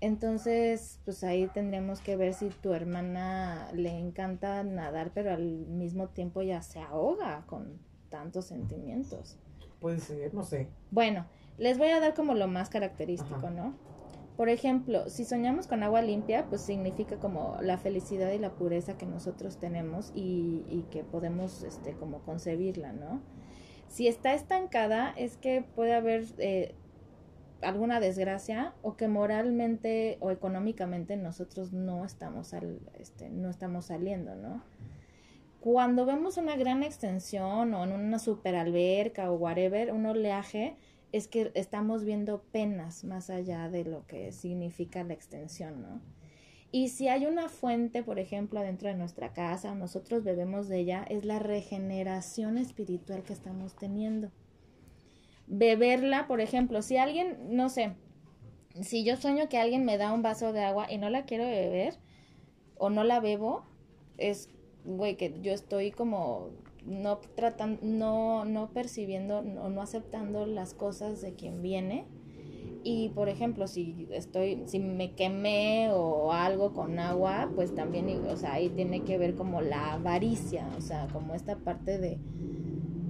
Entonces, 0.00 0.98
pues 1.04 1.22
ahí 1.24 1.46
tendríamos 1.48 2.00
que 2.00 2.16
ver 2.16 2.32
si 2.32 2.48
tu 2.48 2.72
hermana 2.72 3.70
le 3.74 3.90
encanta 3.98 4.62
nadar, 4.64 5.12
pero 5.14 5.32
al 5.32 5.66
mismo 5.66 6.08
tiempo 6.08 6.40
ya 6.40 6.62
se 6.62 6.80
ahoga 6.80 7.44
con 7.46 7.78
tantos 8.08 8.46
sentimientos. 8.46 9.38
Puede 9.78 10.00
ser, 10.00 10.32
no 10.32 10.42
sé. 10.42 10.68
Bueno, 10.90 11.26
les 11.58 11.76
voy 11.76 11.88
a 11.88 12.00
dar 12.00 12.14
como 12.14 12.34
lo 12.34 12.48
más 12.48 12.70
característico, 12.70 13.46
Ajá. 13.46 13.50
¿no? 13.50 13.74
Por 14.38 14.48
ejemplo, 14.48 15.10
si 15.10 15.26
soñamos 15.26 15.66
con 15.66 15.82
agua 15.82 16.00
limpia, 16.00 16.46
pues 16.48 16.62
significa 16.62 17.18
como 17.18 17.58
la 17.60 17.76
felicidad 17.76 18.32
y 18.32 18.38
la 18.38 18.52
pureza 18.52 18.96
que 18.96 19.04
nosotros 19.04 19.58
tenemos 19.58 20.12
y, 20.14 20.64
y 20.70 20.86
que 20.90 21.04
podemos, 21.04 21.62
este, 21.62 21.92
como 21.92 22.20
concebirla, 22.20 22.94
¿no? 22.94 23.20
Si 23.90 24.06
está 24.06 24.34
estancada, 24.34 25.12
es 25.16 25.36
que 25.36 25.62
puede 25.62 25.94
haber 25.94 26.24
eh, 26.38 26.76
alguna 27.60 27.98
desgracia 27.98 28.72
o 28.82 28.96
que 28.96 29.08
moralmente 29.08 30.16
o 30.20 30.30
económicamente 30.30 31.16
nosotros 31.16 31.72
no 31.72 32.04
estamos, 32.04 32.54
al, 32.54 32.78
este, 33.00 33.30
no 33.30 33.50
estamos 33.50 33.86
saliendo, 33.86 34.36
¿no? 34.36 34.62
Cuando 35.58 36.06
vemos 36.06 36.36
una 36.36 36.54
gran 36.54 36.84
extensión 36.84 37.74
o 37.74 37.82
en 37.82 37.90
una 37.90 38.20
super 38.20 38.54
alberca 38.54 39.28
o 39.28 39.34
whatever, 39.34 39.92
un 39.92 40.06
oleaje, 40.06 40.76
es 41.10 41.26
que 41.26 41.50
estamos 41.54 42.04
viendo 42.04 42.44
penas 42.52 43.02
más 43.02 43.28
allá 43.28 43.68
de 43.68 43.84
lo 43.84 44.06
que 44.06 44.30
significa 44.30 45.02
la 45.02 45.14
extensión, 45.14 45.82
¿no? 45.82 46.00
Y 46.72 46.88
si 46.88 47.08
hay 47.08 47.26
una 47.26 47.48
fuente, 47.48 48.02
por 48.02 48.18
ejemplo, 48.18 48.60
adentro 48.60 48.88
de 48.88 48.94
nuestra 48.94 49.32
casa, 49.32 49.74
nosotros 49.74 50.22
bebemos 50.22 50.68
de 50.68 50.78
ella, 50.78 51.04
es 51.08 51.24
la 51.24 51.40
regeneración 51.40 52.58
espiritual 52.58 53.24
que 53.24 53.32
estamos 53.32 53.74
teniendo. 53.74 54.30
Beberla, 55.48 56.28
por 56.28 56.40
ejemplo, 56.40 56.80
si 56.82 56.96
alguien, 56.96 57.56
no 57.56 57.68
sé, 57.68 57.94
si 58.82 59.04
yo 59.04 59.16
sueño 59.16 59.48
que 59.48 59.58
alguien 59.58 59.84
me 59.84 59.98
da 59.98 60.12
un 60.12 60.22
vaso 60.22 60.52
de 60.52 60.62
agua 60.62 60.86
y 60.90 60.98
no 60.98 61.10
la 61.10 61.24
quiero 61.24 61.44
beber 61.44 61.94
o 62.78 62.88
no 62.88 63.02
la 63.02 63.18
bebo, 63.18 63.64
es, 64.16 64.48
güey, 64.84 65.16
que 65.16 65.40
yo 65.42 65.52
estoy 65.52 65.90
como 65.90 66.50
no 66.84 67.18
tratando, 67.18 67.80
no, 67.82 68.44
no 68.44 68.70
percibiendo 68.70 69.38
o 69.38 69.42
no, 69.42 69.68
no 69.70 69.82
aceptando 69.82 70.46
las 70.46 70.72
cosas 70.74 71.20
de 71.20 71.34
quien 71.34 71.62
viene. 71.62 72.06
Y 72.82 73.10
por 73.10 73.28
ejemplo, 73.28 73.66
si 73.68 74.08
estoy, 74.10 74.62
si 74.66 74.78
me 74.78 75.14
quemé 75.14 75.90
o 75.92 76.32
algo 76.32 76.72
con 76.72 76.98
agua, 76.98 77.50
pues 77.54 77.74
también, 77.74 78.24
o 78.26 78.36
sea, 78.36 78.54
ahí 78.54 78.70
tiene 78.70 79.02
que 79.02 79.18
ver 79.18 79.34
como 79.34 79.60
la 79.60 79.94
avaricia, 79.94 80.66
o 80.78 80.80
sea, 80.80 81.06
como 81.12 81.34
esta 81.34 81.56
parte 81.56 81.98
de 81.98 82.18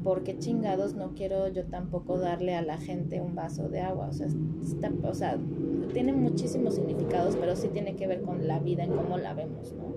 por 0.03 0.25
qué 0.25 0.39
chingados 0.39 0.95
no 0.95 1.15
quiero 1.15 1.49
yo 1.49 1.67
tampoco 1.67 2.19
darle 2.19 2.55
a 2.55 2.63
la 2.63 2.79
gente 2.79 3.21
un 3.21 3.35
vaso 3.35 3.69
de 3.69 3.81
agua, 3.81 4.09
o 4.09 4.13
sea, 4.13 4.27
está, 4.63 4.91
o 5.05 5.15
sea, 5.15 5.39
tiene 5.93 6.13
muchísimos 6.13 6.75
significados, 6.75 7.37
pero 7.37 7.55
sí 7.55 7.69
tiene 7.69 7.95
que 7.95 8.07
ver 8.07 8.23
con 8.23 8.49
la 8.49 8.59
vida 8.59 8.83
en 8.83 8.91
cómo 8.91 9.19
la 9.19 9.35
vemos, 9.35 9.73
¿no? 9.75 9.95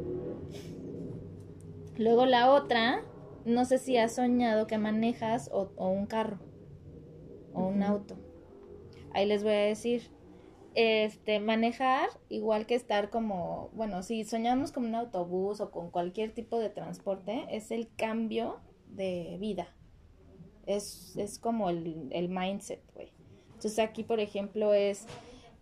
Luego 1.98 2.26
la 2.26 2.52
otra, 2.52 3.04
no 3.46 3.66
sé 3.66 3.78
si 3.78 3.98
has 3.98 4.16
soñado 4.16 4.68
que 4.68 4.78
manejas 4.78 5.50
o, 5.54 5.72
o 5.78 5.90
un 5.90 6.06
carro 6.06 6.40
o 7.54 7.68
un 7.68 7.84
auto. 7.84 8.23
Ahí 9.14 9.26
les 9.26 9.44
voy 9.44 9.54
a 9.54 9.66
decir, 9.66 10.10
este, 10.76 11.40
manejar 11.40 12.10
igual 12.30 12.66
que 12.66 12.76
estar 12.76 13.10
como, 13.10 13.70
bueno, 13.74 14.02
si 14.04 14.24
soñamos 14.24 14.72
con 14.72 14.86
un 14.86 14.96
autobús 14.96 15.62
o 15.62 15.72
con 15.72 15.92
cualquier 15.92 16.34
tipo 16.34 16.60
de 16.60 16.70
transporte, 16.70 17.46
es 17.50 17.72
el 17.72 17.90
cambio 17.96 18.60
de 18.88 19.38
vida. 19.40 19.68
Es, 20.66 21.16
es 21.18 21.40
como 21.40 21.70
el, 21.70 22.10
el 22.12 22.30
mindset, 22.30 22.82
güey. 22.94 23.12
Entonces 23.48 23.80
aquí, 23.80 24.04
por 24.04 24.20
ejemplo, 24.20 24.74
es, 24.74 25.06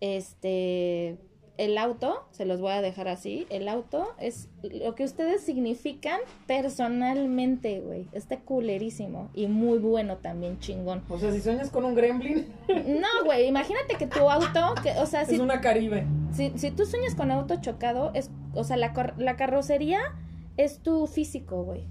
este, 0.00 1.18
el 1.58 1.76
auto, 1.78 2.26
se 2.30 2.44
los 2.46 2.60
voy 2.60 2.72
a 2.72 2.80
dejar 2.80 3.08
así, 3.08 3.46
el 3.50 3.68
auto 3.68 4.14
es 4.18 4.48
lo 4.62 4.94
que 4.94 5.04
ustedes 5.04 5.42
significan 5.42 6.18
personalmente, 6.46 7.80
güey. 7.80 8.08
Está 8.12 8.40
culerísimo 8.40 9.30
y 9.34 9.46
muy 9.46 9.78
bueno 9.78 10.16
también, 10.18 10.58
chingón. 10.58 11.02
O 11.08 11.18
sea, 11.18 11.30
si 11.32 11.40
sueñas 11.40 11.70
con 11.70 11.84
un 11.84 11.94
gremlin, 11.94 12.46
No, 12.68 13.24
güey, 13.24 13.46
imagínate 13.46 13.96
que 13.96 14.06
tu 14.06 14.28
auto, 14.30 14.74
que, 14.82 14.90
o 14.98 15.06
sea, 15.06 15.24
si, 15.24 15.34
es 15.34 15.40
una 15.40 15.60
caribe. 15.60 16.06
si, 16.32 16.52
si 16.56 16.70
tú 16.70 16.86
sueñas 16.86 17.14
con 17.14 17.30
auto 17.30 17.56
chocado, 17.60 18.10
es, 18.14 18.30
o 18.54 18.64
sea, 18.64 18.76
la, 18.76 19.14
la 19.18 19.36
carrocería 19.36 20.00
es 20.56 20.80
tu 20.80 21.06
físico, 21.06 21.62
güey. 21.64 21.84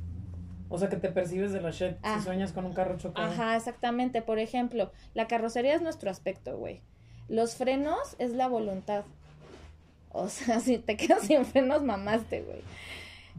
O 0.70 0.78
sea, 0.78 0.88
que 0.90 0.96
te 0.98 1.10
percibes 1.10 1.52
de 1.52 1.62
la 1.62 1.72
shit 1.72 1.98
Ah. 2.02 2.18
si 2.18 2.24
sueñas 2.26 2.54
con 2.54 2.66
un 2.66 2.74
carro 2.74 2.98
chocado. 2.98 3.28
Ajá, 3.30 3.58
exactamente. 3.58 4.22
Por 4.22 4.40
ejemplo, 4.40 4.92
la 5.14 5.28
carrocería 5.28 5.76
es 5.76 5.82
nuestro 5.82 6.10
aspecto, 6.10 6.58
güey. 6.58 6.82
Los 7.28 7.56
frenos 7.56 8.16
es 8.20 8.32
la 8.32 8.48
voluntad. 8.48 9.04
O 10.14 10.28
sea, 10.28 10.60
si 10.62 10.78
te 10.78 10.98
quedas 10.98 11.24
sin 11.24 11.46
frenos, 11.46 11.84
mamaste, 11.84 12.42
güey. 12.42 12.62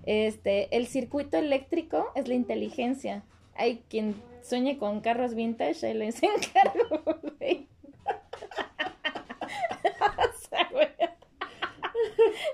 Este, 0.04 0.74
el 0.76 0.86
circuito 0.86 1.36
eléctrico 1.36 2.10
es 2.14 2.28
la 2.28 2.34
inteligencia. 2.34 3.24
Hay 3.54 3.82
quien 3.88 4.16
sueñe 4.42 4.78
con 4.78 5.00
carros 5.00 5.34
vintage, 5.34 5.86
ahí 5.86 5.94
les 5.94 6.22
encargo, 6.22 7.02
güey. 7.38 7.68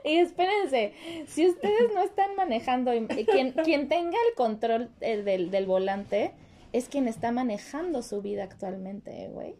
Y 0.04 0.18
espérense, 0.18 0.94
si 1.26 1.46
ustedes 1.46 1.92
no 1.94 2.02
están 2.02 2.34
manejando, 2.34 2.92
quien, 3.30 3.52
quien 3.52 3.88
tenga 3.88 4.16
el 4.28 4.34
control 4.34 4.90
del, 5.00 5.50
del 5.50 5.66
volante 5.66 6.32
es 6.72 6.88
quien 6.88 7.08
está 7.08 7.30
manejando 7.32 8.02
su 8.02 8.22
vida 8.22 8.44
actualmente, 8.44 9.28
güey. 9.28 9.56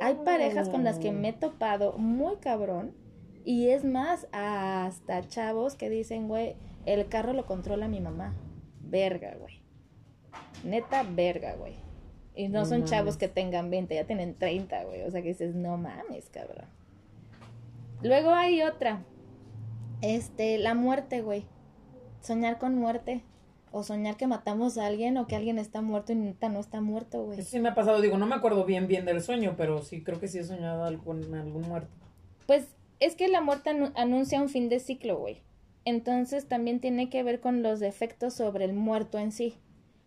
Hay 0.00 0.14
parejas 0.24 0.68
con 0.68 0.84
las 0.84 0.98
que 0.98 1.12
me 1.12 1.30
he 1.30 1.32
topado 1.32 1.94
muy 1.96 2.36
cabrón. 2.36 2.94
Y 3.44 3.68
es 3.68 3.84
más, 3.84 4.26
hasta 4.32 5.26
chavos 5.26 5.74
que 5.74 5.90
dicen, 5.90 6.28
güey, 6.28 6.54
el 6.86 7.08
carro 7.08 7.32
lo 7.32 7.46
controla 7.46 7.88
mi 7.88 8.00
mamá. 8.00 8.34
Verga, 8.80 9.34
güey. 9.38 9.60
Neta, 10.64 11.02
verga, 11.02 11.54
güey. 11.56 11.74
Y 12.34 12.48
no 12.48 12.60
No 12.60 12.66
son 12.66 12.84
chavos 12.84 13.16
que 13.16 13.28
tengan 13.28 13.70
20, 13.70 13.94
ya 13.94 14.04
tienen 14.04 14.34
30, 14.36 14.84
güey. 14.84 15.02
O 15.02 15.10
sea 15.10 15.22
que 15.22 15.28
dices, 15.28 15.54
no 15.54 15.76
mames, 15.76 16.28
cabrón. 16.30 16.66
Luego 18.02 18.30
hay 18.30 18.62
otra. 18.62 19.02
Este, 20.00 20.58
la 20.58 20.74
muerte, 20.74 21.22
güey. 21.22 21.44
Soñar 22.20 22.58
con 22.58 22.76
muerte. 22.76 23.22
O 23.70 23.82
soñar 23.82 24.16
que 24.16 24.26
matamos 24.26 24.76
a 24.76 24.86
alguien 24.86 25.16
o 25.16 25.26
que 25.26 25.34
alguien 25.34 25.58
está 25.58 25.80
muerto 25.80 26.12
y 26.12 26.16
neta 26.16 26.48
no 26.48 26.60
está 26.60 26.80
muerto, 26.80 27.24
güey. 27.24 27.40
Eso 27.40 27.50
sí 27.50 27.60
me 27.60 27.70
ha 27.70 27.74
pasado, 27.74 28.02
digo, 28.02 28.18
no 28.18 28.26
me 28.26 28.34
acuerdo 28.34 28.66
bien 28.66 28.86
bien 28.86 29.06
del 29.06 29.22
sueño, 29.22 29.54
pero 29.56 29.80
sí 29.80 30.02
creo 30.02 30.20
que 30.20 30.28
sí 30.28 30.38
he 30.38 30.44
soñado 30.44 30.84
algún, 30.84 31.34
algún 31.34 31.62
muerto. 31.62 31.88
Pues 32.46 32.68
es 33.04 33.14
que 33.16 33.28
la 33.28 33.40
muerte 33.40 33.70
anu- 33.70 33.92
anuncia 33.94 34.40
un 34.40 34.48
fin 34.48 34.68
de 34.68 34.80
ciclo, 34.80 35.18
güey. 35.18 35.42
Entonces 35.84 36.46
también 36.46 36.80
tiene 36.80 37.10
que 37.10 37.22
ver 37.22 37.40
con 37.40 37.62
los 37.62 37.82
efectos 37.82 38.34
sobre 38.34 38.64
el 38.64 38.72
muerto 38.72 39.18
en 39.18 39.32
sí. 39.32 39.56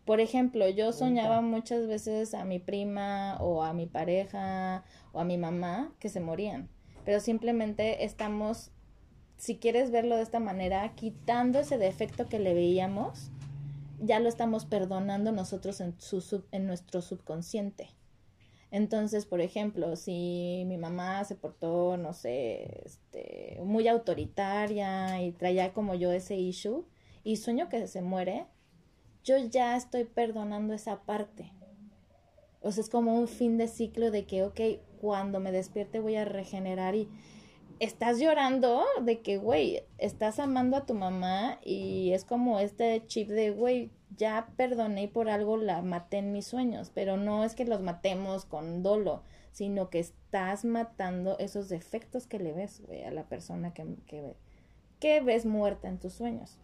Por 0.05 0.19
ejemplo, 0.19 0.69
yo 0.69 0.93
soñaba 0.93 1.41
muchas 1.41 1.87
veces 1.87 2.33
a 2.33 2.45
mi 2.45 2.59
prima 2.59 3.37
o 3.41 3.63
a 3.63 3.73
mi 3.73 3.85
pareja 3.87 4.83
o 5.11 5.19
a 5.19 5.25
mi 5.25 5.37
mamá 5.37 5.91
que 5.99 6.09
se 6.09 6.19
morían. 6.19 6.69
Pero 7.03 7.19
simplemente 7.19 8.05
estamos, 8.05 8.71
si 9.37 9.57
quieres 9.57 9.91
verlo 9.91 10.15
de 10.15 10.21
esta 10.23 10.39
manera, 10.39 10.93
quitando 10.95 11.59
ese 11.59 11.77
defecto 11.77 12.27
que 12.27 12.39
le 12.39 12.53
veíamos 12.53 13.31
ya 14.01 14.19
lo 14.19 14.27
estamos 14.29 14.65
perdonando 14.65 15.31
nosotros 15.31 15.79
en, 15.81 15.95
su 15.99 16.19
sub- 16.21 16.45
en 16.51 16.67
nuestro 16.67 17.01
subconsciente. 17.01 17.89
Entonces, 18.75 19.25
por 19.25 19.39
ejemplo, 19.39 19.95
si 19.95 20.65
mi 20.67 20.77
mamá 20.77 21.23
se 21.23 21.35
portó, 21.35 21.95
no 21.95 22.11
sé, 22.11 22.81
este, 22.83 23.57
muy 23.63 23.87
autoritaria 23.87 25.21
y 25.21 25.31
traía 25.31 25.71
como 25.71 25.95
yo 25.95 26.11
ese 26.11 26.35
issue 26.35 26.83
y 27.23 27.37
sueño 27.37 27.69
que 27.69 27.87
se 27.87 28.01
muere, 28.01 28.47
yo 29.23 29.37
ya 29.37 29.77
estoy 29.77 30.03
perdonando 30.03 30.73
esa 30.73 31.03
parte. 31.03 31.53
O 32.59 32.69
sea, 32.73 32.81
es 32.83 32.89
como 32.89 33.17
un 33.17 33.29
fin 33.29 33.57
de 33.57 33.69
ciclo 33.69 34.11
de 34.11 34.25
que, 34.25 34.43
ok, 34.43 34.59
cuando 34.99 35.39
me 35.39 35.53
despierte 35.53 36.01
voy 36.01 36.17
a 36.17 36.25
regenerar 36.25 36.95
y 36.95 37.07
estás 37.79 38.19
llorando 38.19 38.83
de 39.01 39.21
que, 39.21 39.37
güey, 39.37 39.83
estás 39.99 40.37
amando 40.37 40.75
a 40.75 40.85
tu 40.85 40.95
mamá 40.95 41.59
y 41.63 42.11
es 42.11 42.25
como 42.25 42.59
este 42.59 43.05
chip 43.07 43.29
de, 43.29 43.51
güey, 43.51 43.89
ya 44.17 44.47
perdoné 44.55 45.03
y 45.03 45.07
por 45.07 45.29
algo 45.29 45.57
la 45.57 45.81
maté 45.81 46.17
en 46.17 46.31
mis 46.31 46.47
sueños, 46.47 46.91
pero 46.93 47.17
no 47.17 47.43
es 47.43 47.55
que 47.55 47.65
los 47.65 47.81
matemos 47.81 48.45
con 48.45 48.83
dolo, 48.83 49.23
sino 49.51 49.89
que 49.89 49.99
estás 49.99 50.65
matando 50.65 51.37
esos 51.39 51.69
defectos 51.69 52.27
que 52.27 52.39
le 52.39 52.53
ves, 52.53 52.81
güey, 52.85 53.03
a 53.03 53.11
la 53.11 53.23
persona 53.23 53.73
que, 53.73 53.85
que, 54.07 54.35
que 54.99 55.21
ves 55.21 55.45
muerta 55.45 55.87
en 55.87 55.99
tus 55.99 56.13
sueños. 56.13 56.57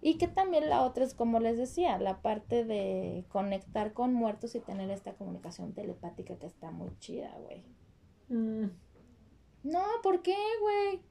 Y 0.00 0.16
que 0.16 0.28
también 0.28 0.68
la 0.68 0.82
otra 0.82 1.04
es, 1.04 1.14
como 1.14 1.40
les 1.40 1.56
decía, 1.56 1.98
la 1.98 2.22
parte 2.22 2.64
de 2.64 3.24
conectar 3.28 3.92
con 3.92 4.14
muertos 4.14 4.54
y 4.54 4.60
tener 4.60 4.90
esta 4.90 5.14
comunicación 5.14 5.72
telepática 5.72 6.36
que 6.38 6.46
está 6.46 6.70
muy 6.70 6.96
chida, 7.00 7.36
güey. 7.38 7.64
Mm, 8.28 8.70
No, 9.64 9.82
¿por 10.02 10.22
qué, 10.22 10.36
güey? 10.60 11.02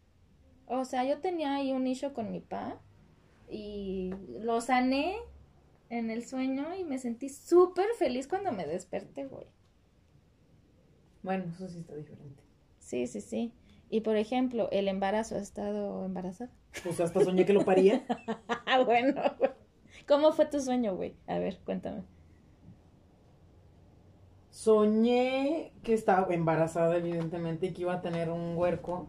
O 0.67 0.85
sea, 0.85 1.03
yo 1.05 1.19
tenía 1.19 1.55
ahí 1.55 1.71
un 1.73 1.85
issue 1.87 2.13
con 2.13 2.31
mi 2.31 2.39
pa 2.39 2.79
y 3.49 4.13
lo 4.39 4.61
sané 4.61 5.17
en 5.89 6.09
el 6.09 6.25
sueño 6.25 6.75
y 6.75 6.83
me 6.83 6.97
sentí 6.97 7.29
súper 7.29 7.87
feliz 7.97 8.27
cuando 8.27 8.51
me 8.51 8.65
desperté, 8.65 9.25
güey. 9.25 9.45
Bueno, 11.23 11.45
eso 11.53 11.67
sí 11.67 11.79
está 11.79 11.95
diferente. 11.95 12.43
Sí, 12.79 13.07
sí, 13.07 13.21
sí. 13.21 13.53
Y 13.89 14.01
por 14.01 14.17
ejemplo, 14.17 14.69
el 14.71 14.87
embarazo, 14.87 15.35
¿has 15.35 15.43
estado 15.43 16.05
embarazada? 16.05 16.51
Pues 16.83 16.99
hasta 16.99 17.23
soñé 17.23 17.45
que 17.45 17.53
lo 17.53 17.65
paría. 17.65 18.05
Ah, 18.65 18.83
bueno, 18.83 19.21
güey. 19.39 19.51
¿Cómo 20.07 20.33
fue 20.33 20.45
tu 20.45 20.59
sueño, 20.59 20.95
güey? 20.95 21.15
A 21.25 21.39
ver, 21.39 21.59
cuéntame. 21.65 22.03
Soñé 24.51 25.71
que 25.83 25.93
estaba 25.93 26.33
embarazada, 26.33 26.97
evidentemente, 26.97 27.67
y 27.67 27.73
que 27.73 27.83
iba 27.83 27.93
a 27.93 28.01
tener 28.01 28.29
un 28.29 28.57
huerco. 28.57 29.07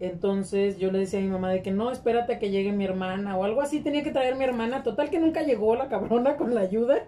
Entonces 0.00 0.78
yo 0.78 0.90
le 0.90 0.98
decía 1.00 1.18
a 1.18 1.22
mi 1.22 1.28
mamá 1.28 1.50
de 1.50 1.62
que 1.62 1.70
no, 1.70 1.90
espérate 1.90 2.34
a 2.34 2.38
que 2.38 2.50
llegue 2.50 2.72
mi 2.72 2.84
hermana 2.84 3.36
o 3.36 3.44
algo 3.44 3.60
así. 3.60 3.80
Tenía 3.80 4.02
que 4.02 4.10
traer 4.10 4.34
mi 4.34 4.44
hermana. 4.44 4.82
Total 4.82 5.10
que 5.10 5.20
nunca 5.20 5.42
llegó 5.42 5.76
la 5.76 5.88
cabrona 5.88 6.36
con 6.36 6.54
la 6.54 6.62
ayuda. 6.62 7.04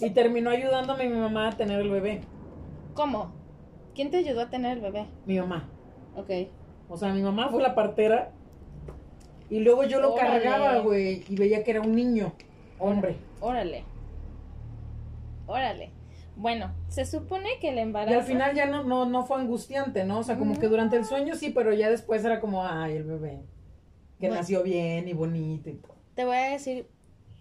Y 0.00 0.10
terminó 0.10 0.50
ayudándome 0.50 1.08
mi 1.08 1.18
mamá 1.18 1.48
a 1.48 1.56
tener 1.56 1.80
el 1.80 1.90
bebé. 1.90 2.20
¿Cómo? 2.94 3.32
¿Quién 3.94 4.10
te 4.10 4.18
ayudó 4.18 4.42
a 4.42 4.50
tener 4.50 4.78
el 4.78 4.80
bebé? 4.80 5.06
Mi 5.24 5.38
mamá. 5.38 5.68
Ok. 6.16 6.30
O 6.88 6.96
sea, 6.96 7.12
mi 7.12 7.22
mamá 7.22 7.48
fue 7.48 7.62
la 7.62 7.74
partera. 7.76 8.32
Y 9.50 9.60
luego 9.60 9.84
yo 9.84 10.00
lo 10.00 10.14
Órale. 10.14 10.42
cargaba, 10.42 10.80
güey. 10.80 11.24
Y 11.28 11.36
veía 11.36 11.62
que 11.62 11.70
era 11.70 11.80
un 11.80 11.94
niño. 11.94 12.32
Hombre. 12.78 13.16
Órale. 13.40 13.84
Órale. 15.46 15.90
Bueno, 16.38 16.72
se 16.88 17.04
supone 17.04 17.48
que 17.60 17.70
el 17.70 17.76
Y 17.76 17.80
embarazo... 17.80 18.16
al 18.18 18.24
final 18.24 18.54
ya 18.54 18.66
no, 18.66 18.84
no, 18.84 19.06
no 19.06 19.24
fue 19.26 19.38
angustiante, 19.40 20.04
¿no? 20.04 20.20
O 20.20 20.22
sea, 20.22 20.38
como 20.38 20.56
que 20.58 20.68
durante 20.68 20.96
el 20.96 21.04
sueño 21.04 21.34
sí, 21.34 21.50
pero 21.50 21.72
ya 21.74 21.90
después 21.90 22.24
era 22.24 22.38
como, 22.40 22.64
ay, 22.64 22.94
el 22.96 23.02
bebé. 23.04 23.40
Que 24.20 24.28
Bueno. 24.28 24.36
nació 24.42 24.62
bien 24.62 25.08
y 25.08 25.12
bonito 25.14 25.68
y 25.68 25.74
todo. 25.74 25.94
Te 26.14 26.24
voy 26.24 26.36
a 26.36 26.50
decir 26.50 26.86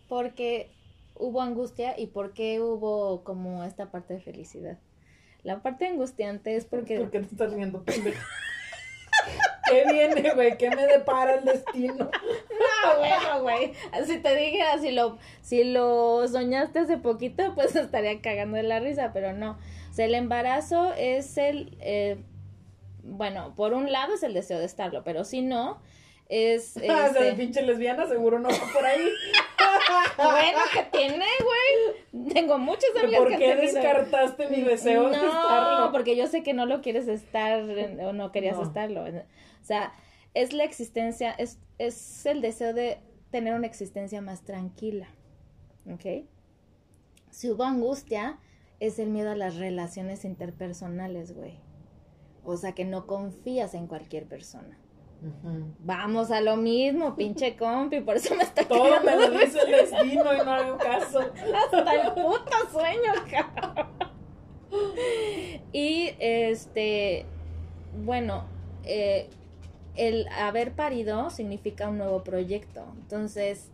por 0.09 0.33
qué 0.33 0.71
hubo 1.15 1.41
angustia 1.41 1.97
y 1.99 2.07
por 2.07 2.33
qué 2.33 2.59
hubo 2.59 3.23
como 3.23 3.63
esta 3.63 3.91
parte 3.91 4.15
de 4.15 4.19
felicidad. 4.19 4.79
La 5.43 5.61
parte 5.61 5.85
angustiante 5.87 6.55
es 6.55 6.65
porque... 6.65 6.99
¿Por 6.99 7.11
qué 7.11 7.19
te 7.19 7.25
estás 7.27 7.53
riendo, 7.53 7.83
pendejo? 7.83 8.19
¿Qué 9.69 9.83
viene, 9.91 10.31
güey? 10.33 10.57
¿Qué 10.57 10.69
me 10.69 10.85
depara 10.87 11.35
el 11.35 11.45
destino? 11.45 11.95
No, 12.09 12.97
bueno, 12.99 13.41
güey. 13.41 13.73
Si 14.05 14.17
te 14.19 14.35
dijera, 14.35 14.77
si 14.79 14.91
lo, 14.91 15.17
si 15.41 15.63
lo 15.63 16.27
soñaste 16.27 16.79
hace 16.79 16.97
poquito, 16.97 17.53
pues 17.55 17.75
estaría 17.75 18.21
cagando 18.21 18.57
de 18.57 18.63
la 18.63 18.79
risa, 18.79 19.11
pero 19.13 19.33
no. 19.33 19.51
O 19.89 19.93
sea, 19.93 20.05
el 20.05 20.15
embarazo 20.15 20.93
es 20.93 21.37
el... 21.37 21.75
eh, 21.81 22.17
bueno, 23.03 23.53
por 23.55 23.73
un 23.73 23.91
lado 23.91 24.15
es 24.15 24.23
el 24.23 24.33
deseo 24.33 24.59
de 24.59 24.65
estarlo, 24.65 25.03
pero 25.03 25.23
si 25.23 25.41
no, 25.41 25.79
es... 26.29 26.77
Ah, 26.89 27.07
o 27.09 27.13
sea, 27.13 27.21
de 27.21 27.29
este, 27.29 27.33
pinche 27.41 27.61
lesbiana 27.61 28.05
seguro 28.07 28.37
no 28.39 28.49
va 28.49 28.73
por 28.73 28.85
ahí. 28.85 29.07
bueno, 30.17 30.59
que 30.73 30.83
tiene, 30.97 31.25
güey. 31.39 32.33
Tengo 32.33 32.57
muchas 32.57 32.89
amigas 33.01 33.19
¿Por 33.21 33.29
que 33.29 33.37
qué 33.37 33.55
descartaste 33.55 34.47
mi 34.49 34.61
deseo 34.61 35.09
de 35.09 35.17
No, 35.17 35.25
estarlo? 35.25 35.91
porque 35.91 36.15
yo 36.15 36.27
sé 36.27 36.43
que 36.43 36.53
no 36.53 36.65
lo 36.65 36.81
quieres 36.81 37.07
estar 37.07 37.61
o 37.61 38.13
no 38.13 38.31
querías 38.31 38.57
No. 38.57 38.63
estarlo. 38.63 39.05
O 39.67 39.73
sea, 39.75 39.91
es 40.33 40.53
la 40.53 40.63
existencia, 40.63 41.31
es, 41.31 41.59
es 41.77 42.25
el 42.25 42.39
deseo 42.39 42.73
de 42.73 42.99
tener 43.31 43.53
una 43.53 43.67
existencia 43.67 44.21
más 44.21 44.43
tranquila. 44.43 45.09
¿Ok? 45.91 46.25
Si 47.31 47.51
hubo 47.51 47.65
angustia, 47.65 48.39
es 48.79 48.97
el 48.97 49.09
miedo 49.09 49.31
a 49.31 49.35
las 49.35 49.57
relaciones 49.57 50.23
interpersonales, 50.23 51.35
güey. 51.35 51.59
O 52.45 52.55
sea, 52.55 52.71
que 52.71 52.85
no 52.85 53.07
confías 53.07 53.73
en 53.73 53.87
cualquier 53.87 54.25
persona. 54.25 54.77
Vamos 55.79 56.31
a 56.31 56.39
lo 56.39 56.55
mismo, 56.55 57.13
pinche 57.17 57.57
compi, 57.57 57.99
por 57.99 58.15
eso 58.15 58.35
me 58.35 58.43
está 58.43 58.65
Todo 58.65 59.03
me 59.03 59.17
lo 59.17 59.31
dice 59.31 59.59
el 59.65 59.71
destino 59.71 60.33
y 60.33 60.37
no 60.45 60.53
hago 60.53 60.77
caso. 60.77 61.19
hasta 61.19 61.93
el 61.93 62.13
puto 62.13 62.71
sueño, 62.71 63.11
cabrón. 63.29 63.87
Y 65.73 66.11
este, 66.19 67.25
bueno, 68.05 68.45
eh, 68.85 69.29
el 69.97 70.27
haber 70.29 70.73
parido 70.73 71.29
significa 71.29 71.89
un 71.89 71.97
nuevo 71.97 72.23
proyecto. 72.23 72.85
Entonces, 72.97 73.69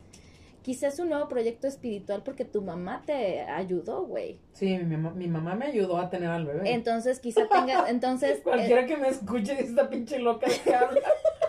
quizás 0.64 0.98
un 1.00 1.10
nuevo 1.10 1.28
proyecto 1.28 1.68
espiritual 1.68 2.24
porque 2.24 2.46
tu 2.46 2.62
mamá 2.62 3.04
te 3.06 3.42
ayudó, 3.42 4.06
güey. 4.06 4.40
Sí, 4.54 4.78
mi 4.78 4.98
mamá, 4.98 5.12
mi 5.12 5.28
mamá 5.28 5.56
me 5.56 5.66
ayudó 5.66 5.98
a 5.98 6.10
tener 6.10 6.30
al 6.30 6.46
bebé. 6.46 6.74
Entonces, 6.74 7.20
quizá 7.20 7.48
tenga, 7.48 7.86
entonces, 7.90 8.40
eh, 8.40 8.42
Cualquiera 8.44 8.86
que 8.86 8.98
me 8.98 9.10
escuche 9.10 9.56
dice 9.56 9.66
esta 9.66 9.90
pinche 9.90 10.20
loca 10.20 10.48
que 10.64 10.74
habla. 10.74 11.02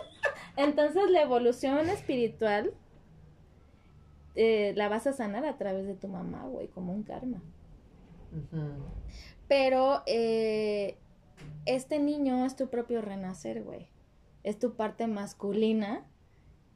entonces 0.56 1.10
la 1.10 1.22
evolución 1.22 1.88
espiritual 1.88 2.74
eh, 4.34 4.72
la 4.76 4.88
vas 4.88 5.06
a 5.06 5.12
sanar 5.12 5.44
a 5.44 5.56
través 5.56 5.86
de 5.86 5.94
tu 5.94 6.08
mamá, 6.08 6.44
güey, 6.46 6.66
como 6.68 6.92
un 6.92 7.04
karma. 7.04 7.40
Pero 9.46 10.02
eh, 10.06 10.96
este 11.66 12.00
niño 12.00 12.44
es 12.44 12.56
tu 12.56 12.68
propio 12.68 13.00
renacer, 13.00 13.62
güey. 13.62 13.88
Es 14.44 14.58
tu 14.60 14.74
parte 14.76 15.06
masculina 15.08 16.06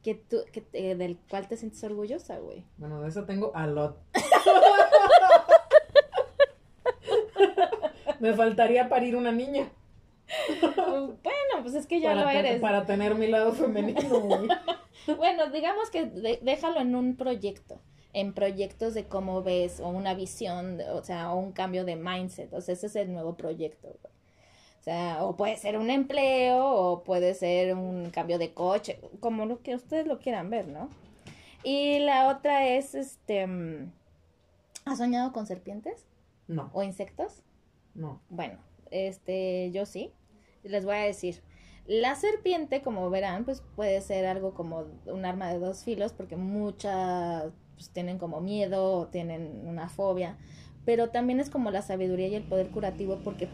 que 0.03 0.15
tú, 0.15 0.37
que 0.51 0.59
te- 0.61 0.95
del 0.95 1.17
cual 1.29 1.47
te 1.47 1.55
sientes 1.57 1.81
orgullosa, 1.83 2.39
güey. 2.39 2.65
Bueno, 2.77 3.01
de 3.01 3.09
eso 3.09 3.25
tengo 3.25 3.51
a 3.55 3.67
lot. 3.67 3.97
Me 8.19 8.33
faltaría 8.33 8.89
parir 8.89 9.15
una 9.15 9.31
niña 9.31 9.69
bueno, 10.83 11.63
pues 11.63 11.73
es 11.73 11.87
que 11.87 11.99
ya 11.99 12.09
para, 12.09 12.21
lo 12.21 12.27
te- 12.29 12.37
eres. 12.39 12.61
para 12.61 12.85
tener 12.85 13.15
mi 13.15 13.25
lado 13.27 13.51
femenino, 13.53 14.19
güey. 14.21 14.47
Bueno, 15.17 15.49
digamos 15.49 15.89
que 15.89 16.05
de- 16.05 16.39
déjalo 16.43 16.81
en 16.81 16.93
un 16.95 17.15
proyecto, 17.15 17.79
en 18.13 18.33
proyectos 18.33 18.93
de 18.93 19.07
cómo 19.07 19.41
ves, 19.41 19.79
o 19.79 19.87
una 19.87 20.13
visión, 20.13 20.79
o 20.93 21.03
sea, 21.03 21.31
o 21.31 21.37
un 21.39 21.51
cambio 21.51 21.83
de 21.83 21.95
mindset. 21.95 22.53
O 22.53 22.61
sea, 22.61 22.73
ese 22.73 22.87
es 22.87 22.95
el 22.95 23.11
nuevo 23.11 23.35
proyecto, 23.35 23.87
güey. 23.87 24.13
O 24.89 24.91
sea, 24.91 25.23
o 25.23 25.35
puede 25.37 25.55
ser 25.55 25.77
un 25.77 25.91
empleo, 25.91 26.65
o 26.65 27.03
puede 27.03 27.35
ser 27.35 27.75
un 27.75 28.09
cambio 28.09 28.39
de 28.39 28.55
coche, 28.55 28.99
como 29.19 29.45
lo 29.45 29.61
que 29.61 29.75
ustedes 29.75 30.07
lo 30.07 30.17
quieran 30.17 30.49
ver, 30.49 30.67
¿no? 30.67 30.89
Y 31.63 31.99
la 31.99 32.27
otra 32.27 32.65
es, 32.65 32.95
este, 32.95 33.45
mm, 33.45 33.91
¿has 34.85 34.97
soñado 34.97 35.31
con 35.31 35.45
serpientes 35.45 36.07
No, 36.47 36.71
o 36.73 36.81
insectos? 36.81 37.43
no. 37.93 38.19
Bueno, 38.29 38.57
este, 38.89 39.69
yo 39.71 39.85
sí. 39.85 40.11
Les 40.63 40.85
voy 40.85 40.95
a 40.95 41.01
decir. 41.01 41.43
La 41.85 42.15
serpiente, 42.15 42.81
como 42.81 43.11
verán, 43.11 43.45
pues 43.45 43.61
puede 43.75 44.01
ser 44.01 44.25
algo 44.25 44.55
como 44.55 44.85
un 45.05 45.23
arma 45.23 45.53
de 45.53 45.59
dos 45.59 45.83
filos, 45.83 46.13
porque 46.13 46.35
muchas 46.35 47.51
pues, 47.75 47.91
tienen 47.91 48.17
como 48.17 48.41
miedo 48.41 49.01
o 49.01 49.07
tienen 49.07 49.67
una 49.67 49.87
fobia. 49.87 50.35
Pero 50.83 51.11
también 51.11 51.39
es 51.39 51.51
como 51.51 51.69
la 51.69 51.83
sabiduría 51.83 52.27
y 52.29 52.33
el 52.35 52.43
poder 52.43 52.71
curativo, 52.71 53.19
porque 53.23 53.49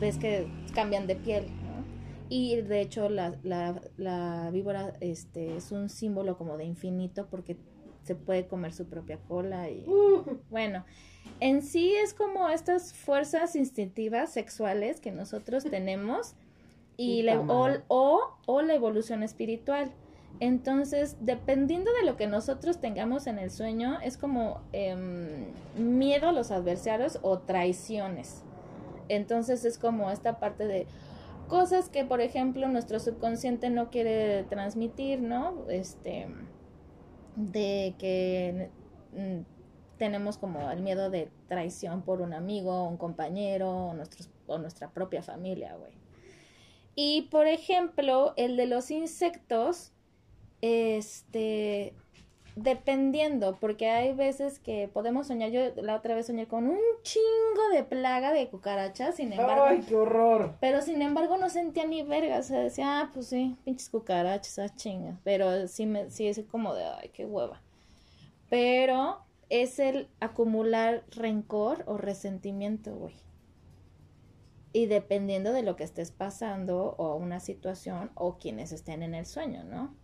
ves 0.00 0.16
que 0.16 0.48
cambian 0.74 1.06
de 1.06 1.16
piel, 1.16 1.46
¿no? 1.46 1.84
Y 2.28 2.56
de 2.62 2.80
hecho, 2.80 3.08
la, 3.08 3.36
la, 3.42 3.80
la 3.96 4.50
víbora 4.52 4.94
este, 5.00 5.56
es 5.56 5.72
un 5.72 5.88
símbolo 5.88 6.38
como 6.38 6.56
de 6.56 6.64
infinito, 6.64 7.26
porque 7.30 7.56
se 8.02 8.14
puede 8.14 8.46
comer 8.46 8.72
su 8.72 8.86
propia 8.86 9.18
cola 9.28 9.68
y. 9.68 9.84
Bueno, 10.50 10.84
en 11.38 11.62
sí 11.62 11.94
es 11.94 12.14
como 12.14 12.48
estas 12.48 12.92
fuerzas 12.92 13.54
instintivas 13.56 14.32
sexuales 14.32 15.00
que 15.00 15.12
nosotros 15.12 15.64
tenemos 15.70 16.34
y 16.96 17.22
la, 17.22 17.40
o, 17.40 17.68
o, 17.88 18.20
o 18.46 18.62
la 18.62 18.74
evolución 18.74 19.22
espiritual, 19.22 19.90
Entonces, 20.38 21.16
dependiendo 21.20 21.90
de 21.94 22.04
lo 22.04 22.16
que 22.16 22.26
nosotros 22.26 22.78
tengamos 22.78 23.26
en 23.26 23.38
el 23.38 23.50
sueño, 23.50 23.98
es 24.02 24.18
como 24.18 24.60
em, 24.72 25.46
miedo 25.78 26.28
a 26.28 26.32
los 26.32 26.50
adversarios 26.50 27.18
o 27.22 27.38
traiciones. 27.38 28.42
Entonces 29.10 29.64
es 29.64 29.76
como 29.76 30.10
esta 30.10 30.38
parte 30.38 30.66
de 30.66 30.86
cosas 31.48 31.88
que, 31.88 32.04
por 32.04 32.20
ejemplo, 32.20 32.68
nuestro 32.68 33.00
subconsciente 33.00 33.68
no 33.70 33.90
quiere 33.90 34.44
transmitir, 34.44 35.20
¿no? 35.20 35.68
Este, 35.68 36.28
de 37.34 37.96
que 37.98 38.70
mm, 39.12 39.98
tenemos 39.98 40.38
como 40.38 40.70
el 40.70 40.80
miedo 40.80 41.10
de 41.10 41.28
traición 41.48 42.02
por 42.02 42.20
un 42.20 42.32
amigo, 42.34 42.88
un 42.88 42.96
compañero 42.96 43.88
o, 43.88 43.94
nuestros, 43.94 44.30
o 44.46 44.58
nuestra 44.58 44.90
propia 44.90 45.22
familia, 45.22 45.74
güey. 45.74 45.92
Y 46.94 47.22
por 47.22 47.48
ejemplo, 47.48 48.32
el 48.36 48.56
de 48.56 48.66
los 48.66 48.92
insectos, 48.92 49.92
este, 50.60 51.94
dependiendo, 52.56 53.56
porque 53.60 53.88
hay 53.88 54.12
veces 54.12 54.58
que 54.58 54.88
podemos 54.88 55.26
soñar, 55.26 55.50
yo 55.50 55.60
la 55.76 55.96
otra 55.96 56.14
vez 56.14 56.26
soñé 56.26 56.46
con 56.46 56.68
un 56.68 56.78
chingo 57.02 57.68
de 57.72 57.84
plaga 57.84 58.32
de 58.32 58.48
cucarachas, 58.48 59.16
sin 59.16 59.32
embargo. 59.32 59.64
¡Ay, 59.64 59.80
qué 59.86 59.96
horror! 59.96 60.56
Pero 60.60 60.82
sin 60.82 61.02
embargo 61.02 61.36
no 61.36 61.48
sentía 61.48 61.86
ni 61.86 62.02
verga, 62.02 62.38
o 62.38 62.42
sea, 62.42 62.60
decía, 62.60 63.00
ah, 63.00 63.10
pues 63.12 63.26
sí, 63.26 63.56
pinches 63.64 63.88
cucarachas, 63.88 64.58
ah, 64.58 64.74
chingas. 64.74 65.18
Pero 65.24 65.68
sí, 65.68 65.86
me, 65.86 66.10
sí 66.10 66.26
es 66.26 66.40
como 66.50 66.74
de, 66.74 66.84
ay, 66.84 67.10
qué 67.12 67.24
hueva. 67.24 67.60
Pero 68.48 69.20
es 69.48 69.78
el 69.78 70.08
acumular 70.20 71.04
rencor 71.10 71.84
o 71.86 71.96
resentimiento, 71.98 72.94
güey. 72.94 73.14
Y 74.72 74.86
dependiendo 74.86 75.52
de 75.52 75.62
lo 75.62 75.74
que 75.74 75.82
estés 75.82 76.12
pasando 76.12 76.94
o 76.96 77.16
una 77.16 77.40
situación 77.40 78.10
o 78.14 78.38
quienes 78.38 78.70
estén 78.70 79.02
en 79.02 79.14
el 79.14 79.26
sueño, 79.26 79.64
¿no? 79.64 79.94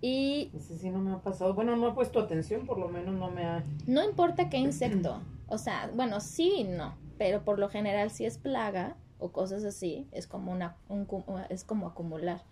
Y 0.00 0.50
Ese 0.54 0.76
sí 0.78 0.90
no 0.90 0.98
me 0.98 1.12
ha 1.12 1.18
pasado. 1.18 1.54
Bueno, 1.54 1.74
no 1.76 1.88
he 1.88 1.92
puesto 1.92 2.20
atención, 2.20 2.66
por 2.66 2.78
lo 2.78 2.88
menos 2.88 3.14
no 3.14 3.30
me 3.30 3.44
ha... 3.44 3.64
no 3.86 4.04
importa 4.04 4.48
qué 4.50 4.58
insecto, 4.58 5.20
o 5.48 5.58
sea, 5.58 5.90
bueno, 5.94 6.20
sí 6.20 6.52
y 6.58 6.64
no, 6.64 6.94
pero 7.18 7.42
por 7.42 7.58
lo 7.58 7.68
general 7.68 8.10
si 8.10 8.26
es 8.26 8.36
plaga 8.38 8.96
o 9.18 9.32
cosas 9.32 9.64
así, 9.64 10.06
es 10.12 10.26
como 10.26 10.52
una 10.52 10.76
un 10.88 11.06
es 11.48 11.64
como 11.64 11.86
acumular. 11.86 12.42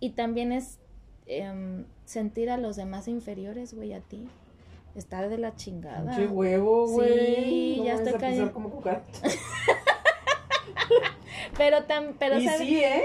Y 0.00 0.10
también 0.10 0.50
es 0.50 0.78
em, 1.26 1.84
sentir 2.04 2.50
a 2.50 2.56
los 2.56 2.74
demás 2.76 3.06
inferiores, 3.06 3.74
güey, 3.74 3.92
a 3.92 4.00
ti. 4.00 4.26
Estar 4.96 5.28
de 5.28 5.38
la 5.38 5.54
chingada. 5.54 6.16
Pinche 6.16 6.26
huevo, 6.26 6.88
güey. 6.88 7.44
Sí, 7.44 7.74
No 7.78 7.84
ya 7.84 7.94
estoy 7.94 8.14
cayendo. 8.14 8.52
como. 8.52 8.82
Pero 11.56 11.84
tan, 11.84 12.14
pero 12.18 12.38
y 12.38 12.46
¿sabes? 12.46 12.60
sí, 12.60 12.82
¿eh? 12.82 13.02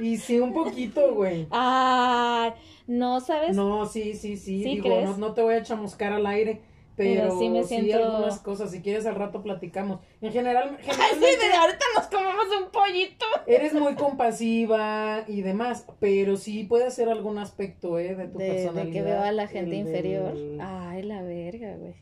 Y 0.00 0.16
sí, 0.16 0.38
un 0.40 0.52
poquito, 0.52 1.14
güey. 1.14 1.46
Ay, 1.50 2.52
no, 2.86 3.20
¿sabes? 3.20 3.54
No, 3.56 3.86
sí, 3.86 4.14
sí, 4.14 4.36
sí. 4.36 4.62
¿Sí 4.62 4.80
Digo, 4.80 4.88
no, 5.02 5.16
no 5.16 5.34
te 5.34 5.42
voy 5.42 5.54
a 5.54 5.62
chamuscar 5.62 6.12
al 6.12 6.26
aire. 6.26 6.60
Pero, 6.96 7.20
Pero 7.22 7.38
sí 7.38 7.48
me 7.48 7.62
siento- 7.62 7.96
algunas 7.96 8.40
cosas. 8.40 8.72
Si 8.72 8.82
quieres, 8.82 9.06
al 9.06 9.14
rato 9.14 9.40
platicamos. 9.40 10.00
En 10.20 10.32
general, 10.32 10.76
Ay, 10.80 10.84
generalmente 10.84 11.40
sí, 11.42 11.46
de 11.48 11.54
ahorita 11.54 11.84
nos 11.94 12.06
comemos 12.08 12.44
un 12.60 12.70
pollito. 12.72 13.24
eres 13.46 13.72
muy 13.72 13.94
compasiva 13.94 15.22
y 15.28 15.42
demás. 15.42 15.86
Pero 16.00 16.36
sí 16.36 16.64
puede 16.64 16.90
ser 16.90 17.08
algún 17.08 17.38
aspecto, 17.38 18.00
¿eh? 18.00 18.16
De 18.16 18.26
tu 18.26 18.38
De, 18.38 18.44
de 18.46 18.50
personalidad. 18.52 18.92
que 18.92 19.02
veo 19.02 19.22
a 19.22 19.30
la 19.30 19.46
gente 19.46 19.70
el 19.78 19.86
inferior. 19.86 20.34
del- 20.34 20.60
Ay, 20.60 21.02
la 21.04 21.22
verga, 21.22 21.76
güey. 21.76 21.94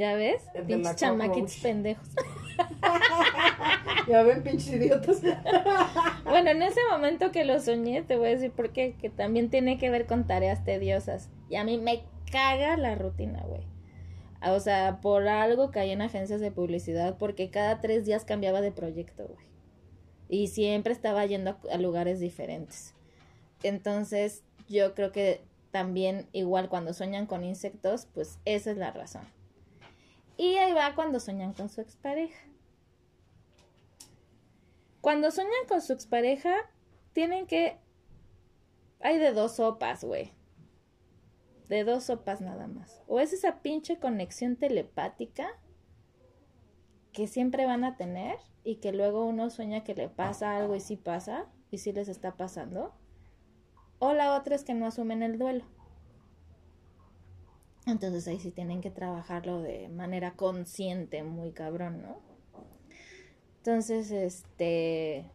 ¿Ya 0.00 0.14
ves? 0.14 0.42
Pinches 0.66 0.96
chamaquitos 0.96 1.56
pendejos. 1.58 2.08
Ya 4.08 4.22
ven, 4.22 4.42
pinches 4.42 4.68
idiotas. 4.72 5.20
Bueno, 6.24 6.50
en 6.50 6.62
ese 6.62 6.80
momento 6.90 7.30
que 7.32 7.44
lo 7.44 7.60
soñé, 7.60 8.02
te 8.02 8.16
voy 8.16 8.28
a 8.28 8.30
decir 8.30 8.50
por 8.50 8.72
qué, 8.72 8.94
que 8.94 9.10
también 9.10 9.50
tiene 9.50 9.76
que 9.76 9.90
ver 9.90 10.06
con 10.06 10.26
tareas 10.26 10.64
tediosas. 10.64 11.28
Y 11.50 11.56
a 11.56 11.64
mí 11.64 11.76
me 11.76 12.02
caga 12.32 12.78
la 12.78 12.94
rutina, 12.94 13.42
güey. 13.46 13.60
O 14.42 14.58
sea, 14.58 15.00
por 15.02 15.28
algo 15.28 15.70
caí 15.70 15.90
en 15.90 16.00
agencias 16.00 16.40
de 16.40 16.50
publicidad, 16.50 17.18
porque 17.18 17.50
cada 17.50 17.80
tres 17.80 18.06
días 18.06 18.24
cambiaba 18.24 18.62
de 18.62 18.72
proyecto, 18.72 19.26
güey. 19.26 19.46
Y 20.30 20.46
siempre 20.46 20.94
estaba 20.94 21.26
yendo 21.26 21.50
a, 21.50 21.74
a 21.74 21.76
lugares 21.76 22.20
diferentes. 22.20 22.94
Entonces, 23.62 24.44
yo 24.66 24.94
creo 24.94 25.12
que 25.12 25.42
también, 25.72 26.26
igual 26.32 26.70
cuando 26.70 26.94
sueñan 26.94 27.26
con 27.26 27.44
insectos, 27.44 28.06
pues 28.14 28.38
esa 28.46 28.70
es 28.70 28.78
la 28.78 28.92
razón. 28.92 29.39
Y 30.40 30.56
ahí 30.56 30.72
va 30.72 30.94
cuando 30.94 31.20
sueñan 31.20 31.52
con 31.52 31.68
su 31.68 31.82
expareja. 31.82 32.40
Cuando 35.02 35.30
sueñan 35.30 35.66
con 35.68 35.82
su 35.82 35.92
expareja, 35.92 36.54
tienen 37.12 37.46
que... 37.46 37.78
Hay 39.00 39.18
de 39.18 39.34
dos 39.34 39.56
sopas, 39.56 40.02
güey. 40.02 40.32
De 41.68 41.84
dos 41.84 42.04
sopas 42.04 42.40
nada 42.40 42.68
más. 42.68 43.02
O 43.06 43.20
es 43.20 43.34
esa 43.34 43.60
pinche 43.60 43.98
conexión 43.98 44.56
telepática 44.56 45.46
que 47.12 47.26
siempre 47.26 47.66
van 47.66 47.84
a 47.84 47.98
tener 47.98 48.38
y 48.64 48.76
que 48.76 48.92
luego 48.92 49.26
uno 49.26 49.50
sueña 49.50 49.84
que 49.84 49.94
le 49.94 50.08
pasa 50.08 50.56
algo 50.56 50.74
y 50.74 50.80
sí 50.80 50.96
pasa 50.96 51.50
y 51.70 51.76
sí 51.76 51.92
les 51.92 52.08
está 52.08 52.38
pasando. 52.38 52.94
O 53.98 54.14
la 54.14 54.34
otra 54.34 54.54
es 54.54 54.64
que 54.64 54.72
no 54.72 54.86
asumen 54.86 55.22
el 55.22 55.38
duelo. 55.38 55.66
Entonces 57.86 58.28
ahí 58.28 58.38
sí 58.38 58.50
tienen 58.50 58.80
que 58.80 58.90
trabajarlo 58.90 59.62
de 59.62 59.88
manera 59.88 60.32
consciente, 60.32 61.22
muy 61.22 61.52
cabrón, 61.52 62.02
¿no? 62.02 62.18
Entonces, 63.58 64.10
este, 64.10 65.30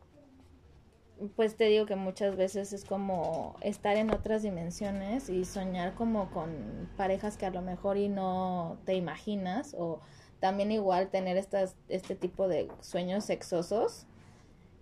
pues 1.36 1.56
te 1.56 1.66
digo 1.66 1.86
que 1.86 1.96
muchas 1.96 2.36
veces 2.36 2.74
es 2.74 2.86
como 2.86 3.56
estar 3.62 3.98
en 3.98 4.12
otras 4.12 4.42
dimensiones 4.44 5.30
y 5.30 5.46
soñar 5.46 5.96
como 5.96 6.32
con 6.32 6.90
parejas 6.98 7.38
que 7.38 7.46
a 7.46 7.52
lo 7.52 7.62
mejor 7.62 7.98
y 7.98 8.10
no 8.10 8.78
te 8.86 8.96
imaginas 8.96 9.76
o 9.78 10.02
también 10.40 10.72
igual 10.72 11.10
tener 11.10 11.38
estas, 11.38 11.76
este 11.88 12.16
tipo 12.16 12.48
de 12.48 12.70
sueños 12.82 13.26
sexosos 13.26 14.08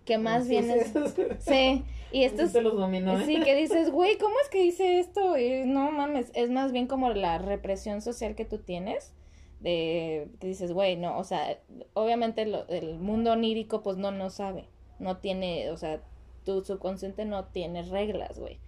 que 0.05 0.17
más 0.17 0.47
bien 0.47 0.65
sí, 0.65 0.71
es... 0.73 0.93
Sí, 1.39 1.83
y 2.11 2.23
Esto 2.23 2.43
estos... 2.43 2.51
se 2.51 2.61
los 2.61 2.75
dominó, 2.75 3.19
¿eh? 3.19 3.25
Sí, 3.25 3.39
que 3.41 3.55
dices, 3.61 3.89
güey, 3.91 4.17
¿cómo 4.17 4.35
es 4.43 4.49
que 4.49 4.63
hice 4.65 4.99
esto? 4.99 5.37
Y 5.37 5.65
no 5.65 5.91
mames, 5.91 6.31
es 6.35 6.49
más 6.49 6.71
bien 6.71 6.87
como 6.87 7.09
la 7.11 7.37
represión 7.39 8.01
social 8.01 8.35
que 8.35 8.45
tú 8.45 8.59
tienes. 8.59 9.13
De 9.59 10.27
que 10.41 10.47
dices, 10.47 10.73
güey, 10.73 10.97
no, 10.97 11.17
o 11.17 11.23
sea, 11.23 11.57
obviamente 11.93 12.45
lo- 12.45 12.67
el 12.67 12.99
mundo 12.99 13.31
onírico, 13.31 13.81
pues 13.81 13.95
no, 13.97 14.11
no 14.11 14.29
sabe. 14.29 14.65
No 14.99 15.17
tiene, 15.17 15.71
o 15.71 15.77
sea, 15.77 16.01
tu 16.43 16.63
subconsciente 16.65 17.23
no 17.23 17.45
tiene 17.45 17.83
reglas, 17.83 18.37
güey. 18.37 18.59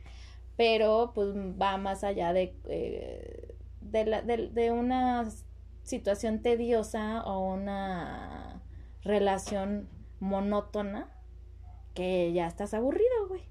Pero, 0.56 1.12
pues 1.14 1.36
va 1.36 1.78
más 1.78 2.06
allá 2.06 2.32
de, 2.32 2.56
eh, 2.70 3.56
de, 3.82 4.06
la, 4.06 4.22
de, 4.22 4.48
de 4.48 4.72
una 4.72 5.30
situación 5.84 6.42
tediosa 6.42 7.24
o 7.26 7.54
una 7.54 8.62
relación 9.04 9.90
monótona 10.22 11.12
que 11.96 12.32
ya 12.34 12.46
estás 12.46 12.76
aburrido, 12.76 13.28
güey. 13.28 13.42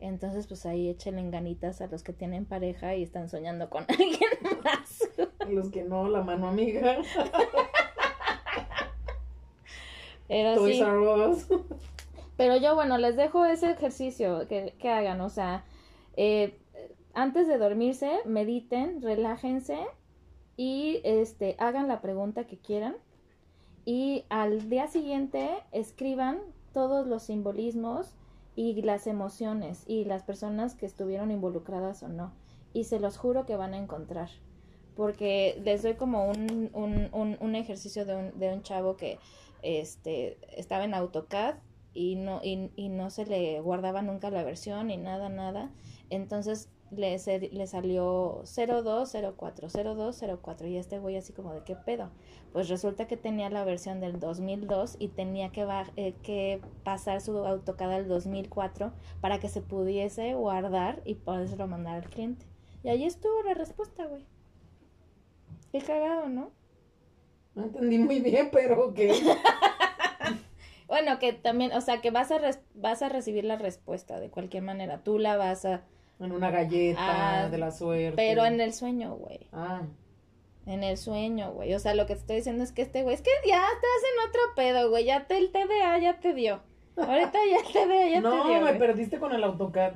Entonces, 0.00 0.46
pues 0.46 0.64
ahí 0.66 0.88
échenle 0.88 1.30
ganitas 1.30 1.80
a 1.80 1.86
los 1.88 2.02
que 2.02 2.12
tienen 2.12 2.46
pareja 2.46 2.94
y 2.94 3.02
están 3.02 3.28
soñando 3.28 3.68
con 3.68 3.84
alguien 3.88 4.30
más. 4.62 5.10
Los 5.48 5.70
que 5.70 5.82
no, 5.84 6.08
la 6.08 6.22
mano 6.22 6.48
amiga. 6.48 6.98
Pero 10.28 10.54
Toys 10.54 10.78
sí. 10.78 10.84
Pero 12.36 12.56
yo, 12.56 12.74
bueno, 12.74 12.98
les 12.98 13.16
dejo 13.16 13.44
ese 13.44 13.70
ejercicio 13.70 14.48
que, 14.48 14.74
que 14.78 14.88
hagan. 14.88 15.20
O 15.20 15.28
sea, 15.28 15.64
eh, 16.16 16.58
antes 17.12 17.46
de 17.46 17.58
dormirse, 17.58 18.20
mediten, 18.24 19.02
relájense 19.02 19.78
y 20.56 21.00
este, 21.04 21.56
hagan 21.58 21.88
la 21.88 22.00
pregunta 22.00 22.46
que 22.46 22.58
quieran. 22.58 22.96
Y 23.84 24.24
al 24.30 24.68
día 24.70 24.88
siguiente 24.88 25.48
escriban 25.72 26.40
todos 26.74 27.06
los 27.06 27.22
simbolismos 27.22 28.14
y 28.54 28.82
las 28.82 29.06
emociones 29.06 29.84
y 29.86 30.04
las 30.04 30.22
personas 30.22 30.74
que 30.74 30.84
estuvieron 30.84 31.30
involucradas 31.30 32.02
o 32.02 32.08
no. 32.08 32.34
Y 32.74 32.84
se 32.84 33.00
los 33.00 33.16
juro 33.16 33.46
que 33.46 33.56
van 33.56 33.72
a 33.72 33.78
encontrar. 33.78 34.28
Porque 34.94 35.60
les 35.64 35.82
doy 35.82 35.94
como 35.94 36.28
un, 36.28 36.70
un, 36.72 37.36
un, 37.40 37.54
ejercicio 37.54 38.04
de 38.04 38.16
un, 38.16 38.38
de 38.38 38.52
un 38.52 38.62
chavo 38.62 38.96
que 38.96 39.18
este, 39.62 40.38
estaba 40.56 40.84
en 40.84 40.94
AutoCAD 40.94 41.56
y 41.94 42.16
no, 42.16 42.40
y, 42.42 42.70
y 42.76 42.90
no 42.90 43.10
se 43.10 43.24
le 43.26 43.60
guardaba 43.60 44.02
nunca 44.02 44.30
la 44.30 44.44
versión 44.44 44.88
ni 44.88 44.96
nada, 44.96 45.28
nada. 45.28 45.72
Entonces 46.10 46.68
le, 46.98 47.18
le 47.52 47.66
salió 47.66 48.42
0204, 48.44 49.68
0204 49.68 50.66
y 50.66 50.76
este 50.76 50.98
güey 50.98 51.16
así 51.16 51.32
como 51.32 51.52
de 51.52 51.62
qué 51.64 51.76
pedo. 51.76 52.10
Pues 52.52 52.68
resulta 52.68 53.06
que 53.06 53.16
tenía 53.16 53.50
la 53.50 53.64
versión 53.64 54.00
del 54.00 54.20
2002 54.20 54.96
y 54.98 55.08
tenía 55.08 55.50
que, 55.50 55.66
eh, 55.96 56.14
que 56.22 56.60
pasar 56.82 57.20
su 57.20 57.36
AutoCAD 57.38 57.92
al 57.92 58.08
2004 58.08 58.92
para 59.20 59.40
que 59.40 59.48
se 59.48 59.60
pudiese 59.60 60.34
guardar 60.34 61.02
y 61.04 61.14
podérselo 61.14 61.66
mandar 61.66 61.96
al 61.96 62.10
cliente. 62.10 62.46
Y 62.82 62.88
ahí 62.88 63.04
estuvo 63.04 63.42
la 63.42 63.54
respuesta, 63.54 64.06
güey. 64.06 64.24
Qué 65.72 65.80
cagado, 65.80 66.28
¿no? 66.28 66.52
No 67.54 67.64
entendí 67.64 67.98
muy 67.98 68.20
bien, 68.20 68.50
pero 68.52 68.88
ok. 68.88 68.98
Bueno, 70.86 71.18
que 71.18 71.32
también, 71.32 71.72
o 71.72 71.80
sea, 71.80 72.00
que 72.00 72.10
vas 72.10 72.30
a, 72.30 72.38
vas 72.74 73.02
a 73.02 73.08
recibir 73.08 73.44
la 73.44 73.56
respuesta 73.56 74.20
de 74.20 74.30
cualquier 74.30 74.62
manera. 74.62 75.02
Tú 75.02 75.18
la 75.18 75.36
vas 75.36 75.64
a... 75.64 75.82
En 76.20 76.32
una 76.32 76.50
galleta 76.50 77.44
Ah, 77.44 77.48
de 77.48 77.58
la 77.58 77.70
suerte. 77.70 78.16
Pero 78.16 78.44
en 78.46 78.60
el 78.60 78.72
sueño, 78.72 79.14
güey. 79.16 79.40
Ah, 79.52 79.82
En 80.66 80.82
el 80.82 80.96
sueño, 80.96 81.52
güey. 81.52 81.74
O 81.74 81.78
sea, 81.78 81.94
lo 81.94 82.06
que 82.06 82.14
te 82.14 82.20
estoy 82.20 82.36
diciendo 82.36 82.64
es 82.64 82.72
que 82.72 82.82
este 82.82 83.02
güey, 83.02 83.14
es 83.14 83.20
que 83.22 83.30
ya 83.46 83.56
estás 83.58 84.00
en 84.14 84.28
otro 84.28 84.40
pedo, 84.56 84.88
güey. 84.90 85.04
Ya 85.04 85.26
te, 85.26 85.36
el 85.36 85.50
TDA 85.50 85.98
ya 85.98 86.20
te 86.20 86.32
dio. 86.32 86.60
Ahorita 86.96 87.32
ya 87.50 87.56
el 87.66 87.72
TDA 87.72 88.08
ya 88.08 88.20
no, 88.22 88.30
te 88.30 88.48
dio. 88.48 88.54
me 88.56 88.60
güey. 88.60 88.78
perdiste 88.78 89.18
con 89.18 89.32
el 89.32 89.44
AutoCAD. 89.44 89.94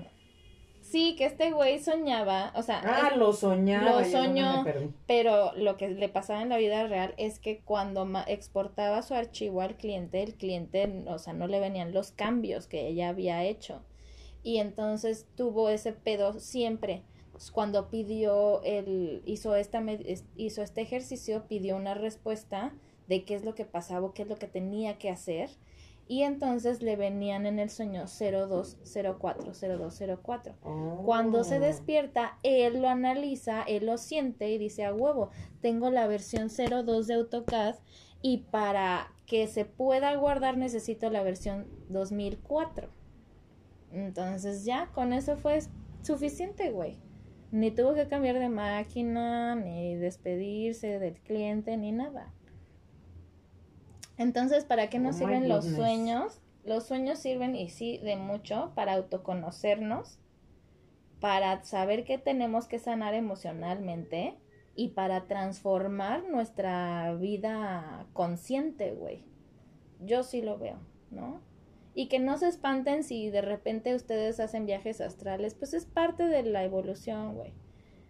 Sí, 0.83 1.17
que 1.17 1.27
este 1.27 1.51
güey 1.53 1.79
soñaba, 1.81 2.51
o 2.57 2.63
sea, 2.63 2.81
Ah, 2.83 3.15
lo 3.15 3.35
soñaba. 3.35 4.01
lo 4.01 4.05
soñó. 4.07 4.63
me 4.65 4.89
pero 5.07 5.53
lo 5.55 5.77
que 5.77 5.89
le 5.91 6.09
pasaba 6.09 6.41
en 6.41 6.49
la 6.49 6.57
vida 6.57 6.87
real 6.87 7.13
es 7.19 7.39
que 7.39 7.61
cuando 7.61 8.07
ma- 8.07 8.25
exportaba 8.27 9.03
su 9.03 9.13
archivo 9.15 9.61
al 9.61 9.77
cliente, 9.77 10.23
el 10.23 10.35
cliente, 10.35 11.05
o 11.07 11.19
sea, 11.19 11.35
no 11.35 11.47
le 11.47 11.61
venían 11.61 11.93
los 11.93 12.11
cambios 12.11 12.67
que 12.69 12.87
ella 12.89 13.11
había 13.11 13.45
hecho. 13.45 13.83
Y 14.43 14.59
entonces 14.59 15.27
tuvo 15.37 15.69
ese 15.69 15.93
pedo 15.93 16.39
siempre. 16.41 17.03
Pues, 17.33 17.51
Cuando 17.51 17.89
pidió 17.91 18.63
el, 18.63 19.23
hizo 19.27 19.55
esta, 19.57 19.83
hizo 20.37 20.63
este 20.63 20.81
ejercicio, 20.81 21.45
pidió 21.49 21.77
una 21.77 21.95
respuesta 21.95 22.73
de 23.09 23.25
qué 23.25 23.35
es 23.35 23.45
lo 23.45 23.55
que 23.55 23.65
pasaba, 23.65 24.07
o 24.07 24.13
qué 24.13 24.23
es 24.23 24.29
lo 24.29 24.37
que 24.37 24.47
tenía 24.49 24.99
que 24.99 25.11
hacer. 25.11 25.51
Y 26.11 26.23
entonces 26.23 26.83
le 26.83 26.97
venían 26.97 27.45
en 27.45 27.59
el 27.59 27.69
sueño 27.69 28.07
0204, 28.07 29.53
0204. 29.53 30.55
Cuando 31.05 31.45
se 31.45 31.59
Oh. 31.59 31.61
despierta, 31.61 32.39
él 32.43 32.81
lo 32.81 32.89
analiza, 32.89 33.63
él 33.63 33.87
lo 33.87 33.99
siente 33.99 34.51
y 34.51 34.59
dice, 34.59 34.85
a 34.85 34.95
huevo, 34.95 35.31
tengo 35.61 35.91
la 35.91 36.07
versión 36.07 36.49
02 36.49 37.07
de 37.07 37.15
AutoCAD 37.15 37.77
y 38.23 38.39
para 38.51 39.13
que 39.27 39.47
se 39.47 39.65
pueda 39.67 40.15
guardar 40.17 40.57
necesito 40.57 41.11
la 41.11 41.23
versión 41.23 41.67
2004. 41.91 42.89
Entonces 43.93 44.65
ya, 44.65 44.91
con 44.95 45.13
eso 45.13 45.37
fue 45.37 45.61
suficiente, 46.03 46.71
güey. 46.71 46.99
Ni 47.51 47.71
tuvo 47.71 47.95
que 47.95 48.09
cambiar 48.09 48.39
de 48.39 48.49
máquina, 48.49 49.55
ni 49.55 49.97
despedirse 49.97 50.99
del 50.99 51.15
cliente, 51.21 51.77
ni 51.77 51.93
nada. 51.93 52.33
Entonces, 54.19 54.65
¿para 54.65 54.91
qué 54.91 54.99
nos 54.99 55.17
Oh 55.17 55.19
sirven 55.21 55.49
los 55.49 55.65
sueños? 55.65 56.41
Los 56.65 56.87
sueños 56.87 57.19
sirven, 57.19 57.55
y 57.57 57.71
sí, 57.71 57.99
de 57.99 58.17
mucho, 58.17 58.73
para 58.75 58.95
autoconocernos, 58.95 60.19
para 61.21 61.65
saber 61.65 62.05
qué 62.05 62.19
tenemos 62.19 62.67
que 62.67 62.79
sanar 62.79 63.15
emocionalmente 63.15 64.37
y 64.75 64.89
para 64.89 65.27
transformar 65.27 66.29
nuestra 66.29 67.15
vida 67.15 68.07
consciente, 68.13 68.93
güey. 68.93 69.25
Yo 70.01 70.23
sí 70.23 70.43
lo 70.43 70.59
veo, 70.59 70.79
¿no? 71.11 71.41
Y 71.99 72.07
que 72.07 72.21
no 72.21 72.39
se 72.39 72.47
espanten 72.47 73.03
si 73.03 73.29
de 73.29 73.41
repente 73.43 73.93
ustedes 73.93 74.39
hacen 74.39 74.67
viajes 74.67 75.01
astrales, 75.01 75.57
pues 75.57 75.75
es 75.75 75.85
parte 75.85 76.29
de 76.29 76.45
la 76.45 76.63
evolución, 76.63 77.35
güey. 77.35 77.53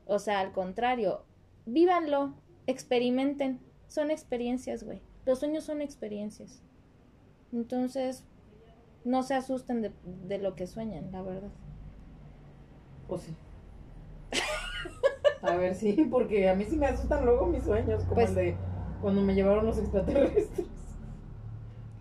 O 0.05 0.19
sea, 0.19 0.41
al 0.41 0.53
contrario, 0.53 1.25
vívanlo, 1.65 2.35
experimenten, 2.67 3.61
son 3.87 4.11
experiencias, 4.11 4.85
güey. 4.85 5.01
Los 5.25 5.39
sueños 5.39 5.65
son 5.65 5.81
experiencias. 5.81 6.63
Entonces, 7.51 8.27
no 9.07 9.23
se 9.23 9.33
asusten 9.33 9.81
de, 9.81 9.93
de 10.05 10.37
lo 10.37 10.55
que 10.55 10.67
sueñan, 10.67 11.11
la 11.11 11.23
verdad. 11.23 11.51
O 13.09 13.17
sí. 13.17 13.35
A 15.41 15.57
ver, 15.57 15.75
sí, 15.75 16.07
porque 16.11 16.47
a 16.51 16.55
mí 16.55 16.67
sí 16.67 16.77
me 16.77 16.89
asustan 16.89 17.25
luego 17.25 17.47
mis 17.47 17.63
sueños, 17.63 18.03
como 18.03 18.17
Pues- 18.17 18.29
el 18.29 18.35
de 18.35 18.57
cuando 19.01 19.23
me 19.23 19.35
llevaron 19.35 19.65
los 19.65 19.79
extraterrestres. 19.79 20.67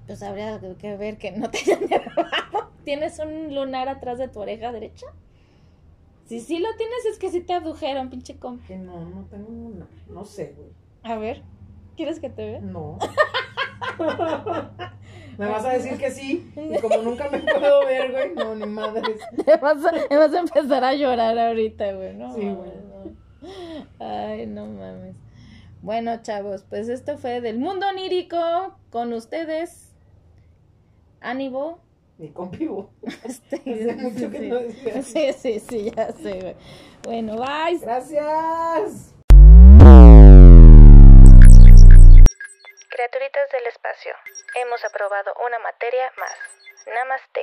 Pues 0.07 0.23
habría 0.23 0.59
que 0.79 0.95
ver 0.97 1.17
que 1.17 1.31
no 1.31 1.49
te 1.51 1.59
hayan. 1.59 1.81
¿Tienes 2.83 3.19
un 3.19 3.53
lunar 3.53 3.89
atrás 3.89 4.17
de 4.17 4.27
tu 4.29 4.39
oreja 4.39 4.71
derecha? 4.71 5.05
Si 6.25 6.39
sí 6.39 6.59
lo 6.59 6.69
tienes, 6.77 7.05
es 7.11 7.19
que 7.19 7.29
sí 7.29 7.41
te 7.41 7.53
abdujeron, 7.53 8.09
pinche 8.09 8.37
compa. 8.37 8.65
Que 8.67 8.77
no, 8.77 9.05
no 9.05 9.25
tengo 9.25 9.49
una. 9.49 9.87
No 10.09 10.25
sé, 10.25 10.53
güey. 10.57 10.69
A 11.03 11.17
ver, 11.17 11.43
¿quieres 11.95 12.19
que 12.19 12.29
te 12.29 12.45
vea? 12.45 12.61
No. 12.61 12.97
me 15.37 15.47
vas 15.47 15.65
a 15.65 15.69
decir 15.73 15.97
que 15.97 16.11
sí. 16.11 16.51
Y 16.55 16.79
como 16.79 16.97
nunca 17.03 17.29
me 17.29 17.39
puedo 17.39 17.85
ver, 17.85 18.11
güey, 18.11 18.33
no, 18.33 18.55
ni 18.55 18.65
madres. 18.65 19.19
Te 19.45 19.55
vas, 19.57 19.83
a, 19.85 20.07
te 20.07 20.17
vas 20.17 20.33
a 20.33 20.39
empezar 20.39 20.83
a 20.83 20.93
llorar 20.93 21.37
ahorita, 21.37 21.91
güey. 21.93 22.13
No, 22.15 22.33
Sí, 22.33 22.41
güey. 22.41 22.71
no. 22.71 24.05
Ay, 24.05 24.47
no 24.47 24.65
mames. 24.65 25.15
Bueno, 25.81 26.21
chavos, 26.23 26.65
pues 26.69 26.89
esto 26.89 27.17
fue 27.17 27.39
del 27.39 27.59
mundo 27.59 27.87
onírico 27.87 28.37
con 28.89 29.13
ustedes. 29.13 29.86
Ánimo. 31.21 31.79
Ni 32.17 32.29
con 32.31 32.51
vivo. 32.51 32.91
Este, 33.23 33.55
Hace 33.57 33.95
mucho 33.95 34.31
que 34.31 34.39
sí, 34.39 34.47
no 34.47 34.59
decía. 34.59 35.01
sí, 35.03 35.33
sí, 35.33 35.59
sí, 35.59 35.91
ya 35.95 36.11
sé. 36.13 36.55
Bueno, 37.03 37.35
bye. 37.37 37.77
Gracias. 37.79 39.13
Criaturitas 42.89 43.51
del 43.51 43.67
espacio, 43.67 44.11
hemos 44.55 44.83
aprobado 44.83 45.31
una 45.45 45.59
materia 45.59 46.11
más. 46.17 46.35
Namaste. 46.95 47.41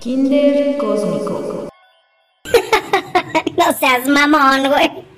Kinder 0.00 0.76
Cósmico. 0.78 1.68
No 3.56 3.72
seas 3.74 4.06
mamón, 4.08 4.68
güey. 4.70 5.09